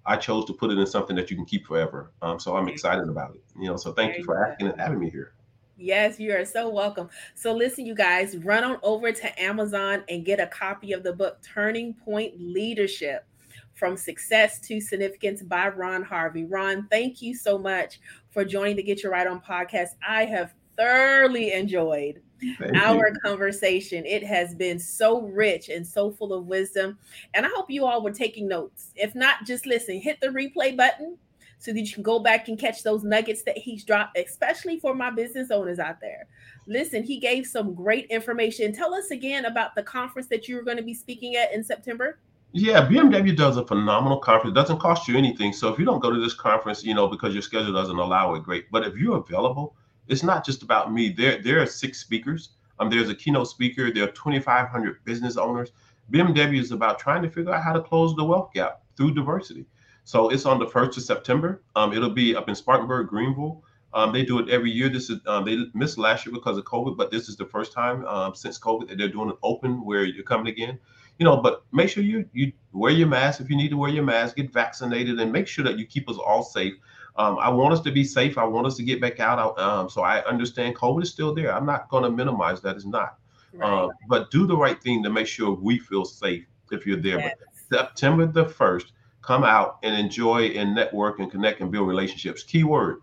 I 0.06 0.16
chose 0.16 0.46
to 0.46 0.54
put 0.54 0.72
it 0.72 0.78
in 0.78 0.86
something 0.88 1.16
that 1.18 1.30
you 1.30 1.36
can 1.36 1.46
keep 1.46 1.66
forever. 1.66 2.12
Um, 2.22 2.40
so 2.40 2.56
I'm 2.56 2.70
excited 2.70 3.10
about 3.10 3.36
it. 3.36 3.44
You 3.60 3.68
know, 3.68 3.76
so 3.76 3.92
thank 3.92 4.18
you 4.18 4.24
for 4.24 4.46
asking 4.46 4.68
and 4.68 4.80
having 4.80 5.00
me 5.00 5.10
here. 5.10 5.34
Yes, 5.82 6.20
you 6.20 6.32
are 6.34 6.46
so 6.46 6.70
welcome. 6.70 7.10
So, 7.34 7.54
listen, 7.54 7.86
you 7.86 7.96
guys, 7.96 8.38
run 8.38 8.64
on 8.64 8.78
over 8.84 9.12
to 9.12 9.42
Amazon 9.42 10.04
and 10.10 10.24
get 10.24 10.40
a 10.40 10.46
copy 10.48 10.94
of 10.94 11.02
the 11.02 11.14
book 11.14 11.40
Turning 11.42 11.96
Point 11.96 12.34
Leadership 12.40 13.26
From 13.74 13.98
Success 13.98 14.60
to 14.68 14.80
Significance 14.80 15.42
by 15.42 15.70
Ron 15.70 16.04
Harvey. 16.04 16.46
Ron, 16.46 16.88
thank 16.92 17.22
you 17.22 17.36
so 17.36 17.58
much 17.58 18.00
for 18.30 18.46
joining 18.46 18.76
the 18.76 18.84
Get 18.84 19.02
Your 19.02 19.12
Right 19.12 19.26
On 19.26 19.42
podcast. 19.42 19.96
I 20.08 20.26
have 20.26 20.54
thoroughly 20.78 21.52
enjoyed 21.52 22.22
Thank 22.60 22.76
our 22.76 23.10
you. 23.10 23.20
conversation. 23.24 24.06
It 24.06 24.24
has 24.24 24.54
been 24.54 24.80
so 24.80 25.22
rich 25.22 25.70
and 25.70 25.86
so 25.86 26.12
full 26.12 26.34
of 26.34 26.46
wisdom. 26.46 27.00
And 27.34 27.46
I 27.46 27.50
hope 27.50 27.70
you 27.70 27.86
all 27.86 28.04
were 28.04 28.12
taking 28.12 28.48
notes. 28.48 28.92
If 28.96 29.16
not, 29.16 29.46
just 29.46 29.66
listen, 29.66 30.00
hit 30.00 30.22
the 30.22 30.28
replay 30.28 30.78
button 30.78 31.18
so 31.62 31.72
that 31.72 31.80
you 31.80 31.94
can 31.94 32.02
go 32.02 32.18
back 32.18 32.48
and 32.48 32.58
catch 32.58 32.82
those 32.82 33.04
nuggets 33.04 33.44
that 33.44 33.56
he's 33.56 33.84
dropped, 33.84 34.18
especially 34.18 34.80
for 34.80 34.96
my 34.96 35.12
business 35.12 35.52
owners 35.52 35.78
out 35.78 36.02
there. 36.02 36.28
Listen, 36.66 37.04
he 37.04 37.20
gave 37.20 37.46
some 37.46 37.76
great 37.76 38.08
information. 38.08 38.74
Tell 38.74 38.96
us 38.96 39.12
again 39.12 39.46
about 39.46 39.76
the 39.76 39.84
conference 39.84 40.28
that 40.30 40.48
you're 40.48 40.64
going 40.64 40.78
to 40.78 40.84
be 40.84 40.96
speaking 40.96 41.36
at 41.36 41.54
in 41.54 41.64
September. 41.64 42.18
Yeah, 42.52 42.88
BMW 42.88 43.38
does 43.38 43.58
a 43.58 43.66
phenomenal 43.66 44.18
conference. 44.18 44.54
It 44.54 44.60
doesn't 44.60 44.80
cost 44.80 45.08
you 45.08 45.16
anything. 45.16 45.54
So 45.54 45.72
if 45.72 45.78
you 45.78 45.86
don't 45.86 46.00
go 46.00 46.10
to 46.12 46.20
this 46.20 46.34
conference, 46.34 46.84
you 46.84 46.96
know, 46.96 47.08
because 47.08 47.32
your 47.32 47.44
schedule 47.44 47.74
doesn't 47.74 47.96
allow 47.96 48.34
it, 48.34 48.44
great. 48.44 48.72
But 48.72 48.88
if 48.88 48.96
you're 48.98 49.18
available, 49.18 49.76
it's 50.08 50.24
not 50.24 50.44
just 50.44 50.64
about 50.64 50.92
me. 50.92 51.10
There, 51.10 51.44
there 51.44 51.62
are 51.62 51.68
six 51.68 52.00
speakers. 52.00 52.50
Um, 52.80 52.90
there's 52.90 53.10
a 53.10 53.16
keynote 53.16 53.50
speaker. 53.50 53.94
There 53.94 54.06
are 54.06 54.12
2,500 54.12 55.06
business 55.06 55.38
owners. 55.38 55.74
BMW 56.12 56.60
is 56.60 56.72
about 56.72 56.98
trying 56.98 57.22
to 57.22 57.30
figure 57.30 57.54
out 57.54 57.64
how 57.64 57.74
to 57.74 57.82
close 57.82 58.16
the 58.16 58.26
wealth 58.26 58.50
gap 58.52 58.82
through 58.98 59.14
diversity. 59.14 59.68
So 60.12 60.28
it's 60.28 60.46
on 60.46 60.60
the 60.60 60.68
first 60.68 60.98
of 60.98 61.04
September. 61.04 61.64
Um, 61.78 61.94
it'll 61.94 62.10
be 62.10 62.36
up 62.36 62.50
in 62.50 62.56
Spartanburg, 62.56 63.08
Greenville. 63.08 63.64
Um, 63.94 64.12
they 64.12 64.26
do 64.26 64.40
it 64.40 64.50
every 64.50 64.70
year. 64.70 64.90
This 64.90 65.10
is 65.10 65.22
um, 65.26 65.46
they 65.46 65.58
missed 65.74 65.98
last 65.98 66.26
year 66.26 66.36
because 66.36 66.58
of 66.58 66.66
COVID, 66.66 66.98
but 66.98 67.12
this 67.12 67.30
is 67.30 67.38
the 67.38 67.46
first 67.46 67.72
time 67.72 68.06
um, 68.08 68.36
since 68.36 68.60
COVID 68.60 68.90
that 68.90 68.98
they're 68.98 69.08
doing 69.08 69.30
it 69.30 69.38
open 69.42 69.86
where 69.86 70.04
you're 70.04 70.26
coming 70.26 70.48
again. 70.48 70.78
You 71.18 71.24
know, 71.24 71.38
but 71.38 71.64
make 71.72 71.88
sure 71.88 72.04
you 72.04 72.28
you 72.34 72.52
wear 72.74 72.92
your 72.92 73.08
mask 73.08 73.40
if 73.40 73.50
you 73.50 73.56
need 73.56 73.70
to 73.70 73.78
wear 73.78 73.90
your 73.90 74.04
mask, 74.04 74.36
get 74.36 74.52
vaccinated, 74.52 75.18
and 75.18 75.32
make 75.32 75.48
sure 75.48 75.64
that 75.64 75.80
you 75.80 75.86
keep 75.86 76.10
us 76.10 76.18
all 76.18 76.44
safe. 76.44 76.74
Um, 77.16 77.38
I 77.40 77.48
want 77.48 77.74
us 77.74 77.80
to 77.80 77.92
be 77.94 78.04
safe. 78.04 78.38
I 78.38 78.44
want 78.44 78.68
us 78.68 78.76
to 78.76 78.84
get 78.84 79.00
back 79.00 79.22
out. 79.22 79.58
Um, 79.58 79.90
so 79.90 80.02
I 80.02 80.22
understand 80.26 80.76
COVID 80.76 81.04
is 81.04 81.10
still 81.10 81.34
there. 81.34 81.56
I'm 81.56 81.66
not 81.66 81.88
going 81.88 82.04
to 82.04 82.12
minimize 82.12 82.60
that. 82.64 82.76
It's 82.76 82.84
not. 82.84 83.18
Right. 83.54 83.86
Uh, 83.86 83.88
but 84.10 84.30
do 84.30 84.46
the 84.46 84.58
right 84.58 84.84
thing 84.84 85.04
to 85.04 85.10
make 85.10 85.28
sure 85.28 85.52
we 85.52 85.80
feel 85.80 86.04
safe 86.04 86.46
if 86.70 86.86
you're 86.86 87.00
there. 87.00 87.20
Yes. 87.20 87.38
But 87.70 87.80
September 87.80 88.26
the 88.26 88.44
first 88.44 88.92
come 89.22 89.44
out 89.44 89.80
and 89.84 89.96
enjoy 89.96 90.48
and 90.48 90.74
network 90.74 91.20
and 91.20 91.32
connect 91.32 91.62
and 91.62 91.72
build 91.72 91.88
relationships. 91.88 92.44
Keyword 92.44 93.02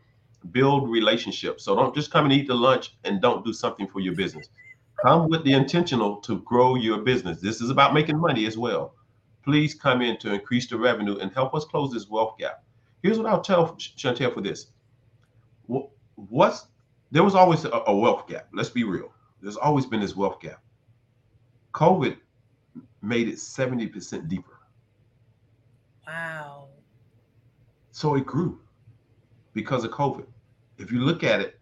build 0.52 0.90
relationships. 0.90 1.64
So 1.64 1.74
don't 1.74 1.94
just 1.94 2.10
come 2.10 2.24
and 2.24 2.32
eat 2.32 2.46
the 2.46 2.54
lunch 2.54 2.96
and 3.04 3.20
don't 3.20 3.44
do 3.44 3.52
something 3.52 3.86
for 3.86 4.00
your 4.00 4.14
business. 4.14 4.48
Come 5.02 5.28
with 5.28 5.44
the 5.44 5.52
intentional 5.52 6.16
to 6.16 6.40
grow 6.40 6.74
your 6.74 6.98
business. 6.98 7.40
This 7.40 7.60
is 7.60 7.70
about 7.70 7.94
making 7.94 8.18
money 8.18 8.46
as 8.46 8.58
well. 8.58 8.94
Please 9.44 9.74
come 9.74 10.02
in 10.02 10.18
to 10.18 10.32
increase 10.32 10.68
the 10.68 10.76
revenue 10.76 11.18
and 11.18 11.32
help 11.32 11.54
us 11.54 11.64
close 11.64 11.92
this 11.92 12.08
wealth 12.08 12.36
gap. 12.38 12.64
Here's 13.02 13.18
what 13.18 13.26
I'll 13.26 13.40
tell 13.40 13.76
Chantel 13.76 14.34
for 14.34 14.40
this. 14.40 14.66
What's 15.66 16.66
there 17.10 17.22
was 17.22 17.34
always 17.34 17.64
a, 17.64 17.70
a 17.86 17.96
wealth 17.96 18.26
gap. 18.26 18.48
Let's 18.52 18.68
be 18.68 18.84
real. 18.84 19.12
There's 19.40 19.56
always 19.56 19.86
been 19.86 20.00
this 20.00 20.16
wealth 20.16 20.40
gap. 20.40 20.60
COVID 21.72 22.16
made 23.00 23.28
it 23.28 23.36
70% 23.36 24.28
deeper. 24.28 24.57
Wow. 26.08 26.68
So 27.90 28.14
it 28.14 28.24
grew 28.24 28.58
because 29.52 29.84
of 29.84 29.90
COVID. 29.90 30.26
If 30.78 30.90
you 30.90 31.00
look 31.00 31.22
at 31.22 31.40
it, 31.40 31.60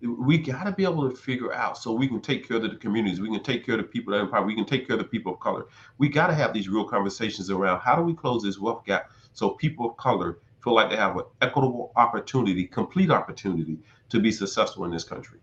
we 0.00 0.38
got 0.38 0.64
to 0.64 0.72
be 0.72 0.84
able 0.84 1.08
to 1.08 1.14
figure 1.14 1.52
out 1.52 1.76
so 1.76 1.92
we 1.92 2.08
can 2.08 2.20
take 2.20 2.48
care 2.48 2.56
of 2.56 2.62
the 2.62 2.74
communities. 2.76 3.20
We 3.20 3.28
can 3.28 3.42
take 3.42 3.64
care 3.66 3.74
of 3.76 3.82
the 3.82 3.86
people 3.86 4.12
that 4.12 4.20
are 4.20 4.24
in 4.24 4.30
power. 4.30 4.44
We 4.44 4.54
can 4.54 4.64
take 4.64 4.86
care 4.86 4.94
of 4.94 5.02
the 5.02 5.08
people 5.08 5.34
of 5.34 5.40
color. 5.40 5.66
We 5.98 6.08
got 6.08 6.28
to 6.28 6.34
have 6.34 6.52
these 6.52 6.68
real 6.68 6.84
conversations 6.84 7.50
around 7.50 7.80
how 7.80 7.94
do 7.94 8.02
we 8.02 8.14
close 8.14 8.42
this 8.42 8.58
wealth 8.58 8.84
gap 8.84 9.10
so 9.32 9.50
people 9.50 9.90
of 9.90 9.96
color 9.98 10.38
feel 10.64 10.74
like 10.74 10.90
they 10.90 10.96
have 10.96 11.16
an 11.16 11.24
equitable 11.40 11.92
opportunity, 11.96 12.66
complete 12.66 13.10
opportunity 13.10 13.78
to 14.08 14.20
be 14.20 14.32
successful 14.32 14.84
in 14.86 14.90
this 14.90 15.04
country. 15.04 15.38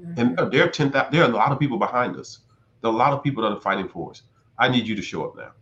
Mm-hmm. 0.00 0.38
And 0.38 0.52
there 0.52 0.64
are 0.64 0.70
10, 0.70 0.90
there 0.90 1.22
are 1.22 1.30
a 1.30 1.34
lot 1.34 1.50
of 1.50 1.58
people 1.58 1.78
behind 1.78 2.16
us. 2.16 2.40
There 2.80 2.90
are 2.90 2.94
a 2.94 2.96
lot 2.96 3.12
of 3.12 3.22
people 3.22 3.42
that 3.42 3.52
are 3.52 3.60
fighting 3.60 3.88
for 3.88 4.10
us. 4.10 4.22
I 4.58 4.68
need 4.68 4.86
you 4.86 4.94
to 4.96 5.02
show 5.02 5.24
up 5.24 5.36
now. 5.36 5.52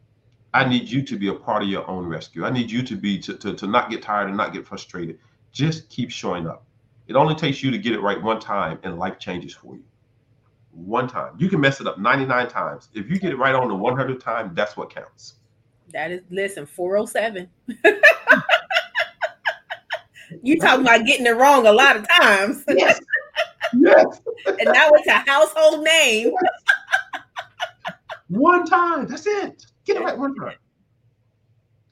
I 0.55 0.67
need 0.69 0.89
you 0.89 1.03
to 1.03 1.17
be 1.19 1.29
a 1.29 1.35
part 1.35 1.63
of 1.63 1.69
your 1.69 1.89
own 1.89 2.07
rescue. 2.07 2.45
I 2.45 2.51
need 2.51 2.71
you 2.71 2.83
to 2.83 2.97
be 2.97 3.19
to, 3.21 3.35
to, 3.35 3.55
to 3.55 3.67
not 3.67 3.91
get 3.91 4.03
tired 4.03 4.29
and 4.29 4.37
not 4.37 4.53
get 4.53 4.67
frustrated. 4.67 5.19
Just 5.53 5.89
keep 5.89 6.11
showing 6.11 6.47
up. 6.47 6.65
It 7.07 7.17
only 7.17 7.35
takes 7.35 7.63
you 7.63 7.71
to 7.71 7.79
get 7.79 7.93
it 7.93 8.01
right 8.01 8.23
one 8.23 8.41
time 8.41 8.79
and 8.83 8.99
life 8.99 9.19
changes 9.19 9.55
for 9.55 9.75
you. 9.75 9.85
One 10.73 11.09
time. 11.09 11.35
You 11.39 11.49
can 11.49 11.61
mess 11.61 11.81
it 11.81 11.87
up 11.87 11.99
99 11.99 12.49
times. 12.49 12.89
If 12.95 13.11
you 13.11 13.19
get 13.19 13.33
it 13.33 13.37
right 13.37 13.55
on 13.55 13.69
the 13.69 13.75
100th 13.75 14.23
time, 14.23 14.53
that's 14.55 14.77
what 14.77 14.91
counts. 14.91 15.35
That 15.93 16.11
is, 16.11 16.21
listen, 16.31 16.67
407. 16.67 17.49
you 20.43 20.59
talking 20.61 20.83
about 20.83 21.07
getting 21.07 21.27
it 21.27 21.37
wrong 21.37 21.67
a 21.67 21.73
lot 21.73 21.97
of 21.97 22.07
times. 22.09 22.65
Yes. 22.77 23.01
yes. 23.75 24.21
and 24.47 24.73
now 24.73 24.89
it's 24.93 25.07
a 25.09 25.19
household 25.31 25.85
name. 25.85 26.33
one 28.29 28.65
time. 28.65 29.07
That's 29.07 29.27
it. 29.27 29.67
Get 29.89 30.03
right. 30.03 30.57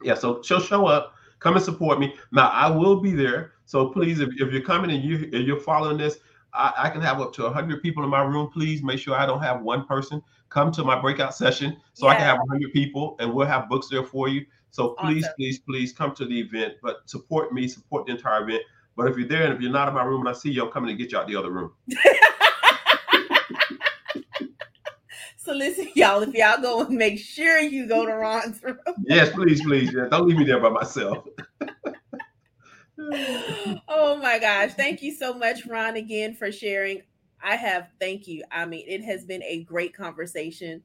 Yeah, 0.03 0.15
so 0.15 0.43
she'll 0.43 0.61
show 0.61 0.87
up, 0.87 1.15
come 1.39 1.57
and 1.57 1.65
support 1.65 1.99
me. 1.99 2.15
Now 2.31 2.49
I 2.49 2.69
will 2.69 3.01
be 3.01 3.13
there. 3.13 3.53
So 3.65 3.89
please, 3.89 4.21
if, 4.21 4.29
if 4.37 4.53
you're 4.53 4.61
coming 4.61 4.91
and 4.91 5.03
you 5.03 5.31
if 5.33 5.47
you're 5.47 5.61
following 5.61 5.97
this, 5.97 6.19
I, 6.53 6.73
I 6.77 6.91
can 6.91 7.01
have 7.01 7.21
up 7.23 7.33
to 7.35 7.49
hundred 7.49 7.83
people 7.83 8.05
in 8.05 8.11
my 8.11 8.23
room. 8.23 8.51
Please 8.53 8.83
make 8.83 8.99
sure 8.99 9.15
I 9.15 9.25
don't 9.25 9.43
have 9.43 9.63
one 9.63 9.87
person 9.87 10.23
come 10.51 10.71
to 10.73 10.85
my 10.85 11.01
breakout 11.01 11.35
session 11.35 11.79
so 11.95 12.07
yeah. 12.07 12.13
I 12.13 12.17
can 12.17 12.25
have 12.25 12.39
hundred 12.51 12.73
people 12.75 13.17
and 13.19 13.33
we'll 13.33 13.47
have 13.47 13.69
books 13.69 13.89
there 13.91 14.05
for 14.05 14.29
you. 14.29 14.45
So 14.71 14.91
please, 14.91 15.25
awesome. 15.25 15.35
please, 15.39 15.59
please 15.61 15.93
come 15.95 16.15
to 16.17 16.27
the 16.27 16.39
event, 16.39 16.75
but 16.83 17.09
support 17.09 17.55
me, 17.55 17.67
support 17.67 18.05
the 18.05 18.13
entire 18.13 18.43
event. 18.43 18.63
But 18.95 19.09
if 19.09 19.17
you're 19.17 19.27
there 19.27 19.45
and 19.45 19.55
if 19.55 19.61
you're 19.63 19.73
not 19.73 19.89
in 19.89 19.95
my 19.95 20.05
room 20.05 20.21
and 20.21 20.29
I 20.29 20.35
see 20.35 20.51
you, 20.51 20.65
I'm 20.65 20.71
coming 20.71 20.95
to 20.95 21.03
get 21.03 21.13
you 21.13 21.19
out 21.19 21.29
the 21.29 21.37
other 21.37 21.51
room. 21.51 21.73
so 25.47 25.53
listen, 25.53 25.89
y'all, 25.95 26.23
if 26.23 26.35
y'all 26.35 26.61
go, 26.61 26.83
and 26.85 26.97
make 26.97 27.19
sure 27.19 27.59
you 27.61 27.87
go 27.87 28.05
to 28.05 28.13
Ron's 28.15 28.63
room. 28.63 28.77
yes, 29.05 29.33
please, 29.33 29.63
please. 29.63 29.93
Yeah. 29.93 30.09
Don't 30.11 30.29
leave 30.29 30.37
me 30.39 30.45
there 30.45 30.61
by 30.61 30.69
myself. 30.69 31.27
oh 33.89 34.19
my 34.21 34.39
gosh. 34.39 34.75
Thank 34.75 35.03
you 35.03 35.15
so 35.15 35.33
much, 35.33 35.67
Ron, 35.67 35.97
again 35.97 36.35
for 36.35 36.51
sharing. 36.51 37.03
I 37.43 37.57
have 37.57 37.89
thank 38.01 38.27
you. 38.27 38.43
I 38.51 38.67
mean, 38.67 38.85
it 38.89 39.05
has 39.05 39.25
been 39.25 39.43
a 39.45 39.63
great 39.63 39.95
conversation. 39.95 40.83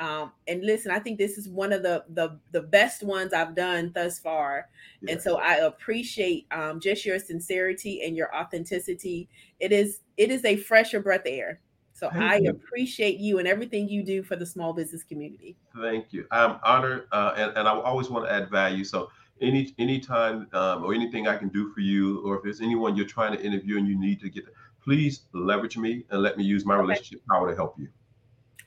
Um, 0.00 0.32
and 0.48 0.64
listen, 0.64 0.90
I 0.90 0.98
think 0.98 1.18
this 1.18 1.38
is 1.38 1.48
one 1.48 1.72
of 1.72 1.82
the 1.82 2.04
the 2.10 2.38
the 2.50 2.62
best 2.62 3.02
ones 3.02 3.32
I've 3.32 3.54
done 3.54 3.92
thus 3.94 4.18
far. 4.18 4.68
Yeah. 5.00 5.12
And 5.12 5.22
so 5.22 5.38
I 5.38 5.54
appreciate 5.58 6.46
um, 6.50 6.80
just 6.80 7.06
your 7.06 7.18
sincerity 7.18 8.02
and 8.04 8.16
your 8.16 8.34
authenticity. 8.36 9.28
It 9.60 9.72
is 9.72 10.00
it 10.16 10.30
is 10.30 10.44
a 10.44 10.56
fresher 10.56 11.00
breath 11.00 11.22
air. 11.26 11.60
So 12.04 12.10
Thank 12.10 12.22
I 12.22 12.36
you. 12.36 12.50
appreciate 12.50 13.18
you 13.18 13.38
and 13.38 13.48
everything 13.48 13.88
you 13.88 14.02
do 14.02 14.22
for 14.22 14.36
the 14.36 14.44
small 14.44 14.74
business 14.74 15.02
community. 15.02 15.56
Thank 15.80 16.12
you. 16.12 16.26
I'm 16.30 16.58
honored, 16.62 17.06
uh, 17.12 17.32
and, 17.34 17.56
and 17.56 17.66
I 17.66 17.72
always 17.72 18.10
want 18.10 18.26
to 18.26 18.32
add 18.32 18.50
value. 18.50 18.84
So 18.84 19.08
any 19.40 19.74
anytime 19.78 20.46
um, 20.52 20.84
or 20.84 20.92
anything 20.92 21.26
I 21.26 21.38
can 21.38 21.48
do 21.48 21.72
for 21.72 21.80
you, 21.80 22.20
or 22.26 22.36
if 22.36 22.42
there's 22.42 22.60
anyone 22.60 22.94
you're 22.94 23.06
trying 23.06 23.34
to 23.34 23.42
interview 23.42 23.78
and 23.78 23.88
you 23.88 23.98
need 23.98 24.20
to 24.20 24.28
get, 24.28 24.44
please 24.82 25.22
leverage 25.32 25.78
me 25.78 26.04
and 26.10 26.20
let 26.20 26.36
me 26.36 26.44
use 26.44 26.66
my 26.66 26.74
okay. 26.74 26.82
relationship 26.82 27.22
power 27.30 27.48
to 27.48 27.56
help 27.56 27.78
you. 27.78 27.88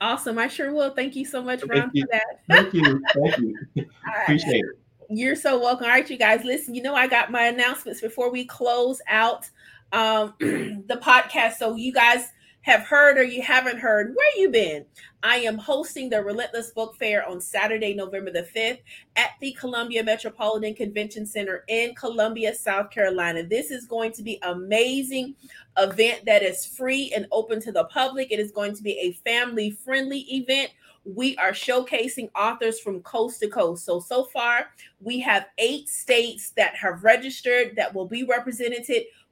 Awesome. 0.01 0.39
I 0.39 0.47
sure 0.47 0.73
will. 0.73 0.89
Thank 0.89 1.15
you 1.15 1.23
so 1.23 1.43
much, 1.43 1.59
Thank 1.59 1.73
Ron, 1.73 1.91
you. 1.93 2.05
for 2.05 2.09
that. 2.13 2.39
Thank 2.49 2.73
you. 2.73 3.01
Thank 3.13 3.37
you. 3.37 3.55
Appreciate 4.23 4.63
it. 4.65 4.79
You're 5.11 5.35
so 5.35 5.59
welcome. 5.59 5.85
All 5.85 5.91
right, 5.91 6.09
you 6.09 6.17
guys, 6.17 6.43
listen, 6.43 6.73
you 6.73 6.81
know, 6.81 6.95
I 6.95 7.05
got 7.05 7.31
my 7.31 7.45
announcements 7.45 8.01
before 8.01 8.31
we 8.31 8.45
close 8.45 8.99
out 9.07 9.47
um, 9.91 10.33
the 10.39 10.99
podcast. 11.03 11.53
So 11.57 11.75
you 11.75 11.93
guys 11.93 12.29
have 12.67 12.81
heard 12.81 13.17
or 13.17 13.23
you 13.23 13.41
haven't 13.41 13.79
heard, 13.79 14.13
where 14.13 14.37
you 14.37 14.49
been? 14.49 14.85
I 15.23 15.37
am 15.37 15.57
hosting 15.57 16.09
the 16.09 16.21
Relentless 16.21 16.71
Book 16.71 16.97
Fair 16.97 17.27
on 17.27 17.39
Saturday, 17.39 17.93
November 17.93 18.29
the 18.29 18.43
5th 18.43 18.79
at 19.15 19.31
the 19.39 19.53
Columbia 19.53 20.03
Metropolitan 20.03 20.75
Convention 20.75 21.25
Center 21.25 21.63
in 21.69 21.95
Columbia, 21.95 22.53
South 22.53 22.91
Carolina. 22.91 23.41
This 23.43 23.71
is 23.71 23.87
going 23.87 24.11
to 24.11 24.21
be 24.21 24.37
amazing 24.43 25.33
event 25.77 26.25
that 26.25 26.43
is 26.43 26.65
free 26.65 27.13
and 27.15 27.25
open 27.31 27.61
to 27.61 27.71
the 27.71 27.85
public. 27.85 28.33
It 28.33 28.39
is 28.39 28.51
going 28.51 28.75
to 28.75 28.83
be 28.83 28.99
a 28.99 29.13
family 29.13 29.71
friendly 29.71 30.19
event 30.29 30.71
we 31.15 31.37
are 31.37 31.51
showcasing 31.51 32.29
authors 32.35 32.79
from 32.79 33.01
coast 33.01 33.39
to 33.39 33.47
coast. 33.47 33.85
So, 33.85 33.99
so 33.99 34.25
far, 34.25 34.67
we 34.99 35.19
have 35.21 35.45
eight 35.57 35.87
states 35.87 36.51
that 36.57 36.75
have 36.75 37.03
registered 37.03 37.77
that 37.77 37.93
will 37.95 38.07
be 38.07 38.23
represented 38.23 38.83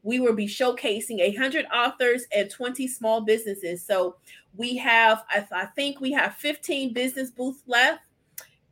we 0.06 0.20
will 0.20 0.36
be 0.36 0.45
showcasing 0.45 1.18
100 1.18 1.66
authors 1.74 2.26
and 2.32 2.47
20 2.47 2.88
small 2.88 3.22
businesses. 3.22 3.84
So 3.84 4.18
we 4.56 4.78
have, 4.78 5.24
I, 5.30 5.66
think 5.76 5.99
we 5.99 6.12
have 6.12 6.36
15 6.36 6.93
business 6.93 7.32
booths 7.32 7.64
left, 7.66 8.03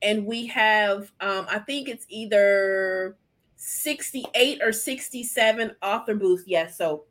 and 0.03 0.27
we 0.27 0.45
have, 0.47 1.11
um, 1.21 1.47
I 1.49 1.57
think 1.57 1.89
it's 1.89 2.05
either 2.07 3.17
68 3.55 4.61
or 4.61 4.71
67 4.71 5.75
author 5.81 6.13
booths. 6.13 6.43
Yes. 6.45 6.77
So 6.77 7.05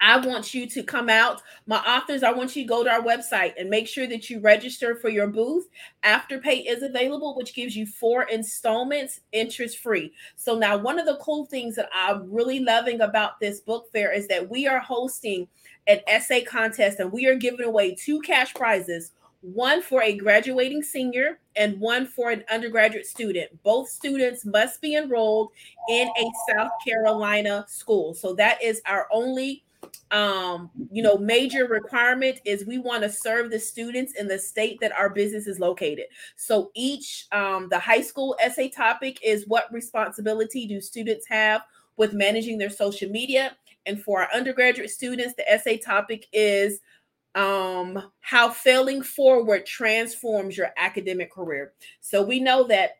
I 0.00 0.18
want 0.18 0.54
you 0.54 0.66
to 0.68 0.82
come 0.82 1.08
out. 1.08 1.42
My 1.66 1.78
authors, 1.78 2.22
I 2.22 2.32
want 2.32 2.54
you 2.54 2.62
to 2.62 2.68
go 2.68 2.84
to 2.84 2.90
our 2.90 3.02
website 3.02 3.54
and 3.58 3.68
make 3.68 3.88
sure 3.88 4.06
that 4.06 4.30
you 4.30 4.40
register 4.40 4.94
for 4.94 5.08
your 5.08 5.26
booth. 5.26 5.68
Afterpay 6.04 6.64
is 6.68 6.82
available, 6.82 7.36
which 7.36 7.54
gives 7.54 7.76
you 7.76 7.84
four 7.86 8.24
installments 8.24 9.20
interest 9.32 9.78
free. 9.78 10.12
So, 10.36 10.56
now 10.56 10.76
one 10.76 10.98
of 10.98 11.06
the 11.06 11.18
cool 11.20 11.46
things 11.46 11.74
that 11.76 11.88
I'm 11.92 12.30
really 12.30 12.60
loving 12.60 13.00
about 13.00 13.40
this 13.40 13.60
book 13.60 13.90
fair 13.92 14.12
is 14.12 14.28
that 14.28 14.48
we 14.48 14.66
are 14.68 14.78
hosting 14.78 15.48
an 15.86 16.00
essay 16.06 16.42
contest 16.42 17.00
and 17.00 17.10
we 17.10 17.26
are 17.26 17.34
giving 17.34 17.66
away 17.66 17.94
two 17.94 18.20
cash 18.20 18.54
prizes 18.54 19.12
one 19.40 19.82
for 19.82 20.02
a 20.02 20.16
graduating 20.16 20.82
senior 20.82 21.38
and 21.54 21.78
one 21.78 22.06
for 22.06 22.30
an 22.30 22.44
undergraduate 22.50 23.06
student. 23.06 23.50
Both 23.62 23.88
students 23.88 24.44
must 24.44 24.80
be 24.80 24.96
enrolled 24.96 25.52
in 25.88 26.08
a 26.08 26.30
South 26.52 26.72
Carolina 26.84 27.64
school. 27.68 28.14
So 28.14 28.34
that 28.34 28.62
is 28.62 28.82
our 28.84 29.06
only 29.12 29.62
um 30.10 30.70
you 30.90 31.02
know 31.02 31.16
major 31.18 31.66
requirement 31.66 32.40
is 32.44 32.66
we 32.66 32.78
want 32.78 33.02
to 33.02 33.10
serve 33.10 33.50
the 33.50 33.58
students 33.58 34.14
in 34.14 34.26
the 34.26 34.38
state 34.38 34.78
that 34.80 34.92
our 34.92 35.10
business 35.10 35.46
is 35.46 35.60
located. 35.60 36.06
So 36.36 36.70
each 36.74 37.26
um 37.32 37.68
the 37.68 37.78
high 37.78 38.00
school 38.00 38.36
essay 38.40 38.68
topic 38.68 39.18
is 39.22 39.46
what 39.46 39.72
responsibility 39.72 40.66
do 40.66 40.80
students 40.80 41.26
have 41.28 41.62
with 41.96 42.12
managing 42.12 42.58
their 42.58 42.70
social 42.70 43.10
media. 43.10 43.56
And 43.86 44.02
for 44.02 44.22
our 44.22 44.32
undergraduate 44.34 44.90
students 44.90 45.34
the 45.34 45.50
essay 45.50 45.76
topic 45.78 46.26
is 46.32 46.80
um 47.34 48.10
how 48.20 48.48
failing 48.50 49.02
forward 49.02 49.66
transforms 49.66 50.56
your 50.56 50.70
academic 50.76 51.32
career. 51.32 51.72
So 52.00 52.22
we 52.22 52.40
know 52.40 52.64
that 52.68 52.92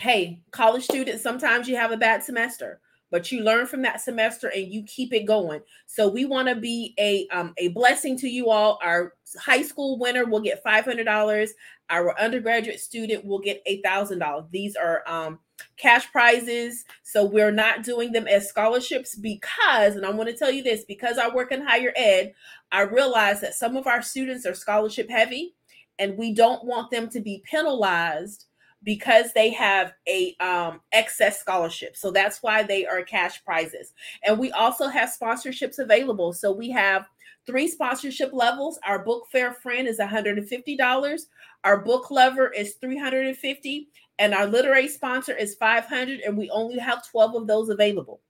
hey 0.00 0.40
college 0.50 0.84
students 0.84 1.22
sometimes 1.22 1.68
you 1.68 1.76
have 1.76 1.92
a 1.92 1.96
bad 1.96 2.22
semester 2.24 2.80
but 3.14 3.30
you 3.30 3.44
learn 3.44 3.64
from 3.64 3.82
that 3.82 4.00
semester 4.00 4.48
and 4.48 4.72
you 4.72 4.82
keep 4.82 5.12
it 5.12 5.24
going. 5.24 5.60
So 5.86 6.08
we 6.08 6.24
want 6.24 6.48
to 6.48 6.56
be 6.56 6.96
a 6.98 7.28
um, 7.28 7.54
a 7.58 7.68
blessing 7.68 8.18
to 8.18 8.28
you 8.28 8.50
all. 8.50 8.76
Our 8.82 9.12
high 9.38 9.62
school 9.62 10.00
winner 10.00 10.24
will 10.24 10.40
get 10.40 10.64
five 10.64 10.84
hundred 10.84 11.04
dollars. 11.04 11.52
Our 11.90 12.18
undergraduate 12.18 12.80
student 12.80 13.24
will 13.24 13.38
get 13.38 13.62
a 13.66 13.80
thousand 13.82 14.18
dollars. 14.18 14.46
These 14.50 14.74
are 14.74 15.04
um, 15.06 15.38
cash 15.76 16.10
prizes. 16.10 16.84
So 17.04 17.24
we're 17.24 17.52
not 17.52 17.84
doing 17.84 18.10
them 18.10 18.26
as 18.26 18.48
scholarships 18.48 19.14
because, 19.14 19.94
and 19.94 20.04
I 20.04 20.10
want 20.10 20.28
to 20.28 20.36
tell 20.36 20.50
you 20.50 20.64
this, 20.64 20.84
because 20.84 21.16
I 21.16 21.32
work 21.32 21.52
in 21.52 21.64
higher 21.64 21.92
ed, 21.94 22.34
I 22.72 22.80
realize 22.80 23.40
that 23.42 23.54
some 23.54 23.76
of 23.76 23.86
our 23.86 24.02
students 24.02 24.44
are 24.44 24.54
scholarship 24.54 25.08
heavy, 25.08 25.54
and 26.00 26.18
we 26.18 26.34
don't 26.34 26.64
want 26.64 26.90
them 26.90 27.08
to 27.10 27.20
be 27.20 27.44
penalized 27.48 28.46
because 28.84 29.32
they 29.32 29.50
have 29.50 29.94
a 30.06 30.36
um, 30.40 30.80
excess 30.92 31.40
scholarship. 31.40 31.96
So 31.96 32.10
that's 32.10 32.42
why 32.42 32.62
they 32.62 32.86
are 32.86 33.02
cash 33.02 33.42
prizes. 33.44 33.92
And 34.22 34.38
we 34.38 34.52
also 34.52 34.88
have 34.88 35.10
sponsorships 35.10 35.78
available. 35.78 36.32
So 36.32 36.52
we 36.52 36.70
have 36.70 37.06
three 37.46 37.66
sponsorship 37.66 38.32
levels. 38.32 38.78
Our 38.86 39.04
book 39.04 39.26
fair 39.32 39.52
friend 39.52 39.88
is 39.88 39.98
$150. 39.98 41.20
Our 41.64 41.80
book 41.80 42.10
lover 42.10 42.52
is 42.52 42.74
350 42.74 43.88
and 44.18 44.34
our 44.34 44.46
literary 44.46 44.88
sponsor 44.88 45.34
is 45.34 45.54
500 45.56 46.20
and 46.20 46.36
we 46.36 46.50
only 46.50 46.78
have 46.78 47.08
12 47.10 47.34
of 47.34 47.46
those 47.46 47.70
available. 47.70 48.20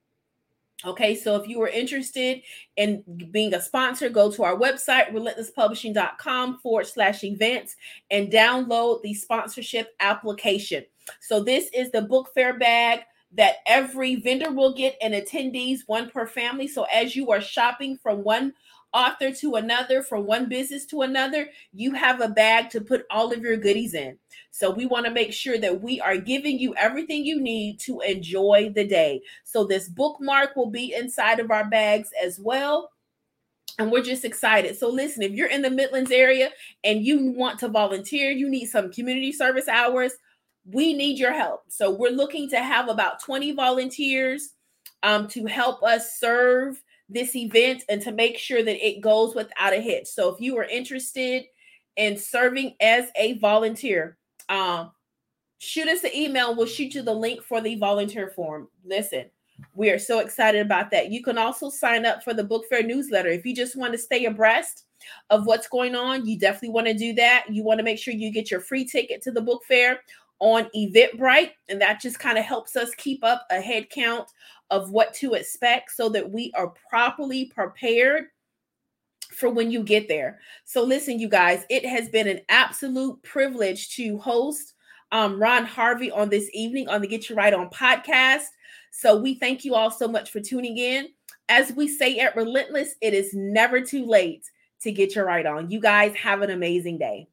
Okay, 0.87 1.14
so 1.14 1.37
if 1.37 1.49
you 1.49 1.62
are 1.62 1.68
interested 1.68 2.43
in 2.76 3.03
being 3.30 3.55
a 3.55 3.61
sponsor, 3.61 4.11
go 4.11 4.30
to 4.30 4.45
our 4.45 4.57
website, 4.57 5.11
relentlesspublishing.com 5.12 6.59
forward 6.59 6.87
slash 6.87 7.24
events, 7.24 7.76
and 8.11 8.30
download 8.30 9.01
the 9.03 9.14
sponsorship 9.14 9.95
application. 10.01 10.85
So, 11.20 11.43
this 11.43 11.70
is 11.72 11.91
the 11.91 12.03
book 12.03 12.30
fair 12.35 12.59
bag 12.59 13.01
that 13.32 13.57
every 13.66 14.16
vendor 14.16 14.51
will 14.53 14.74
get 14.74 14.97
and 15.01 15.14
attendees, 15.14 15.80
one 15.87 16.11
per 16.11 16.26
family. 16.26 16.68
So, 16.68 16.85
as 16.85 17.16
you 17.16 17.30
are 17.30 17.41
shopping 17.41 17.97
from 17.97 18.22
one 18.22 18.53
author 18.95 19.33
to 19.33 19.57
another, 19.57 20.03
from 20.03 20.27
one 20.27 20.49
business 20.49 20.87
to 20.87 21.03
another, 21.03 21.49
you 21.73 21.93
have 21.95 22.21
a 22.21 22.29
bag 22.29 22.71
to 22.71 22.81
put 22.81 23.05
all 23.11 23.33
of 23.33 23.41
your 23.43 23.57
goodies 23.57 23.95
in. 23.95 24.19
So 24.53 24.71
we 24.71 24.87
want 24.87 25.07
to 25.07 25.13
make 25.13 25.33
sure 25.33 25.59
that 25.59 25.83
we 25.83 26.01
are 26.01 26.17
giving 26.17 26.59
you 26.59 26.75
everything 26.77 27.25
you 27.25 27.41
need 27.41 27.81
to 27.81 28.01
enjoy 28.01 28.73
the 28.75 28.87
day. 28.87 29.23
So 29.43 29.65
this 29.65 29.89
bookmark 29.89 30.57
will 30.57 30.71
be 30.71 30.95
inside 30.95 31.41
of 31.41 31.51
our 31.51 31.69
bags 31.69 32.11
as 32.23 32.39
well. 32.41 32.91
and 33.79 33.91
we're 33.91 34.03
just 34.03 34.25
excited. 34.25 34.77
So 34.77 34.89
listen, 34.89 35.23
if 35.23 35.33
you're 35.33 35.49
in 35.51 35.63
the 35.63 35.71
Midlands 35.71 36.13
area 36.13 36.51
and 36.85 37.05
you 37.05 37.33
want 37.33 37.59
to 37.61 37.69
volunteer, 37.69 38.31
you 38.31 38.49
need 38.49 38.67
some 38.67 38.93
community 38.93 39.33
service 39.33 39.69
hours, 39.69 40.13
we 40.65 40.95
need 40.95 41.19
your 41.19 41.33
help. 41.33 41.65
So 41.69 41.91
we're 41.91 42.11
looking 42.11 42.49
to 42.51 42.59
have 42.63 42.89
about 42.89 43.21
20 43.21 43.53
volunteers 43.53 44.51
um, 45.03 45.29
to 45.29 45.47
help 45.47 45.83
us 45.83 46.19
serve 46.19 46.83
this 47.09 47.37
event 47.37 47.85
and 47.89 48.01
to 48.03 48.13
make 48.13 48.39
sure 48.39 48.63
that 48.63 48.87
it 48.87 49.01
goes 49.01 49.35
without 49.35 49.73
a 49.73 49.81
hitch. 49.81 50.07
So 50.07 50.35
if 50.35 50.41
you 50.41 50.57
are 50.59 50.65
interested 50.65 51.45
in 51.97 52.17
serving 52.17 52.75
as 52.81 53.09
a 53.17 53.39
volunteer, 53.39 54.17
um, 54.49 54.91
shoot 55.59 55.89
us 55.89 56.05
an 56.05 56.15
email. 56.15 56.55
We'll 56.55 56.67
shoot 56.67 56.95
you 56.95 57.03
the 57.03 57.13
link 57.13 57.43
for 57.43 57.61
the 57.61 57.77
volunteer 57.77 58.31
form. 58.31 58.69
Listen, 58.85 59.27
we 59.75 59.91
are 59.91 59.99
so 59.99 60.19
excited 60.19 60.65
about 60.65 60.91
that. 60.91 61.11
You 61.11 61.23
can 61.23 61.39
also 61.39 61.71
sign 61.71 62.05
up 62.05 62.23
for 62.23 62.35
the 62.35 62.45
book 62.45 62.65
fair 62.69 62.83
newsletter. 62.83 63.29
If 63.29 63.45
you 63.47 63.55
just 63.55 63.77
want 63.77 63.93
to 63.93 63.99
stay 63.99 64.25
abreast 64.25 64.85
of 65.31 65.47
what's 65.47 65.69
going 65.69 65.95
on, 65.95 66.27
you 66.27 66.39
definitely 66.39 66.71
want 66.71 66.87
to 66.87 66.95
do 66.95 67.13
that. 67.15 67.47
You 67.51 67.63
want 67.63 67.79
to 67.79 67.85
make 67.85 67.99
sure 67.99 68.15
you 68.15 68.33
get 68.33 68.51
your 68.51 68.61
free 68.61 68.85
ticket 68.85 69.23
to 69.23 69.31
the 69.31 69.41
book 69.41 69.63
fair 69.69 70.01
on 70.41 70.69
Eventbrite, 70.77 71.53
and 71.69 71.81
that 71.81 72.01
just 72.01 72.19
kind 72.19 72.37
of 72.37 72.45
helps 72.45 72.77
us 72.77 72.95
keep 72.97 73.23
up 73.23 73.47
a 73.51 73.61
head 73.61 73.89
count 73.91 74.29
of 74.75 74.91
what 74.91 75.14
to 75.14 75.35
expect 75.35 75.93
so 75.93 76.09
that 76.09 76.29
we 76.29 76.51
are 76.57 76.75
properly 76.91 77.45
prepared 77.45 78.25
for 79.31 79.49
when 79.49 79.70
you 79.70 79.85
get 79.85 80.09
there. 80.09 80.41
So, 80.64 80.83
listen, 80.83 81.20
you 81.20 81.29
guys, 81.29 81.64
it 81.70 81.87
has 81.87 82.09
been 82.09 82.27
an 82.27 82.41
absolute 82.49 83.22
privilege 83.22 83.95
to 83.97 84.18
host 84.18 84.75
um, 85.12 85.41
Ron 85.41 85.64
Harvey 85.64 86.11
on 86.11 86.29
this 86.29 86.51
evening 86.53 86.89
on 86.89 87.01
the 87.01 87.07
Get 87.07 87.31
You 87.31 87.37
Right 87.37 87.55
On 87.55 87.70
podcast. 87.70 88.47
So 88.91 89.16
we 89.16 89.35
thank 89.35 89.64
you 89.64 89.77
all 89.77 89.91
so 89.91 90.09
much 90.09 90.33
for 90.33 90.41
tuning 90.41 90.77
in. 90.77 91.09
As 91.49 91.72
we 91.72 91.87
say 91.87 92.18
at 92.18 92.35
Relentless, 92.35 92.97
it 93.01 93.14
is 93.14 93.33
never 93.33 93.81
too 93.81 94.07
late 94.07 94.45
to 94.83 94.91
get 94.91 95.14
your 95.14 95.25
right 95.25 95.47
on. 95.47 95.70
You 95.70 95.81
guys 95.81 96.16
have 96.16 96.43
an 96.43 96.51
amazing 96.51 96.99
day. 96.99 97.29